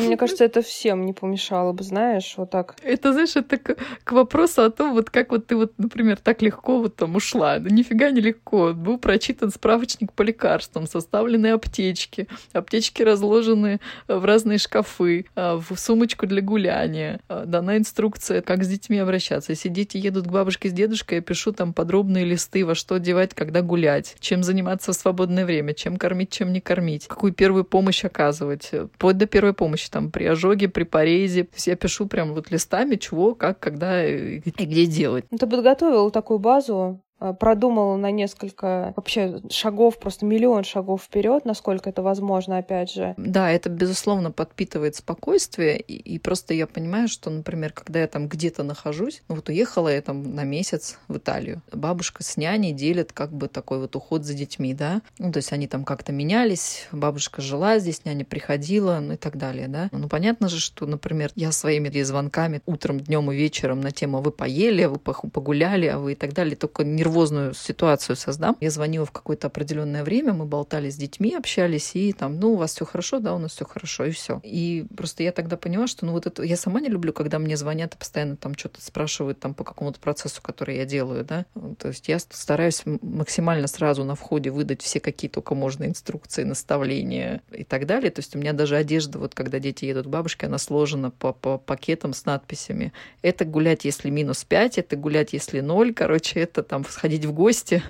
Мне 0.00 0.16
кажется, 0.16 0.44
это 0.44 0.62
всем 0.62 1.04
не 1.06 1.12
помешало 1.12 1.72
бы, 1.72 1.82
знаешь, 1.84 2.34
вот 2.36 2.50
так. 2.50 2.76
Это, 2.82 3.12
знаешь, 3.12 3.36
это 3.36 3.58
к, 3.58 3.76
к 4.04 4.12
вопросу 4.12 4.62
о 4.62 4.70
том, 4.70 4.92
вот 4.94 5.10
как 5.10 5.30
вот 5.30 5.46
ты 5.46 5.56
вот, 5.56 5.72
например, 5.78 6.18
так 6.18 6.42
легко 6.42 6.78
вот 6.78 6.96
там 6.96 7.16
ушла. 7.16 7.58
Да 7.58 7.70
нифига 7.70 8.10
не 8.10 8.20
легко. 8.20 8.72
Был 8.72 8.98
прочитан 8.98 9.50
справочник 9.50 10.12
по 10.12 10.22
лекарствам, 10.22 10.86
составлены 10.86 11.48
аптечки. 11.48 12.28
Аптечки 12.52 13.02
разложены 13.02 13.80
в 14.08 14.24
разные 14.24 14.58
шкафы, 14.58 15.26
а, 15.34 15.56
в 15.58 15.76
сумочку 15.78 16.26
для 16.26 16.42
гуляния. 16.42 17.20
А, 17.28 17.44
дана 17.44 17.76
инструкция, 17.76 18.42
как 18.42 18.64
с 18.64 18.68
детьми 18.68 18.98
обращаться. 18.98 19.52
Если 19.52 19.68
дети 19.68 19.96
едут 19.96 20.26
к 20.26 20.30
бабушке 20.30 20.68
с 20.68 20.72
дедушкой, 20.72 21.18
я 21.18 21.22
пишу 21.22 21.52
там 21.52 21.72
подробные 21.72 22.24
листы, 22.24 22.64
во 22.64 22.74
что 22.74 22.96
одевать, 22.96 23.34
когда 23.34 23.62
гулять, 23.62 24.16
чем 24.20 24.42
заниматься 24.42 24.92
в 24.92 24.96
свободное 24.96 25.44
время, 25.44 25.74
чем 25.74 25.96
кормить, 25.96 26.30
чем 26.30 26.52
не 26.52 26.60
кормить, 26.60 27.06
какую 27.06 27.32
первую 27.32 27.64
помощь 27.64 28.04
оказывать, 28.04 28.70
вплоть 28.94 29.16
до 29.16 29.26
первой 29.26 29.54
помощи 29.54 29.83
помощь 29.84 29.88
там 29.88 30.10
при 30.10 30.24
ожоге, 30.24 30.68
при 30.68 30.84
порезе. 30.84 31.44
То 31.44 31.54
есть 31.54 31.66
я 31.66 31.76
пишу 31.76 32.06
прям 32.06 32.34
вот 32.34 32.50
листами, 32.50 32.96
чего, 32.96 33.34
как, 33.34 33.58
когда 33.60 34.04
и 34.04 34.38
где 34.38 34.86
делать. 34.86 35.24
Ты 35.28 35.46
подготовил 35.46 36.10
такую 36.10 36.38
базу, 36.38 37.00
Э, 37.20 37.32
продумал 37.32 37.96
на 37.96 38.10
несколько 38.10 38.92
вообще 38.96 39.40
шагов, 39.50 39.98
просто 39.98 40.26
миллион 40.26 40.64
шагов 40.64 41.02
вперед, 41.02 41.44
насколько 41.44 41.88
это 41.88 42.02
возможно, 42.02 42.58
опять 42.58 42.92
же. 42.92 43.14
Да, 43.16 43.50
это, 43.50 43.70
безусловно, 43.70 44.30
подпитывает 44.30 44.96
спокойствие, 44.96 45.80
и, 45.80 45.94
и 45.94 46.18
просто 46.18 46.54
я 46.54 46.66
понимаю, 46.66 47.08
что, 47.08 47.30
например, 47.30 47.72
когда 47.72 48.00
я 48.00 48.08
там 48.08 48.28
где-то 48.28 48.62
нахожусь, 48.62 49.22
ну 49.28 49.36
вот 49.36 49.48
уехала 49.48 49.88
я 49.88 50.02
там 50.02 50.34
на 50.34 50.44
месяц 50.44 50.98
в 51.08 51.16
Италию, 51.16 51.62
бабушка 51.72 52.22
с 52.22 52.36
няней 52.36 52.72
делят 52.72 53.12
как 53.12 53.32
бы 53.32 53.48
такой 53.48 53.78
вот 53.78 53.96
уход 53.96 54.24
за 54.24 54.34
детьми, 54.34 54.74
да, 54.74 55.00
ну 55.18 55.32
то 55.32 55.38
есть 55.38 55.52
они 55.52 55.66
там 55.66 55.84
как-то 55.84 56.12
менялись, 56.12 56.88
бабушка 56.92 57.40
жила 57.40 57.78
здесь, 57.78 58.04
няня 58.04 58.24
приходила, 58.24 58.98
ну 59.00 59.14
и 59.14 59.16
так 59.16 59.38
далее, 59.38 59.68
да. 59.68 59.88
Ну 59.92 60.08
понятно 60.08 60.48
же, 60.48 60.60
что, 60.60 60.86
например, 60.86 61.30
я 61.36 61.52
своими 61.52 61.84
звонками 62.02 62.60
утром, 62.66 63.00
днем 63.00 63.30
и 63.30 63.36
вечером 63.36 63.80
на 63.80 63.92
тему 63.92 64.20
«вы 64.20 64.30
поели, 64.30 64.84
вы 64.84 64.98
погуляли, 64.98 65.86
а 65.86 65.98
вы» 65.98 66.12
и 66.12 66.14
так 66.16 66.32
далее, 66.32 66.56
только 66.56 66.84
нервово 66.84 67.03
нервозную 67.04 67.54
ситуацию 67.54 68.16
создам. 68.16 68.56
Я 68.60 68.70
звонила 68.70 69.04
в 69.04 69.12
какое-то 69.12 69.48
определенное 69.48 70.04
время, 70.04 70.32
мы 70.32 70.46
болтали 70.46 70.88
с 70.88 70.96
детьми, 70.96 71.34
общались, 71.34 71.94
и 71.94 72.12
там, 72.12 72.40
ну, 72.40 72.52
у 72.52 72.56
вас 72.56 72.72
все 72.72 72.84
хорошо, 72.84 73.18
да, 73.18 73.34
у 73.34 73.38
нас 73.38 73.52
все 73.52 73.64
хорошо, 73.64 74.06
и 74.06 74.10
все. 74.10 74.40
И 74.42 74.86
просто 74.96 75.22
я 75.22 75.32
тогда 75.32 75.56
поняла, 75.56 75.86
что, 75.86 76.06
ну, 76.06 76.12
вот 76.12 76.26
это, 76.26 76.42
я 76.42 76.56
сама 76.56 76.80
не 76.80 76.88
люблю, 76.88 77.12
когда 77.12 77.38
мне 77.38 77.56
звонят 77.56 77.94
и 77.94 77.98
постоянно 77.98 78.36
там 78.36 78.54
что-то 78.56 78.80
спрашивают 78.80 79.38
там 79.38 79.54
по 79.54 79.64
какому-то 79.64 80.00
процессу, 80.00 80.40
который 80.42 80.76
я 80.76 80.86
делаю, 80.86 81.24
да. 81.24 81.44
То 81.78 81.88
есть 81.88 82.08
я 82.08 82.18
стараюсь 82.18 82.82
максимально 82.84 83.66
сразу 83.66 84.04
на 84.04 84.14
входе 84.14 84.50
выдать 84.50 84.82
все 84.82 85.00
какие 85.00 85.30
только 85.30 85.54
можно 85.54 85.84
инструкции, 85.84 86.44
наставления 86.44 87.42
и 87.52 87.64
так 87.64 87.86
далее. 87.86 88.10
То 88.10 88.20
есть 88.20 88.34
у 88.34 88.38
меня 88.38 88.52
даже 88.52 88.76
одежда, 88.76 89.18
вот 89.18 89.34
когда 89.34 89.58
дети 89.58 89.84
едут 89.84 90.06
к 90.06 90.08
бабушке, 90.08 90.46
она 90.46 90.58
сложена 90.58 91.10
по, 91.10 91.32
по 91.32 91.58
пакетам 91.58 92.14
с 92.14 92.24
надписями. 92.24 92.92
Это 93.20 93.44
гулять, 93.44 93.84
если 93.84 94.10
минус 94.10 94.44
5, 94.44 94.78
это 94.78 94.96
гулять, 94.96 95.32
если 95.32 95.60
0, 95.60 95.92
короче, 95.92 96.40
это 96.40 96.62
там 96.62 96.84
ходить 96.96 97.24
в 97.24 97.32
гости, 97.32 97.82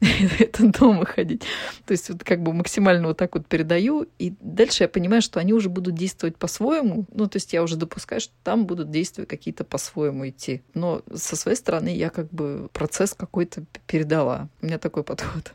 это 0.38 0.66
дома 0.68 1.04
ходить. 1.04 1.42
То 1.86 1.92
есть 1.92 2.10
вот 2.10 2.24
как 2.24 2.42
бы 2.42 2.52
максимально 2.52 3.08
вот 3.08 3.16
так 3.16 3.34
вот 3.34 3.46
передаю, 3.46 4.06
и 4.18 4.34
дальше 4.40 4.84
я 4.84 4.88
понимаю, 4.88 5.22
что 5.22 5.40
они 5.40 5.52
уже 5.52 5.68
будут 5.68 5.94
действовать 5.94 6.36
по-своему, 6.36 7.06
ну 7.12 7.26
то 7.26 7.36
есть 7.36 7.52
я 7.52 7.62
уже 7.62 7.76
допускаю, 7.76 8.20
что 8.20 8.32
там 8.42 8.66
будут 8.66 8.90
действия 8.90 9.26
какие-то 9.26 9.64
по-своему 9.64 10.28
идти. 10.28 10.62
Но 10.74 11.02
со 11.14 11.36
своей 11.36 11.56
стороны 11.56 11.94
я 11.94 12.10
как 12.10 12.30
бы 12.30 12.68
процесс 12.72 13.14
какой-то 13.14 13.64
передала. 13.86 14.48
У 14.62 14.66
меня 14.66 14.78
такой 14.78 15.02
подход. 15.02 15.52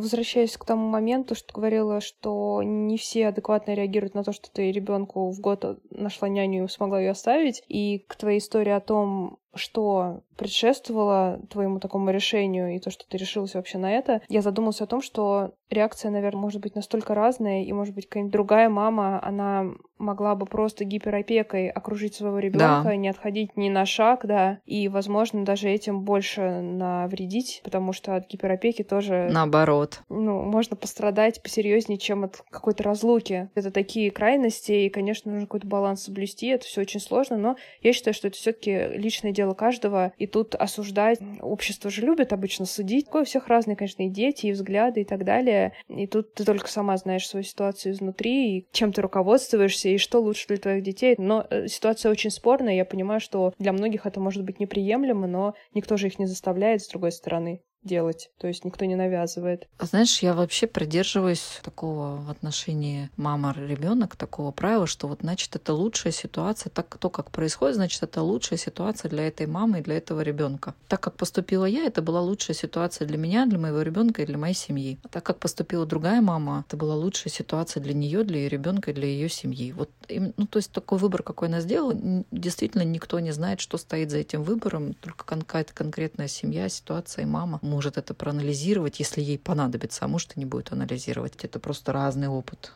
Возвращаясь 0.00 0.56
к 0.56 0.64
тому 0.64 0.88
моменту, 0.88 1.34
что 1.34 1.48
ты 1.48 1.54
говорила, 1.54 2.00
что 2.00 2.62
не 2.62 2.96
все 2.96 3.28
адекватно 3.28 3.74
реагируют 3.74 4.14
на 4.14 4.24
то, 4.24 4.32
что 4.32 4.50
ты 4.50 4.72
ребенку 4.72 5.30
в 5.30 5.40
год 5.40 5.80
нашла 5.90 6.28
няню 6.28 6.64
и 6.64 6.68
смогла 6.68 7.00
ее 7.00 7.10
оставить, 7.10 7.62
и 7.68 8.04
к 8.06 8.16
твоей 8.16 8.38
истории 8.38 8.72
о 8.72 8.80
том, 8.80 9.38
что 9.54 10.22
предшествовало 10.36 11.40
твоему 11.50 11.80
такому 11.80 12.10
решению 12.10 12.74
и 12.74 12.78
то, 12.78 12.90
что 12.90 13.06
ты 13.06 13.18
решилась 13.18 13.54
вообще 13.54 13.76
на 13.78 13.92
это, 13.92 14.22
я 14.28 14.40
задумалась 14.40 14.80
о 14.80 14.86
том, 14.86 15.02
что 15.02 15.52
реакция, 15.68 16.10
наверное, 16.10 16.40
может 16.40 16.60
быть 16.60 16.74
настолько 16.74 17.14
разная, 17.14 17.62
и, 17.62 17.72
может 17.72 17.94
быть, 17.94 18.08
какая-нибудь 18.08 18.32
другая 18.32 18.68
мама, 18.68 19.22
она 19.22 19.66
могла 19.98 20.34
бы 20.34 20.46
просто 20.46 20.84
гиперопекой 20.84 21.68
окружить 21.68 22.14
своего 22.14 22.38
ребенка, 22.38 22.84
да. 22.84 22.96
не 22.96 23.08
отходить 23.08 23.56
ни 23.56 23.68
на 23.68 23.84
шаг, 23.84 24.24
да, 24.24 24.60
и, 24.64 24.88
возможно, 24.88 25.44
даже 25.44 25.68
этим 25.68 26.00
больше 26.02 26.62
навредить, 26.62 27.60
потому 27.62 27.92
что 27.92 28.16
от 28.16 28.26
гиперопеки 28.26 28.82
тоже... 28.82 29.28
Наоборот. 29.30 30.00
Ну, 30.08 30.42
можно 30.42 30.74
пострадать 30.74 31.42
посерьезнее, 31.42 31.98
чем 31.98 32.24
от 32.24 32.42
какой-то 32.50 32.82
разлуки. 32.82 33.50
Это 33.54 33.70
такие 33.70 34.10
крайности, 34.10 34.72
и, 34.72 34.88
конечно, 34.88 35.30
нужно 35.30 35.46
какой-то 35.46 35.66
баланс 35.66 36.04
соблюсти, 36.04 36.46
это 36.48 36.64
все 36.64 36.80
очень 36.80 37.00
сложно, 37.00 37.36
но 37.36 37.56
я 37.82 37.92
считаю, 37.92 38.14
что 38.14 38.28
это 38.28 38.38
все 38.38 38.52
таки 38.52 38.88
личное 38.94 39.32
дело 39.40 39.54
каждого, 39.54 40.12
и 40.18 40.26
тут 40.26 40.54
осуждать... 40.54 41.18
Общество 41.40 41.90
же 41.90 42.02
любит 42.02 42.32
обычно 42.32 42.66
судить. 42.66 43.06
У 43.14 43.24
всех 43.24 43.48
разные, 43.48 43.76
конечно, 43.76 44.02
и 44.02 44.10
дети, 44.10 44.46
и 44.46 44.52
взгляды, 44.52 45.00
и 45.00 45.04
так 45.04 45.24
далее. 45.24 45.72
И 45.88 46.06
тут 46.06 46.34
ты 46.34 46.44
только 46.44 46.68
сама 46.68 46.96
знаешь 46.96 47.26
свою 47.26 47.42
ситуацию 47.42 47.92
изнутри, 47.92 48.58
и 48.58 48.66
чем 48.72 48.92
ты 48.92 49.00
руководствуешься, 49.00 49.88
и 49.88 49.98
что 49.98 50.20
лучше 50.20 50.48
для 50.48 50.58
твоих 50.58 50.82
детей. 50.82 51.14
Но 51.16 51.46
э, 51.48 51.68
ситуация 51.68 52.10
очень 52.10 52.30
спорная, 52.30 52.74
я 52.74 52.84
понимаю, 52.84 53.20
что 53.20 53.54
для 53.58 53.72
многих 53.72 54.06
это 54.06 54.20
может 54.20 54.44
быть 54.44 54.60
неприемлемо, 54.60 55.26
но 55.26 55.54
никто 55.74 55.96
же 55.96 56.08
их 56.08 56.18
не 56.18 56.26
заставляет, 56.26 56.82
с 56.82 56.88
другой 56.88 57.12
стороны 57.12 57.62
делать, 57.82 58.30
то 58.38 58.46
есть 58.46 58.64
никто 58.64 58.84
не 58.84 58.94
навязывает. 58.94 59.66
Знаешь, 59.78 60.20
я 60.20 60.34
вообще 60.34 60.66
придерживаюсь 60.66 61.60
такого 61.62 62.16
в 62.16 62.30
отношении 62.30 63.10
мама-ребенок, 63.16 64.16
такого 64.16 64.50
правила, 64.50 64.86
что 64.86 65.08
вот 65.08 65.20
значит 65.22 65.56
это 65.56 65.72
лучшая 65.72 66.12
ситуация, 66.12 66.70
так 66.70 66.98
то, 66.98 67.08
как 67.08 67.30
происходит, 67.30 67.76
значит 67.76 68.02
это 68.02 68.22
лучшая 68.22 68.58
ситуация 68.58 69.08
для 69.08 69.26
этой 69.28 69.46
мамы 69.46 69.78
и 69.78 69.82
для 69.82 69.96
этого 69.96 70.20
ребенка. 70.20 70.74
Так 70.88 71.00
как 71.00 71.16
поступила 71.16 71.64
я, 71.64 71.84
это 71.84 72.02
была 72.02 72.20
лучшая 72.20 72.54
ситуация 72.54 73.06
для 73.06 73.16
меня, 73.16 73.46
для 73.46 73.58
моего 73.58 73.80
ребенка 73.80 74.22
и 74.22 74.26
для 74.26 74.36
моей 74.36 74.54
семьи. 74.54 74.98
А 75.04 75.08
так 75.08 75.24
как 75.24 75.38
поступила 75.38 75.86
другая 75.86 76.20
мама, 76.20 76.64
это 76.66 76.76
была 76.76 76.94
лучшая 76.94 77.32
ситуация 77.32 77.82
для 77.82 77.94
нее, 77.94 78.24
для 78.24 78.40
ее 78.40 78.48
ребенка 78.48 78.90
и 78.90 78.94
для 78.94 79.06
ее 79.06 79.28
семьи. 79.28 79.72
Вот, 79.72 79.90
ну 80.08 80.46
то 80.46 80.58
есть 80.58 80.72
такой 80.72 80.98
выбор, 80.98 81.22
какой 81.22 81.48
она 81.48 81.60
сделала, 81.60 81.94
действительно 82.30 82.82
никто 82.82 83.18
не 83.20 83.32
знает, 83.32 83.60
что 83.60 83.78
стоит 83.78 84.10
за 84.10 84.18
этим 84.18 84.42
выбором, 84.42 84.92
только 84.94 85.24
какая-то 85.24 85.72
конкретная 85.72 86.28
семья, 86.28 86.68
ситуация 86.68 87.22
и 87.22 87.26
мама 87.26 87.58
может 87.70 87.96
это 87.96 88.12
проанализировать, 88.12 88.98
если 88.98 89.22
ей 89.22 89.38
понадобится, 89.38 90.04
а 90.04 90.08
может 90.08 90.36
и 90.36 90.40
не 90.40 90.46
будет 90.46 90.72
анализировать. 90.72 91.44
Это 91.44 91.58
просто 91.58 91.92
разный 91.92 92.28
опыт. 92.28 92.72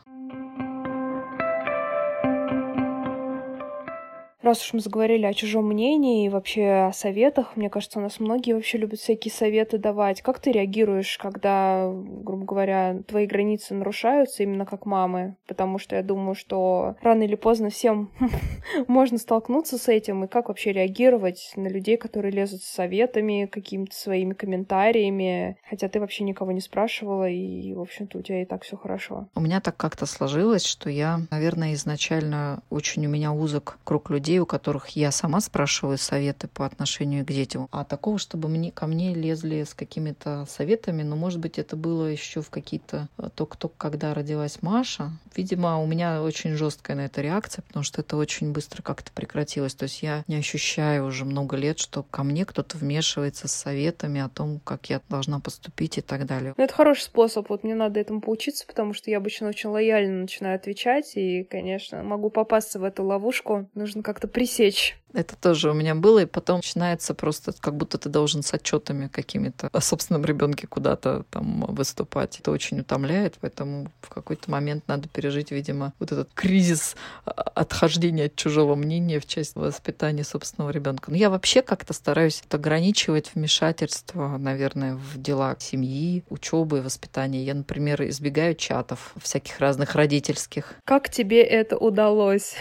Раз 4.45 4.63
уж 4.63 4.73
мы 4.73 4.79
заговорили 4.79 5.25
о 5.25 5.33
чужом 5.33 5.65
мнении 5.65 6.27
и 6.27 6.29
вообще 6.29 6.87
о 6.87 6.93
советах, 6.93 7.55
мне 7.55 7.67
кажется, 7.67 7.97
у 7.97 8.01
нас 8.03 8.19
многие 8.19 8.53
вообще 8.53 8.77
любят 8.77 8.99
всякие 8.99 9.31
советы 9.31 9.79
давать. 9.79 10.21
Как 10.21 10.37
ты 10.37 10.51
реагируешь, 10.51 11.17
когда, 11.17 11.91
грубо 11.91 12.45
говоря, 12.45 13.01
твои 13.07 13.25
границы 13.25 13.73
нарушаются 13.73 14.43
именно 14.43 14.67
как 14.67 14.85
мамы? 14.85 15.35
Потому 15.47 15.79
что 15.79 15.95
я 15.95 16.03
думаю, 16.03 16.35
что 16.35 16.95
рано 17.01 17.23
или 17.23 17.33
поздно 17.33 17.71
всем 17.71 18.11
можно 18.87 19.17
столкнуться 19.17 19.79
с 19.79 19.87
этим. 19.87 20.25
И 20.25 20.27
как 20.27 20.49
вообще 20.49 20.73
реагировать 20.73 21.51
на 21.55 21.67
людей, 21.67 21.97
которые 21.97 22.31
лезут 22.31 22.61
с 22.61 22.67
советами, 22.67 23.49
какими-то 23.51 23.95
своими 23.95 24.33
комментариями, 24.33 25.57
хотя 25.67 25.89
ты 25.89 25.99
вообще 25.99 26.23
никого 26.23 26.51
не 26.51 26.61
спрашивала, 26.61 27.27
и, 27.27 27.73
в 27.73 27.81
общем-то, 27.81 28.19
у 28.19 28.21
тебя 28.21 28.43
и 28.43 28.45
так 28.45 28.61
все 28.61 28.77
хорошо. 28.77 29.27
У 29.33 29.41
меня 29.41 29.59
так 29.59 29.75
как-то 29.75 30.05
сложилось, 30.05 30.67
что 30.67 30.91
я, 30.91 31.21
наверное, 31.31 31.73
изначально 31.73 32.61
очень 32.69 33.03
у 33.07 33.09
меня 33.09 33.33
узок 33.33 33.79
круг 33.83 34.11
людей, 34.11 34.34
людей, 34.35 34.39
у 34.39 34.45
которых 34.45 34.89
я 34.89 35.11
сама 35.11 35.39
спрашиваю 35.41 35.97
советы 35.97 36.47
по 36.47 36.65
отношению 36.65 37.25
к 37.25 37.31
детям. 37.31 37.67
А 37.71 37.83
такого, 37.83 38.17
чтобы 38.17 38.49
мне, 38.49 38.71
ко 38.71 38.87
мне 38.87 39.13
лезли 39.13 39.63
с 39.63 39.73
какими-то 39.73 40.45
советами, 40.49 41.03
ну, 41.03 41.15
может 41.15 41.39
быть, 41.39 41.57
это 41.59 41.75
было 41.75 42.05
еще 42.07 42.41
в 42.41 42.49
какие-то... 42.49 43.07
Э, 43.17 43.29
только-только 43.35 43.75
когда 43.77 44.13
родилась 44.13 44.61
Маша. 44.61 45.11
Видимо, 45.35 45.81
у 45.81 45.85
меня 45.85 46.21
очень 46.21 46.55
жесткая 46.55 46.97
на 46.97 47.05
это 47.05 47.21
реакция, 47.21 47.63
потому 47.63 47.83
что 47.83 48.01
это 48.01 48.17
очень 48.17 48.51
быстро 48.51 48.81
как-то 48.81 49.11
прекратилось. 49.11 49.75
То 49.75 49.83
есть 49.83 50.03
я 50.03 50.23
не 50.27 50.35
ощущаю 50.35 51.05
уже 51.05 51.25
много 51.25 51.57
лет, 51.57 51.79
что 51.79 52.03
ко 52.03 52.23
мне 52.23 52.45
кто-то 52.45 52.77
вмешивается 52.77 53.47
с 53.47 53.51
советами 53.51 54.21
о 54.21 54.29
том, 54.29 54.59
как 54.63 54.89
я 54.89 55.01
должна 55.09 55.39
поступить 55.39 55.97
и 55.97 56.01
так 56.01 56.25
далее. 56.25 56.53
Ну, 56.57 56.63
это 56.63 56.73
хороший 56.73 57.03
способ. 57.03 57.49
Вот 57.49 57.63
мне 57.63 57.75
надо 57.75 57.99
этому 57.99 58.21
поучиться, 58.21 58.65
потому 58.67 58.93
что 58.93 59.09
я 59.09 59.17
обычно 59.17 59.47
очень 59.47 59.69
лояльно 59.69 60.21
начинаю 60.21 60.55
отвечать, 60.55 61.15
и, 61.15 61.43
конечно, 61.43 62.03
могу 62.03 62.29
попасться 62.29 62.79
в 62.79 62.83
эту 62.83 63.03
ловушку. 63.03 63.69
Нужно 63.75 64.03
как-то 64.03 64.24
это 64.25 64.27
пресечь. 64.27 64.97
Это 65.15 65.37
тоже 65.37 65.71
у 65.71 65.73
меня 65.73 65.95
было, 65.95 66.19
и 66.19 66.25
потом 66.25 66.57
начинается 66.57 67.13
просто, 67.13 67.53
как 67.57 67.77
будто 67.77 67.97
ты 67.97 68.09
должен 68.09 68.43
с 68.43 68.53
отчетами 68.53 69.07
какими-то 69.07 69.69
о 69.71 69.79
собственном 69.79 70.25
ребенке 70.25 70.67
куда-то 70.67 71.23
там 71.29 71.61
выступать. 71.69 72.37
Это 72.39 72.51
очень 72.51 72.81
утомляет, 72.81 73.35
поэтому 73.39 73.89
в 74.01 74.09
какой-то 74.09 74.51
момент 74.51 74.87
надо 74.87 75.07
пережить, 75.07 75.51
видимо, 75.51 75.93
вот 75.99 76.11
этот 76.11 76.33
кризис 76.33 76.97
а, 77.23 77.31
отхождения 77.31 78.25
от 78.25 78.35
чужого 78.35 78.75
мнения 78.75 79.21
в 79.21 79.25
части 79.25 79.57
воспитания 79.57 80.25
собственного 80.25 80.71
ребенка. 80.71 81.11
Но 81.11 81.17
я 81.17 81.29
вообще 81.29 81.61
как-то 81.61 81.93
стараюсь 81.93 82.43
ограничивать 82.49 83.31
вмешательство, 83.33 84.37
наверное, 84.37 84.95
в 84.95 85.21
дела 85.21 85.55
семьи, 85.59 86.25
учебы, 86.29 86.81
воспитания. 86.81 87.43
Я, 87.43 87.53
например, 87.53 88.03
избегаю 88.09 88.55
чатов 88.55 89.13
всяких 89.21 89.59
разных 89.59 89.95
родительских. 89.95 90.73
Как 90.83 91.09
тебе 91.09 91.41
это 91.41 91.77
удалось? 91.77 92.55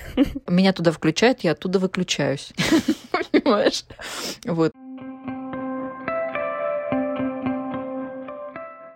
Меня 0.46 0.72
туда 0.72 0.92
включают, 0.92 1.40
я 1.40 1.52
оттуда 1.52 1.80
выключаюсь. 1.80 2.43
Понимаешь? 3.32 3.84
Вот. 4.44 4.72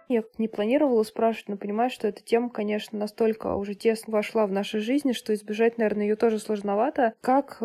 Я 0.08 0.24
не 0.38 0.48
планировала 0.48 1.02
спрашивать, 1.02 1.48
но 1.48 1.56
понимаю, 1.58 1.90
что 1.90 2.08
эта 2.08 2.22
тема, 2.22 2.48
конечно, 2.48 2.98
настолько 2.98 3.54
уже 3.54 3.74
тесно 3.74 4.14
вошла 4.14 4.46
в 4.46 4.52
наши 4.52 4.80
жизни, 4.80 5.12
что 5.12 5.34
избежать, 5.34 5.76
наверное, 5.76 6.06
ее 6.06 6.16
тоже 6.16 6.38
сложновато. 6.38 7.12
Как 7.20 7.58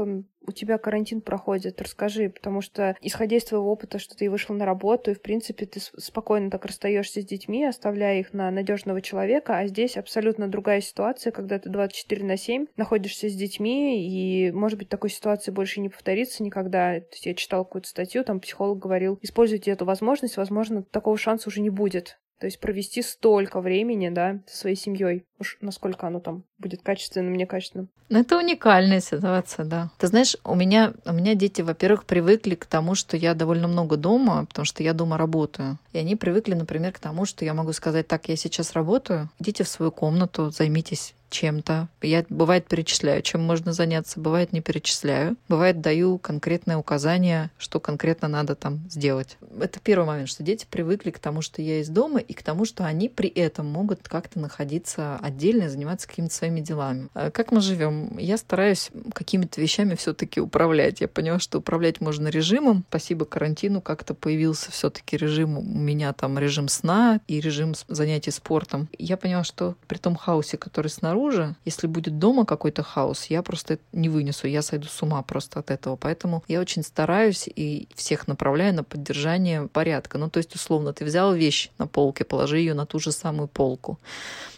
у 0.46 0.52
тебя 0.52 0.78
карантин 0.78 1.22
проходит? 1.22 1.82
Расскажи, 1.82 2.30
потому 2.30 2.62
что, 2.62 2.96
исходя 3.02 3.38
из 3.38 3.46
твоего 3.46 3.72
опыта, 3.72 4.00
что 4.00 4.16
ты 4.16 4.30
вышла 4.30 4.54
на 4.54 4.66
работу, 4.66 5.12
и, 5.12 5.16
в 5.16 5.22
принципе, 5.22 5.66
ты 5.66 5.80
спокойно 5.80 6.50
так 6.50 6.66
расстаешься 6.66 7.22
с 7.22 7.26
детьми, 7.26 7.66
оставляя 7.66 8.20
их 8.20 8.34
на 8.34 8.52
надежного 8.52 9.02
человека, 9.02 9.58
а 9.58 9.68
здесь 9.68 9.98
абсолютно 9.98 10.48
другая 10.48 10.82
ситуация, 10.82 11.32
когда 11.32 11.60
ты 11.60 11.70
24 11.70 12.26
на 12.26 12.38
7 12.38 12.68
находишься 12.76 13.30
с 13.30 13.36
детьми, 13.36 14.08
и, 14.08 14.52
может 14.52 14.78
быть, 14.78 14.90
такой 14.90 15.10
ситуации 15.10 15.52
больше 15.52 15.80
не 15.80 15.90
повторится 15.90 16.44
никогда. 16.44 17.00
То 17.00 17.08
есть 17.12 17.26
я 17.26 17.34
читала 17.34 17.64
какую-то 17.64 17.88
статью, 17.88 18.24
там 18.24 18.40
психолог 18.40 18.80
говорил, 18.80 19.20
используйте 19.22 19.72
эту 19.72 19.86
возможность, 19.86 20.38
возможно, 20.38 20.84
такого 20.84 21.18
шанса 21.18 21.50
уже 21.50 21.62
не 21.62 21.70
будет. 21.70 22.20
То 22.40 22.48
есть 22.48 22.60
провести 22.60 23.02
столько 23.02 23.62
времени, 23.62 24.10
да, 24.10 24.42
со 24.48 24.58
своей 24.58 24.76
семьей. 24.76 25.24
Уж 25.44 25.58
насколько 25.60 26.08
оно 26.08 26.22
там 26.22 26.46
будет 26.58 26.84
качественным, 26.84 27.36
некачественным. 27.36 27.90
Ну, 28.08 28.20
это 28.20 28.38
уникальная 28.38 29.02
ситуация, 29.02 29.66
да. 29.66 29.92
Ты 29.98 30.08
знаешь, 30.08 30.38
у 30.46 30.56
меня, 30.56 30.94
у 31.04 31.12
меня 31.12 31.36
дети, 31.36 31.62
во-первых, 31.62 32.06
привыкли 32.06 32.56
к 32.56 32.66
тому, 32.66 32.96
что 32.96 33.18
я 33.18 33.34
довольно 33.34 33.68
много 33.68 33.98
дома, 33.98 34.46
потому 34.46 34.64
что 34.64 34.84
я 34.84 34.94
дома 34.94 35.18
работаю. 35.18 35.78
И 35.92 35.98
они 35.98 36.16
привыкли, 36.16 36.54
например, 36.54 36.94
к 36.94 37.00
тому, 37.00 37.26
что 37.26 37.44
я 37.44 37.54
могу 37.54 37.74
сказать, 37.74 38.08
так, 38.08 38.30
я 38.30 38.38
сейчас 38.38 38.72
работаю, 38.72 39.30
идите 39.38 39.66
в 39.66 39.68
свою 39.68 39.92
комнату, 39.92 40.50
займитесь 40.50 41.14
чем-то. 41.34 41.90
Я, 42.02 42.26
бывает, 42.30 42.68
перечисляю, 42.68 43.22
чем 43.22 43.42
можно 43.42 43.74
заняться, 43.74 44.20
бывает, 44.20 44.54
не 44.54 44.62
перечисляю. 44.62 45.36
Бывает, 45.50 45.82
даю 45.82 46.18
конкретное 46.18 46.78
указание, 46.78 47.50
что 47.58 47.80
конкретно 47.80 48.28
надо 48.28 48.56
там 48.56 48.80
сделать. 48.90 49.38
Это 49.60 49.80
первый 49.82 50.06
момент, 50.06 50.30
что 50.30 50.44
дети 50.44 50.66
привыкли 50.70 51.12
к 51.12 51.20
тому, 51.20 51.42
что 51.42 51.62
я 51.62 51.80
из 51.80 51.90
дома, 51.90 52.20
и 52.20 52.34
к 52.34 52.44
тому, 52.44 52.66
что 52.66 52.86
они 52.86 53.10
при 53.10 53.28
этом 53.28 53.66
могут 53.66 54.08
как-то 54.08 54.40
находиться 54.40 55.18
отдельно 55.18 55.64
и 55.64 55.68
заниматься 55.68 56.08
какими-то 56.08 56.34
своими 56.34 56.62
делами. 56.62 57.10
А 57.14 57.32
как 57.32 57.52
мы 57.52 57.62
живем? 57.62 58.18
Я 58.18 58.38
стараюсь 58.38 58.92
какими-то 59.14 59.60
вещами 59.60 59.96
все-таки 59.96 60.40
управлять. 60.40 61.02
Я 61.02 61.08
поняла, 61.08 61.40
что 61.40 61.58
управлять 61.58 62.00
можно 62.00 62.28
режимом. 62.28 62.86
Спасибо 62.90 63.26
карантину 63.26 63.82
как-то 63.82 64.14
появился 64.14 64.72
все-таки 64.72 65.18
режим. 65.18 65.58
У 65.58 65.62
меня 65.64 66.14
там 66.14 66.38
режим 66.38 66.68
сна 66.68 67.20
и 67.28 67.40
режим 67.40 67.74
занятий 67.88 68.32
спортом. 68.32 68.88
Я 69.00 69.18
поняла, 69.18 69.44
что 69.44 69.76
при 69.88 69.98
том 69.98 70.16
хаосе, 70.16 70.58
который 70.58 70.90
снаружи, 70.90 71.23
снаружи, 71.24 71.56
если 71.66 71.88
будет 71.88 72.20
дома 72.20 72.46
какой-то 72.46 72.84
хаос, 72.84 73.26
я 73.26 73.42
просто 73.42 73.80
не 73.92 74.10
вынесу, 74.10 74.48
я 74.48 74.62
сойду 74.62 74.88
с 74.88 75.02
ума 75.02 75.22
просто 75.22 75.60
от 75.60 75.72
этого. 75.72 75.96
Поэтому 75.96 76.44
я 76.48 76.60
очень 76.60 76.84
стараюсь 76.84 77.48
и 77.48 77.88
всех 77.96 78.28
направляю 78.28 78.74
на 78.74 78.84
поддержание 78.84 79.68
порядка. 79.68 80.18
Ну, 80.18 80.30
то 80.30 80.40
есть, 80.40 80.56
условно, 80.56 80.94
ты 80.94 81.06
взял 81.06 81.34
вещь 81.34 81.70
на 81.78 81.88
полке, 81.88 82.24
положи 82.24 82.58
ее 82.60 82.74
на 82.74 82.86
ту 82.86 83.00
же 83.00 83.12
самую 83.12 83.48
полку. 83.48 84.00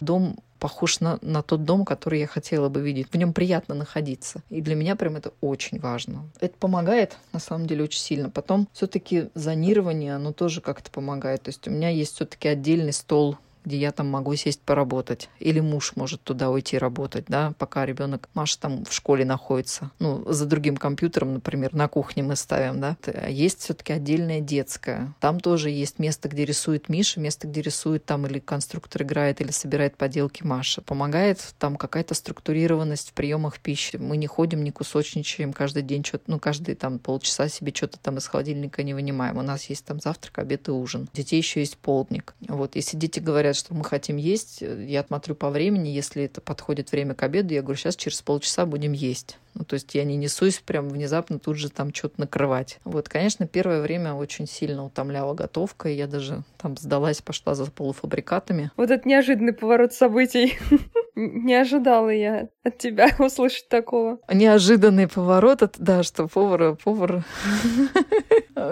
Дом 0.00 0.36
похож 0.58 1.00
на, 1.00 1.18
на 1.22 1.42
тот 1.42 1.64
дом, 1.64 1.84
который 1.84 2.20
я 2.20 2.26
хотела 2.26 2.68
бы 2.68 2.80
видеть. 2.80 3.08
В 3.12 3.16
нем 3.16 3.32
приятно 3.32 3.74
находиться. 3.74 4.40
И 4.48 4.62
для 4.62 4.74
меня 4.74 4.96
прям 4.96 5.16
это 5.16 5.32
очень 5.40 5.78
важно. 5.78 6.24
Это 6.40 6.54
помогает, 6.58 7.16
на 7.32 7.40
самом 7.40 7.66
деле, 7.66 7.84
очень 7.84 8.00
сильно. 8.00 8.30
Потом 8.30 8.66
все-таки 8.72 9.28
зонирование, 9.34 10.16
оно 10.16 10.32
тоже 10.32 10.60
как-то 10.60 10.90
помогает. 10.90 11.42
То 11.42 11.50
есть 11.50 11.68
у 11.68 11.70
меня 11.70 11.90
есть 11.90 12.14
все-таки 12.14 12.48
отдельный 12.48 12.94
стол 12.94 13.36
где 13.66 13.76
я 13.76 13.92
там 13.92 14.08
могу 14.08 14.34
сесть 14.36 14.62
поработать. 14.62 15.28
Или 15.40 15.60
муж 15.60 15.92
может 15.96 16.22
туда 16.22 16.50
уйти 16.50 16.78
работать, 16.78 17.26
да, 17.28 17.52
пока 17.58 17.84
ребенок 17.84 18.28
Маша 18.32 18.58
там 18.58 18.84
в 18.84 18.92
школе 18.92 19.24
находится. 19.24 19.90
Ну, 19.98 20.24
за 20.26 20.46
другим 20.46 20.76
компьютером, 20.76 21.34
например, 21.34 21.74
на 21.74 21.88
кухне 21.88 22.22
мы 22.22 22.36
ставим, 22.36 22.80
да. 22.80 22.96
Есть 23.28 23.60
все-таки 23.60 23.92
отдельная 23.92 24.40
детская. 24.40 25.12
Там 25.20 25.40
тоже 25.40 25.70
есть 25.70 25.98
место, 25.98 26.28
где 26.28 26.44
рисует 26.44 26.88
Миша, 26.88 27.20
место, 27.20 27.48
где 27.48 27.60
рисует 27.60 28.04
там 28.04 28.26
или 28.26 28.38
конструктор 28.38 29.02
играет, 29.02 29.40
или 29.40 29.50
собирает 29.50 29.96
поделки 29.96 30.44
Маша. 30.44 30.80
Помогает 30.80 31.40
там 31.58 31.76
какая-то 31.76 32.14
структурированность 32.14 33.10
в 33.10 33.12
приемах 33.12 33.58
пищи. 33.58 33.96
Мы 33.96 34.16
не 34.16 34.28
ходим, 34.28 34.62
не 34.62 34.70
кусочничаем 34.70 35.52
каждый 35.52 35.82
день 35.82 36.04
что-то, 36.04 36.24
ну, 36.28 36.38
каждые 36.38 36.76
там 36.76 37.00
полчаса 37.00 37.48
себе 37.48 37.72
что-то 37.74 37.98
там 37.98 38.18
из 38.18 38.26
холодильника 38.28 38.84
не 38.84 38.94
вынимаем. 38.94 39.38
У 39.38 39.42
нас 39.42 39.64
есть 39.64 39.84
там 39.84 40.00
завтрак, 40.00 40.38
обед 40.38 40.68
и 40.68 40.70
ужин. 40.70 41.08
У 41.12 41.16
детей 41.16 41.38
еще 41.38 41.60
есть 41.60 41.76
полдник. 41.76 42.34
Вот, 42.46 42.76
если 42.76 42.96
дети 42.96 43.18
говорят, 43.18 43.55
что 43.56 43.74
мы 43.74 43.84
хотим 43.84 44.16
есть, 44.16 44.60
я 44.60 45.04
смотрю 45.04 45.34
по 45.34 45.50
времени, 45.50 45.88
если 45.88 46.24
это 46.24 46.40
подходит 46.40 46.92
время 46.92 47.14
к 47.14 47.22
обеду, 47.22 47.54
я 47.54 47.62
говорю, 47.62 47.78
сейчас 47.78 47.96
через 47.96 48.22
полчаса 48.22 48.66
будем 48.66 48.92
есть. 48.92 49.38
Ну, 49.54 49.64
то 49.64 49.74
есть 49.74 49.94
я 49.94 50.04
не 50.04 50.16
несусь 50.16 50.58
прям 50.58 50.90
внезапно 50.90 51.38
тут 51.38 51.56
же 51.56 51.70
там 51.70 51.92
что-то 51.94 52.20
накрывать. 52.20 52.78
Вот, 52.84 53.08
конечно, 53.08 53.46
первое 53.46 53.80
время 53.80 54.12
очень 54.12 54.46
сильно 54.46 54.84
утомляла 54.84 55.32
готовка, 55.32 55.88
и 55.88 55.94
я 55.94 56.06
даже 56.06 56.42
там 56.58 56.76
сдалась, 56.76 57.22
пошла 57.22 57.54
за 57.54 57.70
полуфабрикатами. 57.70 58.70
Вот 58.76 58.90
это 58.90 59.08
неожиданный 59.08 59.54
поворот 59.54 59.94
событий. 59.94 60.58
Не 61.14 61.54
ожидала 61.54 62.10
я 62.10 62.48
от 62.62 62.76
тебя 62.76 63.08
услышать 63.18 63.70
такого. 63.70 64.18
Неожиданный 64.30 65.08
поворот, 65.08 65.62
да, 65.78 66.02
что 66.02 66.28
повар, 66.28 66.76
повар... 66.76 67.24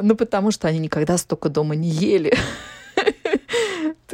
Ну, 0.03 0.17
потому 0.17 0.51
что 0.51 0.67
они 0.67 0.79
никогда 0.79 1.19
столько 1.19 1.51
дома 1.51 1.75
не 1.75 1.91
ели. 1.91 2.35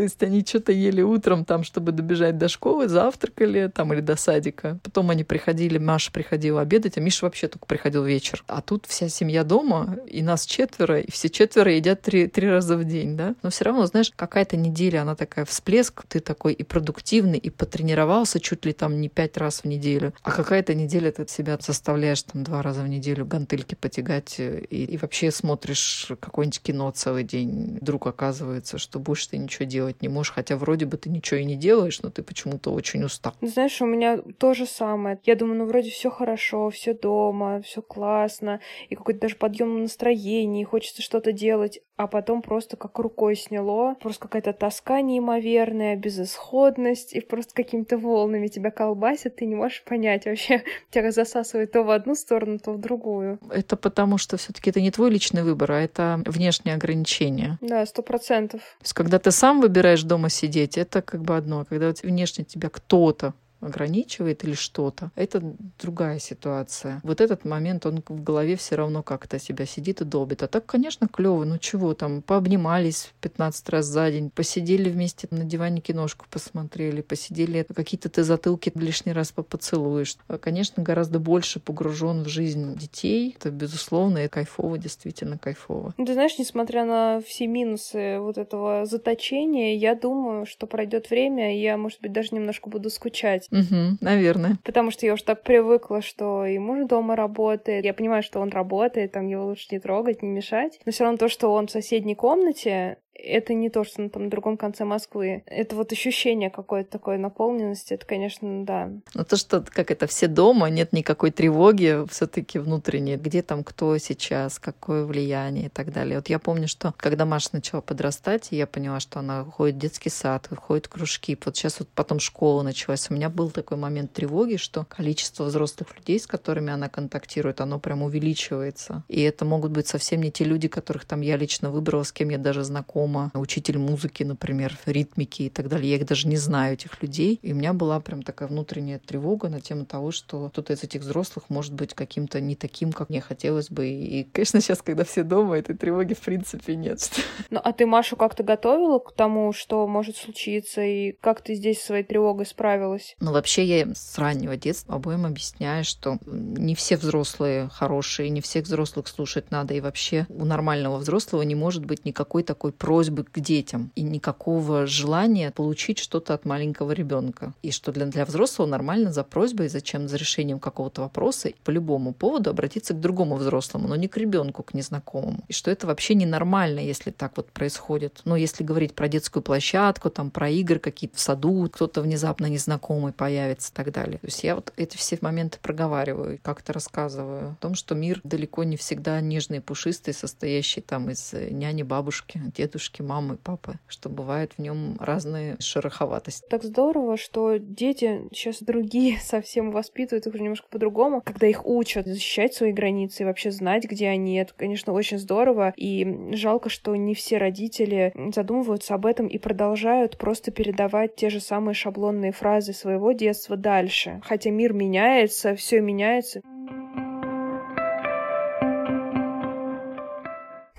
То 0.00 0.04
есть 0.04 0.22
они 0.22 0.42
что-то 0.42 0.72
ели 0.72 1.02
утром 1.02 1.44
там, 1.44 1.62
чтобы 1.62 1.92
добежать 1.92 2.38
до 2.38 2.48
школы, 2.48 2.88
завтракали 2.88 3.66
там 3.68 3.92
или 3.92 4.00
до 4.00 4.16
садика. 4.16 4.78
Потом 4.82 5.10
они 5.10 5.24
приходили, 5.24 5.76
Маша 5.76 6.10
приходила 6.10 6.62
обедать, 6.62 6.96
а 6.96 7.02
Миша 7.02 7.26
вообще 7.26 7.48
только 7.48 7.66
приходил 7.66 8.02
вечер. 8.02 8.42
А 8.46 8.62
тут 8.62 8.86
вся 8.86 9.10
семья 9.10 9.44
дома, 9.44 9.98
и 10.06 10.22
нас 10.22 10.46
четверо, 10.46 11.00
и 11.00 11.10
все 11.10 11.28
четверо 11.28 11.72
едят 11.72 12.00
три, 12.00 12.28
три 12.28 12.48
раза 12.48 12.78
в 12.78 12.84
день, 12.84 13.14
да. 13.14 13.34
Но 13.42 13.50
все 13.50 13.66
равно, 13.66 13.84
знаешь, 13.84 14.10
какая-то 14.16 14.56
неделя, 14.56 15.02
она 15.02 15.16
такая 15.16 15.44
всплеск, 15.44 16.02
ты 16.08 16.20
такой 16.20 16.54
и 16.54 16.62
продуктивный, 16.62 17.36
и 17.36 17.50
потренировался 17.50 18.40
чуть 18.40 18.64
ли 18.64 18.72
там 18.72 19.02
не 19.02 19.10
пять 19.10 19.36
раз 19.36 19.64
в 19.64 19.64
неделю. 19.66 20.14
А 20.22 20.32
какая-то 20.32 20.72
неделя 20.72 21.12
ты 21.12 21.28
себя 21.28 21.58
заставляешь 21.60 22.22
там 22.22 22.42
два 22.42 22.62
раза 22.62 22.80
в 22.80 22.88
неделю 22.88 23.26
гантельки 23.26 23.74
потягать 23.74 24.36
и, 24.38 24.64
и 24.64 24.96
вообще 24.96 25.30
смотришь 25.30 26.06
какое-нибудь 26.18 26.62
кино 26.62 26.90
целый 26.90 27.22
день. 27.22 27.76
Вдруг 27.82 28.06
оказывается, 28.06 28.78
что 28.78 28.98
больше 28.98 29.28
ты 29.28 29.36
ничего 29.36 29.66
делать 29.66 29.89
не 30.00 30.08
можешь, 30.08 30.32
хотя 30.32 30.56
вроде 30.56 30.86
бы 30.86 30.96
ты 30.96 31.10
ничего 31.10 31.40
и 31.40 31.44
не 31.44 31.56
делаешь, 31.56 32.00
но 32.02 32.10
ты 32.10 32.22
почему-то 32.22 32.72
очень 32.72 33.04
устал. 33.04 33.34
Знаешь, 33.40 33.80
у 33.82 33.86
меня 33.86 34.18
то 34.38 34.54
же 34.54 34.66
самое. 34.66 35.18
Я 35.24 35.36
думаю, 35.36 35.58
ну 35.58 35.66
вроде 35.66 35.90
все 35.90 36.10
хорошо, 36.10 36.70
все 36.70 36.94
дома, 36.94 37.60
все 37.62 37.82
классно, 37.82 38.60
и 38.88 38.94
какой-то 38.94 39.20
даже 39.20 39.36
подъем 39.36 39.82
настроения, 39.82 40.62
и 40.62 40.64
хочется 40.64 41.02
что-то 41.02 41.32
делать, 41.32 41.80
а 42.00 42.06
потом 42.06 42.40
просто 42.40 42.78
как 42.78 42.98
рукой 42.98 43.36
сняло, 43.36 43.94
просто 43.96 44.22
какая-то 44.22 44.54
тоска 44.54 45.02
неимоверная, 45.02 45.96
безысходность, 45.96 47.12
и 47.12 47.20
просто 47.20 47.52
какими-то 47.54 47.98
волнами 47.98 48.46
тебя 48.46 48.70
колбасит, 48.70 49.36
ты 49.36 49.44
не 49.44 49.54
можешь 49.54 49.84
понять 49.84 50.24
вообще, 50.24 50.64
тебя 50.90 51.12
засасывает 51.12 51.72
то 51.72 51.82
в 51.82 51.90
одну 51.90 52.14
сторону, 52.14 52.58
то 52.58 52.72
в 52.72 52.80
другую. 52.80 53.38
Это 53.50 53.76
потому, 53.76 54.16
что 54.16 54.38
все 54.38 54.54
таки 54.54 54.70
это 54.70 54.80
не 54.80 54.90
твой 54.90 55.10
личный 55.10 55.42
выбор, 55.42 55.72
а 55.72 55.80
это 55.82 56.22
внешнее 56.24 56.74
ограничение. 56.74 57.58
Да, 57.60 57.84
сто 57.84 58.00
процентов. 58.00 58.62
То 58.62 58.82
есть, 58.84 58.94
когда 58.94 59.18
ты 59.18 59.30
сам 59.30 59.60
выбираешь 59.60 60.02
дома 60.02 60.30
сидеть, 60.30 60.78
это 60.78 61.02
как 61.02 61.20
бы 61.20 61.36
одно. 61.36 61.66
Когда 61.68 61.92
внешне 62.02 62.44
тебя 62.44 62.70
кто-то 62.70 63.34
ограничивает 63.60 64.44
или 64.44 64.54
что-то, 64.54 65.10
это 65.16 65.42
другая 65.80 66.18
ситуация. 66.18 67.00
Вот 67.02 67.20
этот 67.20 67.44
момент, 67.44 67.86
он 67.86 68.02
в 68.06 68.22
голове 68.22 68.56
все 68.56 68.76
равно 68.76 69.02
как-то 69.02 69.38
себя 69.38 69.66
сидит 69.66 70.00
и 70.00 70.04
долбит. 70.04 70.42
А 70.42 70.48
так, 70.48 70.66
конечно, 70.66 71.08
клево. 71.08 71.44
Ну 71.44 71.58
чего 71.58 71.94
там, 71.94 72.22
пообнимались 72.22 73.12
15 73.20 73.68
раз 73.68 73.86
за 73.86 74.10
день, 74.10 74.30
посидели 74.30 74.90
вместе 74.90 75.28
на 75.30 75.44
диване 75.44 75.80
киношку 75.80 76.26
посмотрели, 76.30 77.00
посидели, 77.00 77.66
какие-то 77.74 78.08
ты 78.08 78.22
затылки 78.22 78.72
лишний 78.74 79.12
раз 79.12 79.32
поцелуешь. 79.32 80.16
А, 80.28 80.38
конечно, 80.38 80.82
гораздо 80.82 81.18
больше 81.18 81.60
погружен 81.60 82.22
в 82.22 82.28
жизнь 82.28 82.76
детей. 82.76 83.34
Это, 83.38 83.50
безусловно, 83.50 84.24
и 84.24 84.28
кайфово, 84.28 84.78
действительно 84.78 85.38
кайфово. 85.38 85.94
Ну, 85.96 86.04
ты 86.04 86.14
знаешь, 86.14 86.38
несмотря 86.38 86.84
на 86.84 87.20
все 87.20 87.46
минусы 87.46 88.18
вот 88.20 88.38
этого 88.38 88.86
заточения, 88.86 89.76
я 89.76 89.94
думаю, 89.94 90.46
что 90.46 90.66
пройдет 90.66 91.10
время, 91.10 91.56
и 91.56 91.60
я, 91.60 91.76
может 91.76 92.00
быть, 92.00 92.12
даже 92.12 92.34
немножко 92.34 92.68
буду 92.70 92.90
скучать 92.90 93.49
Угу, 93.50 93.98
наверное. 94.00 94.58
Потому 94.64 94.90
что 94.90 95.06
я 95.06 95.14
уже 95.14 95.24
так 95.24 95.42
привыкла, 95.42 96.02
что 96.02 96.44
и 96.44 96.58
муж 96.58 96.86
дома 96.86 97.16
работает. 97.16 97.84
Я 97.84 97.94
понимаю, 97.94 98.22
что 98.22 98.40
он 98.40 98.50
работает, 98.50 99.12
там 99.12 99.26
его 99.26 99.46
лучше 99.46 99.68
не 99.70 99.80
трогать, 99.80 100.22
не 100.22 100.28
мешать. 100.28 100.80
Но 100.84 100.92
все 100.92 101.04
равно 101.04 101.18
то, 101.18 101.28
что 101.28 101.52
он 101.52 101.66
в 101.66 101.70
соседней 101.70 102.14
комнате, 102.14 102.98
это 103.20 103.54
не 103.54 103.70
то, 103.70 103.84
что 103.84 104.02
на 104.02 104.10
там 104.10 104.28
другом 104.28 104.56
конце 104.56 104.84
Москвы. 104.84 105.42
Это 105.46 105.76
вот 105.76 105.92
ощущение 105.92 106.50
какой-то 106.50 106.90
такой 106.90 107.18
наполненности, 107.18 107.94
это, 107.94 108.06
конечно, 108.06 108.64
да. 108.64 108.90
Но 109.14 109.24
то, 109.24 109.36
что 109.36 109.64
как 109.66 109.90
это 109.90 110.06
все 110.06 110.26
дома, 110.26 110.68
нет 110.70 110.92
никакой 110.92 111.30
тревоги 111.30 112.04
все-таки 112.10 112.58
внутренней, 112.58 113.16
где 113.16 113.42
там 113.42 113.64
кто 113.64 113.96
сейчас, 113.98 114.58
какое 114.58 115.04
влияние 115.04 115.66
и 115.66 115.68
так 115.68 115.92
далее. 115.92 116.16
Вот 116.16 116.28
я 116.28 116.38
помню, 116.38 116.68
что 116.68 116.94
когда 116.96 117.24
Маша 117.24 117.50
начала 117.52 117.80
подрастать, 117.80 118.48
я 118.50 118.66
поняла, 118.66 119.00
что 119.00 119.20
она 119.20 119.44
ходит 119.44 119.76
в 119.76 119.78
детский 119.78 120.10
сад, 120.10 120.48
ходит 120.56 120.86
в 120.86 120.90
кружки. 120.90 121.36
Вот 121.44 121.56
сейчас 121.56 121.80
вот 121.80 121.88
потом 121.94 122.20
школа 122.20 122.62
началась. 122.62 123.10
У 123.10 123.14
меня 123.14 123.28
был 123.28 123.50
такой 123.50 123.76
момент 123.76 124.12
тревоги, 124.12 124.56
что 124.56 124.84
количество 124.84 125.44
взрослых 125.44 125.96
людей, 125.96 126.18
с 126.18 126.26
которыми 126.26 126.72
она 126.72 126.88
контактирует, 126.88 127.60
оно 127.60 127.78
прям 127.78 128.02
увеличивается. 128.02 129.04
И 129.08 129.20
это 129.22 129.44
могут 129.44 129.72
быть 129.72 129.88
совсем 129.88 130.22
не 130.22 130.30
те 130.30 130.44
люди, 130.44 130.68
которых 130.68 131.04
там 131.04 131.20
я 131.20 131.36
лично 131.36 131.70
выбрала, 131.70 132.02
с 132.02 132.12
кем 132.12 132.30
я 132.30 132.38
даже 132.38 132.64
знакома 132.64 133.09
дома, 133.10 133.30
учитель 133.34 133.78
музыки, 133.78 134.22
например, 134.22 134.78
ритмики 134.86 135.42
и 135.42 135.50
так 135.50 135.68
далее. 135.68 135.90
Я 135.90 135.96
их 135.96 136.06
даже 136.06 136.28
не 136.28 136.36
знаю, 136.36 136.74
этих 136.74 137.02
людей. 137.02 137.38
И 137.42 137.52
у 137.52 137.56
меня 137.56 137.72
была 137.72 138.00
прям 138.00 138.22
такая 138.22 138.48
внутренняя 138.48 138.98
тревога 138.98 139.48
на 139.48 139.60
тему 139.60 139.84
того, 139.84 140.12
что 140.12 140.48
кто-то 140.48 140.72
из 140.72 140.84
этих 140.84 141.00
взрослых 141.00 141.46
может 141.48 141.74
быть 141.74 141.94
каким-то 141.94 142.40
не 142.40 142.54
таким, 142.54 142.92
как 142.92 143.10
мне 143.10 143.20
хотелось 143.20 143.70
бы. 143.70 143.88
И, 143.88 144.24
конечно, 144.32 144.60
сейчас, 144.60 144.82
когда 144.82 145.04
все 145.04 145.22
дома, 145.22 145.58
этой 145.58 145.76
тревоги 145.76 146.14
в 146.14 146.20
принципе 146.20 146.76
нет. 146.76 147.10
Ну, 147.50 147.60
а 147.62 147.72
ты 147.72 147.86
Машу 147.86 148.16
как-то 148.16 148.42
готовила 148.42 148.98
к 148.98 149.12
тому, 149.12 149.52
что 149.52 149.86
может 149.88 150.16
случиться, 150.16 150.82
и 150.82 151.12
как 151.20 151.40
ты 151.42 151.54
здесь 151.54 151.82
своей 151.82 152.04
тревогой 152.04 152.46
справилась? 152.46 153.16
Ну, 153.20 153.32
вообще, 153.32 153.64
я 153.64 153.86
с 153.94 154.18
раннего 154.18 154.56
детства 154.56 154.94
обоим 154.94 155.26
объясняю, 155.26 155.84
что 155.84 156.18
не 156.26 156.74
все 156.74 156.96
взрослые 156.96 157.68
хорошие, 157.72 158.30
не 158.30 158.40
всех 158.40 158.64
взрослых 158.64 159.08
слушать 159.08 159.50
надо, 159.50 159.74
и 159.74 159.80
вообще 159.80 160.26
у 160.28 160.44
нормального 160.44 160.98
взрослого 160.98 161.42
не 161.42 161.54
может 161.54 161.84
быть 161.84 162.04
никакой 162.04 162.42
такой 162.42 162.72
про 162.72 162.89
просьбы 162.90 163.22
к 163.22 163.38
детям 163.38 163.92
и 163.94 164.02
никакого 164.02 164.84
желания 164.84 165.52
получить 165.52 166.00
что-то 166.00 166.34
от 166.34 166.44
маленького 166.44 166.90
ребенка. 166.90 167.52
И 167.62 167.70
что 167.70 167.92
для, 167.92 168.04
для 168.06 168.24
взрослого 168.24 168.66
нормально 168.66 169.12
за 169.12 169.22
просьбой, 169.22 169.68
зачем 169.68 170.08
за 170.08 170.16
решением 170.16 170.58
какого-то 170.58 171.02
вопроса 171.02 171.52
по 171.62 171.70
любому 171.70 172.12
поводу 172.12 172.50
обратиться 172.50 172.92
к 172.92 172.98
другому 172.98 173.36
взрослому, 173.36 173.86
но 173.86 173.94
не 173.94 174.08
к 174.08 174.16
ребенку, 174.16 174.64
к 174.64 174.74
незнакомому. 174.74 175.38
И 175.46 175.52
что 175.52 175.70
это 175.70 175.86
вообще 175.86 176.16
ненормально, 176.16 176.80
если 176.80 177.12
так 177.12 177.36
вот 177.36 177.52
происходит. 177.52 178.22
Но 178.24 178.34
если 178.34 178.64
говорить 178.64 178.96
про 178.96 179.06
детскую 179.06 179.44
площадку, 179.44 180.10
там 180.10 180.32
про 180.32 180.48
игры 180.48 180.80
какие-то 180.80 181.16
в 181.16 181.20
саду, 181.20 181.70
кто-то 181.72 182.02
внезапно 182.02 182.46
незнакомый 182.46 183.12
появится 183.12 183.70
и 183.70 183.74
так 183.76 183.92
далее. 183.92 184.18
То 184.18 184.26
есть 184.26 184.42
я 184.42 184.56
вот 184.56 184.72
эти 184.76 184.96
все 184.96 185.16
моменты 185.20 185.58
проговариваю, 185.62 186.40
как-то 186.42 186.72
рассказываю 186.72 187.50
о 187.52 187.56
том, 187.60 187.76
что 187.76 187.94
мир 187.94 188.20
далеко 188.24 188.64
не 188.64 188.76
всегда 188.76 189.20
нежный 189.20 189.60
пушистый, 189.60 190.12
состоящий 190.12 190.80
там 190.80 191.08
из 191.08 191.32
няни, 191.32 191.84
бабушки, 191.84 192.42
дедушки, 192.56 192.79
дедушки, 192.80 193.02
мамы, 193.02 193.36
папы, 193.36 193.74
что 193.86 194.08
бывает 194.08 194.52
в 194.56 194.58
нем 194.58 194.96
разные 194.98 195.56
шероховатости. 195.60 196.46
Так 196.48 196.64
здорово, 196.64 197.16
что 197.16 197.58
дети 197.58 198.22
сейчас 198.32 198.62
другие 198.62 199.18
совсем 199.22 199.70
воспитывают 199.70 200.26
их 200.26 200.34
уже 200.34 200.42
немножко 200.42 200.68
по-другому, 200.70 201.20
когда 201.20 201.46
их 201.46 201.66
учат 201.66 202.06
защищать 202.06 202.54
свои 202.54 202.72
границы 202.72 203.22
и 203.22 203.26
вообще 203.26 203.50
знать, 203.50 203.84
где 203.84 204.08
они. 204.08 204.36
Это, 204.36 204.54
конечно, 204.56 204.92
очень 204.92 205.18
здорово. 205.18 205.74
И 205.76 206.32
жалко, 206.32 206.70
что 206.70 206.96
не 206.96 207.14
все 207.14 207.36
родители 207.38 208.14
задумываются 208.34 208.94
об 208.94 209.04
этом 209.04 209.26
и 209.26 209.38
продолжают 209.38 210.16
просто 210.16 210.50
передавать 210.50 211.16
те 211.16 211.28
же 211.28 211.40
самые 211.40 211.74
шаблонные 211.74 212.32
фразы 212.32 212.72
своего 212.72 213.12
детства 213.12 213.56
дальше. 213.56 214.20
Хотя 214.24 214.50
мир 214.50 214.72
меняется, 214.72 215.54
все 215.54 215.80
меняется. 215.80 216.40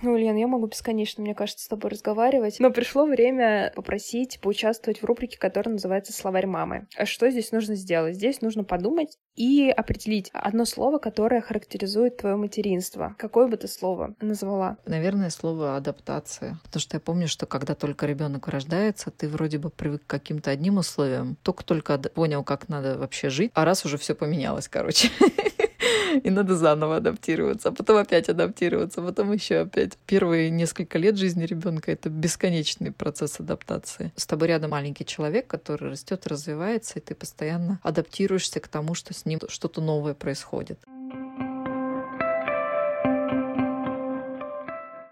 Ну, 0.02 0.14
Ульян, 0.14 0.36
я 0.36 0.48
могу 0.48 0.68
бесконечно, 0.68 1.24
мне 1.24 1.36
кажется, 1.36 1.66
с 1.66 1.68
тобой 1.68 1.92
разговаривать. 1.92 2.60
Но 2.60 2.72
пришло 2.72 3.06
время 3.06 3.72
попросить 3.76 4.40
поучаствовать 4.42 5.02
в 5.02 5.06
рубрике, 5.06 5.38
которая 5.38 5.74
называется 5.74 6.12
«Словарь 6.12 6.48
мамы». 6.48 6.88
Что 7.04 7.30
здесь 7.30 7.52
нужно 7.52 7.76
сделать? 7.76 8.16
Здесь 8.16 8.42
нужно 8.42 8.64
подумать 8.64 9.18
и 9.36 9.70
определить 9.70 10.30
одно 10.34 10.66
слово, 10.66 10.98
которое 10.98 11.42
характеризует 11.42 12.18
твое 12.18 12.36
материнство. 12.36 13.16
Какое 13.18 13.48
бы 13.48 13.58
ты 13.58 13.68
слово 13.68 14.16
назвала? 14.20 14.78
Наверное, 14.86 15.30
слово 15.30 15.78
адаптация. 15.78 16.60
Потому 16.64 16.82
что 16.82 16.98
я 16.98 17.00
помню, 17.00 17.28
что 17.28 17.46
когда 17.46 17.76
только 17.76 18.06
ребенок 18.06 18.48
рождается, 18.48 19.12
ты 19.12 19.28
вроде 19.28 19.60
бы 19.60 19.70
привык 19.70 20.04
к 20.04 20.10
каким-то 20.10 20.50
одним 20.52 20.78
условиям, 20.78 21.38
только-только 21.44 21.98
понял, 21.98 22.44
как 22.44 22.70
надо 22.70 22.98
вообще 22.98 23.30
жить, 23.30 23.52
а 23.54 23.66
раз 23.66 23.86
уже 23.86 23.98
все 23.98 24.16
поменялось, 24.16 24.68
короче. 24.68 25.10
и 26.24 26.30
надо 26.30 26.56
заново 26.56 26.98
адаптироваться, 26.98 27.70
а 27.70 27.72
потом 27.72 27.98
опять 27.98 28.30
адаптироваться, 28.30 29.02
а 29.02 29.06
потом 29.06 29.32
еще 29.32 29.60
опять. 29.60 29.98
Первые 30.06 30.50
несколько 30.50 30.98
лет 30.98 31.18
жизни 31.18 31.46
ребенка 31.46 31.92
это 31.92 32.10
бесконечный 32.10 32.92
процесс 32.92 33.40
адаптации. 33.40 34.12
С 34.16 34.26
тобой 34.26 34.50
рядом 34.50 34.72
маленький 34.72 35.06
человек, 35.06 35.48
который 35.48 35.90
растет, 35.90 36.28
развивается, 36.28 37.00
и 37.00 37.02
ты 37.02 37.16
постоянно 37.16 37.80
адаптируешься 37.84 38.60
к 38.60 38.68
тому, 38.68 38.94
что 38.94 39.14
с 39.14 39.26
ним 39.26 39.40
что-то 39.48 39.82
новое 39.82 40.14
происходит. 40.14 40.80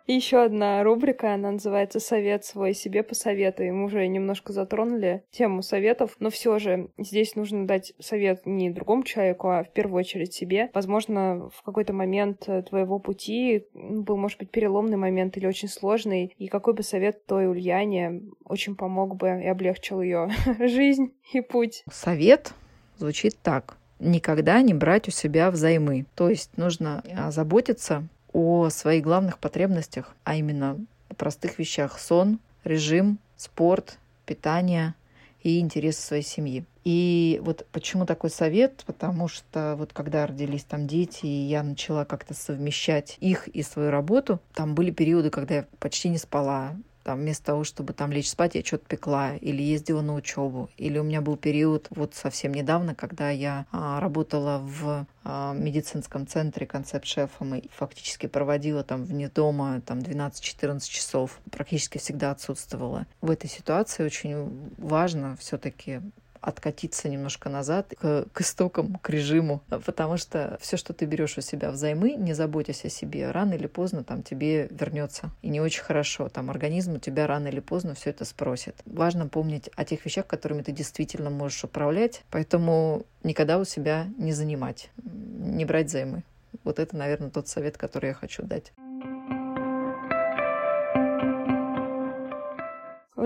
И 0.09 0.13
еще 0.13 0.43
одна 0.43 0.81
рубрика, 0.81 1.35
она 1.35 1.51
называется 1.51 1.99
«Совет 1.99 2.43
свой 2.43 2.73
себе 2.73 3.03
посоветуй». 3.03 3.69
Мы 3.69 3.85
уже 3.85 4.07
немножко 4.07 4.53
затронули 4.53 5.23
тему 5.29 5.61
советов, 5.61 6.15
но 6.17 6.31
все 6.31 6.57
же 6.57 6.89
здесь 6.97 7.35
нужно 7.35 7.67
дать 7.67 7.93
совет 7.99 8.47
не 8.47 8.71
другому 8.71 9.03
человеку, 9.03 9.49
а 9.49 9.63
в 9.63 9.71
первую 9.71 9.99
очередь 9.99 10.33
себе. 10.33 10.71
Возможно, 10.73 11.51
в 11.53 11.61
какой-то 11.61 11.93
момент 11.93 12.49
твоего 12.69 12.97
пути 12.97 13.67
был, 13.75 14.17
может 14.17 14.39
быть, 14.39 14.49
переломный 14.49 14.97
момент 14.97 15.37
или 15.37 15.45
очень 15.45 15.67
сложный, 15.67 16.33
и 16.39 16.47
какой 16.47 16.73
бы 16.73 16.81
совет 16.81 17.27
той 17.27 17.47
Ульяне 17.47 18.23
очень 18.45 18.75
помог 18.75 19.15
бы 19.15 19.27
и 19.27 19.45
облегчил 19.45 20.01
ее 20.01 20.31
жизнь 20.59 21.13
и 21.33 21.41
путь. 21.41 21.83
Совет 21.91 22.55
звучит 22.97 23.37
так 23.43 23.77
никогда 23.99 24.61
не 24.61 24.73
брать 24.73 25.07
у 25.07 25.11
себя 25.11 25.51
взаймы. 25.51 26.05
То 26.15 26.29
есть 26.29 26.57
нужно 26.57 27.03
а, 27.15 27.31
заботиться 27.31 28.07
о 28.33 28.69
своих 28.69 29.03
главных 29.03 29.39
потребностях, 29.39 30.15
а 30.23 30.35
именно 30.35 30.77
о 31.09 31.13
простых 31.13 31.59
вещах 31.59 31.99
сон, 31.99 32.39
режим, 32.63 33.19
спорт, 33.37 33.97
питание 34.25 34.93
и 35.41 35.59
интересы 35.59 36.01
своей 36.01 36.23
семьи. 36.23 36.65
И 36.83 37.39
вот 37.43 37.65
почему 37.71 38.05
такой 38.05 38.29
совет? 38.29 38.83
Потому 38.85 39.27
что 39.27 39.75
вот 39.77 39.93
когда 39.93 40.25
родились 40.25 40.63
там 40.63 40.87
дети, 40.87 41.25
и 41.25 41.47
я 41.47 41.63
начала 41.63 42.05
как-то 42.05 42.33
совмещать 42.33 43.17
их 43.19 43.47
и 43.47 43.63
свою 43.63 43.91
работу, 43.91 44.39
там 44.53 44.75
были 44.75 44.91
периоды, 44.91 45.29
когда 45.29 45.55
я 45.55 45.65
почти 45.79 46.09
не 46.09 46.17
спала, 46.17 46.75
там, 47.03 47.19
вместо 47.19 47.45
того, 47.47 47.63
чтобы 47.63 47.93
там 47.93 48.11
лечь 48.11 48.29
спать, 48.29 48.55
я 48.55 48.63
что-то 48.63 48.85
пекла 48.85 49.35
или 49.35 49.61
ездила 49.61 50.01
на 50.01 50.13
учебу. 50.13 50.69
Или 50.77 50.99
у 50.99 51.03
меня 51.03 51.21
был 51.21 51.37
период 51.37 51.87
вот 51.89 52.15
совсем 52.15 52.53
недавно, 52.53 52.95
когда 52.95 53.29
я 53.29 53.65
а, 53.71 53.99
работала 53.99 54.59
в 54.59 55.05
а, 55.23 55.53
медицинском 55.53 56.27
центре 56.27 56.65
концепт-шефом 56.65 57.55
и 57.55 57.69
фактически 57.69 58.27
проводила 58.27 58.83
там 58.83 59.03
вне 59.03 59.29
дома 59.29 59.81
там 59.85 59.99
12-14 59.99 60.89
часов. 60.89 61.39
Практически 61.51 61.97
всегда 61.97 62.31
отсутствовала. 62.31 63.05
В 63.21 63.31
этой 63.31 63.49
ситуации 63.49 64.03
очень 64.03 64.71
важно 64.77 65.35
все-таки 65.39 66.01
откатиться 66.41 67.09
немножко 67.09 67.49
назад 67.49 67.93
к, 67.99 68.25
к 68.31 68.41
истокам, 68.41 68.95
к 68.95 69.09
режиму, 69.09 69.61
потому 69.85 70.17
что 70.17 70.57
все, 70.61 70.77
что 70.77 70.93
ты 70.93 71.05
берешь 71.05 71.37
у 71.37 71.41
себя 71.41 71.71
взаймы, 71.71 72.13
не 72.13 72.33
заботясь 72.33 72.85
о 72.85 72.89
себе, 72.89 73.31
рано 73.31 73.53
или 73.53 73.67
поздно 73.67 74.03
там 74.03 74.23
тебе 74.23 74.67
вернется. 74.71 75.31
И 75.41 75.49
не 75.49 75.61
очень 75.61 75.83
хорошо. 75.83 76.29
Там 76.29 76.49
организм 76.49 76.95
у 76.95 76.99
тебя 76.99 77.27
рано 77.27 77.47
или 77.47 77.59
поздно 77.59 77.95
все 77.95 78.09
это 78.11 78.25
спросит. 78.25 78.75
Важно 78.85 79.27
помнить 79.27 79.69
о 79.75 79.85
тех 79.85 80.05
вещах, 80.05 80.27
которыми 80.27 80.61
ты 80.61 80.71
действительно 80.71 81.29
можешь 81.29 81.63
управлять, 81.63 82.23
поэтому 82.29 83.05
никогда 83.23 83.59
у 83.59 83.65
себя 83.65 84.07
не 84.17 84.33
занимать, 84.33 84.89
не 85.03 85.65
брать 85.65 85.89
займы. 85.89 86.23
Вот 86.63 86.79
это, 86.79 86.95
наверное, 86.95 87.29
тот 87.29 87.47
совет, 87.47 87.77
который 87.77 88.07
я 88.07 88.13
хочу 88.13 88.43
дать. 88.43 88.73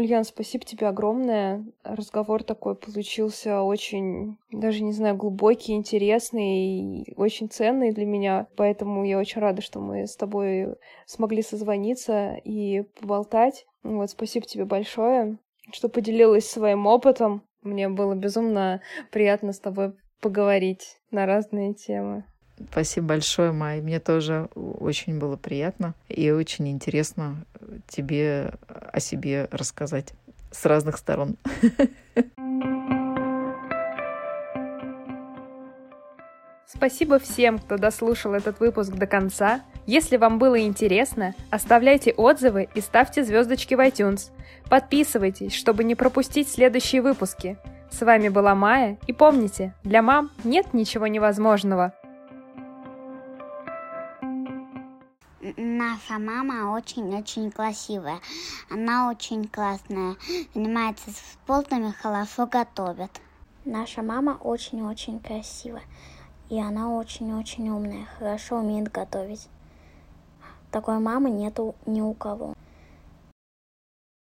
Ульян, 0.03 0.25
спасибо 0.25 0.65
тебе 0.65 0.87
огромное. 0.87 1.65
Разговор 1.85 2.43
такой 2.43 2.75
получился 2.75 3.61
очень, 3.61 4.37
даже 4.51 4.83
не 4.83 4.91
знаю, 4.91 5.15
глубокий, 5.15 5.71
интересный 5.75 7.03
и 7.03 7.13
очень 7.15 7.49
ценный 7.49 7.93
для 7.93 8.05
меня. 8.05 8.47
Поэтому 8.57 9.05
я 9.05 9.17
очень 9.17 9.39
рада, 9.39 9.61
что 9.61 9.79
мы 9.79 10.05
с 10.05 10.17
тобой 10.17 10.75
смогли 11.05 11.41
созвониться 11.41 12.35
и 12.43 12.83
поболтать. 12.99 13.65
Вот, 13.81 14.09
спасибо 14.09 14.45
тебе 14.45 14.65
большое, 14.65 15.37
что 15.71 15.87
поделилась 15.87 16.49
своим 16.49 16.85
опытом. 16.85 17.43
Мне 17.61 17.87
было 17.87 18.13
безумно 18.13 18.81
приятно 19.09 19.53
с 19.53 19.59
тобой 19.59 19.93
поговорить 20.19 20.97
на 21.11 21.25
разные 21.25 21.73
темы. 21.73 22.25
Спасибо 22.71 23.07
большое, 23.07 23.51
Май. 23.51 23.81
Мне 23.81 23.99
тоже 23.99 24.47
очень 24.55 25.19
было 25.19 25.35
приятно 25.35 25.93
и 26.07 26.31
очень 26.31 26.69
интересно 26.69 27.45
тебе 27.87 28.53
о 28.91 28.99
себе 28.99 29.47
рассказать 29.51 30.13
с 30.51 30.65
разных 30.65 30.97
сторон. 30.97 31.37
Спасибо 36.65 37.19
всем, 37.19 37.59
кто 37.59 37.77
дослушал 37.77 38.33
этот 38.33 38.59
выпуск 38.59 38.91
до 38.93 39.07
конца. 39.07 39.61
Если 39.85 40.17
вам 40.17 40.39
было 40.39 40.59
интересно, 40.59 41.35
оставляйте 41.49 42.11
отзывы 42.11 42.67
и 42.73 42.81
ставьте 42.81 43.23
звездочки 43.23 43.75
в 43.75 43.79
iTunes. 43.79 44.31
Подписывайтесь, 44.69 45.53
чтобы 45.53 45.83
не 45.83 45.95
пропустить 45.95 46.49
следующие 46.49 47.01
выпуски. 47.01 47.57
С 47.91 48.01
вами 48.01 48.29
была 48.29 48.55
Майя, 48.55 48.97
и 49.07 49.13
помните, 49.13 49.73
для 49.83 50.01
мам 50.01 50.31
нет 50.43 50.73
ничего 50.73 51.07
невозможного. 51.07 51.93
Наша 55.57 56.19
мама 56.19 56.71
очень-очень 56.73 57.51
красивая. 57.51 58.19
Она 58.69 59.09
очень 59.09 59.47
классная, 59.47 60.15
занимается 60.53 61.11
спортом 61.11 61.89
и 61.89 61.91
хорошо 61.91 62.47
готовит. 62.47 63.11
Наша 63.65 64.01
мама 64.01 64.37
очень-очень 64.41 65.19
красивая. 65.19 65.83
И 66.49 66.59
она 66.59 66.89
очень-очень 66.89 67.69
умная, 67.69 68.07
хорошо 68.17 68.57
умеет 68.57 68.91
готовить. 68.91 69.47
Такой 70.71 70.99
мамы 70.99 71.29
нету 71.29 71.75
ни 71.85 72.01
у 72.01 72.13
кого. 72.13 72.55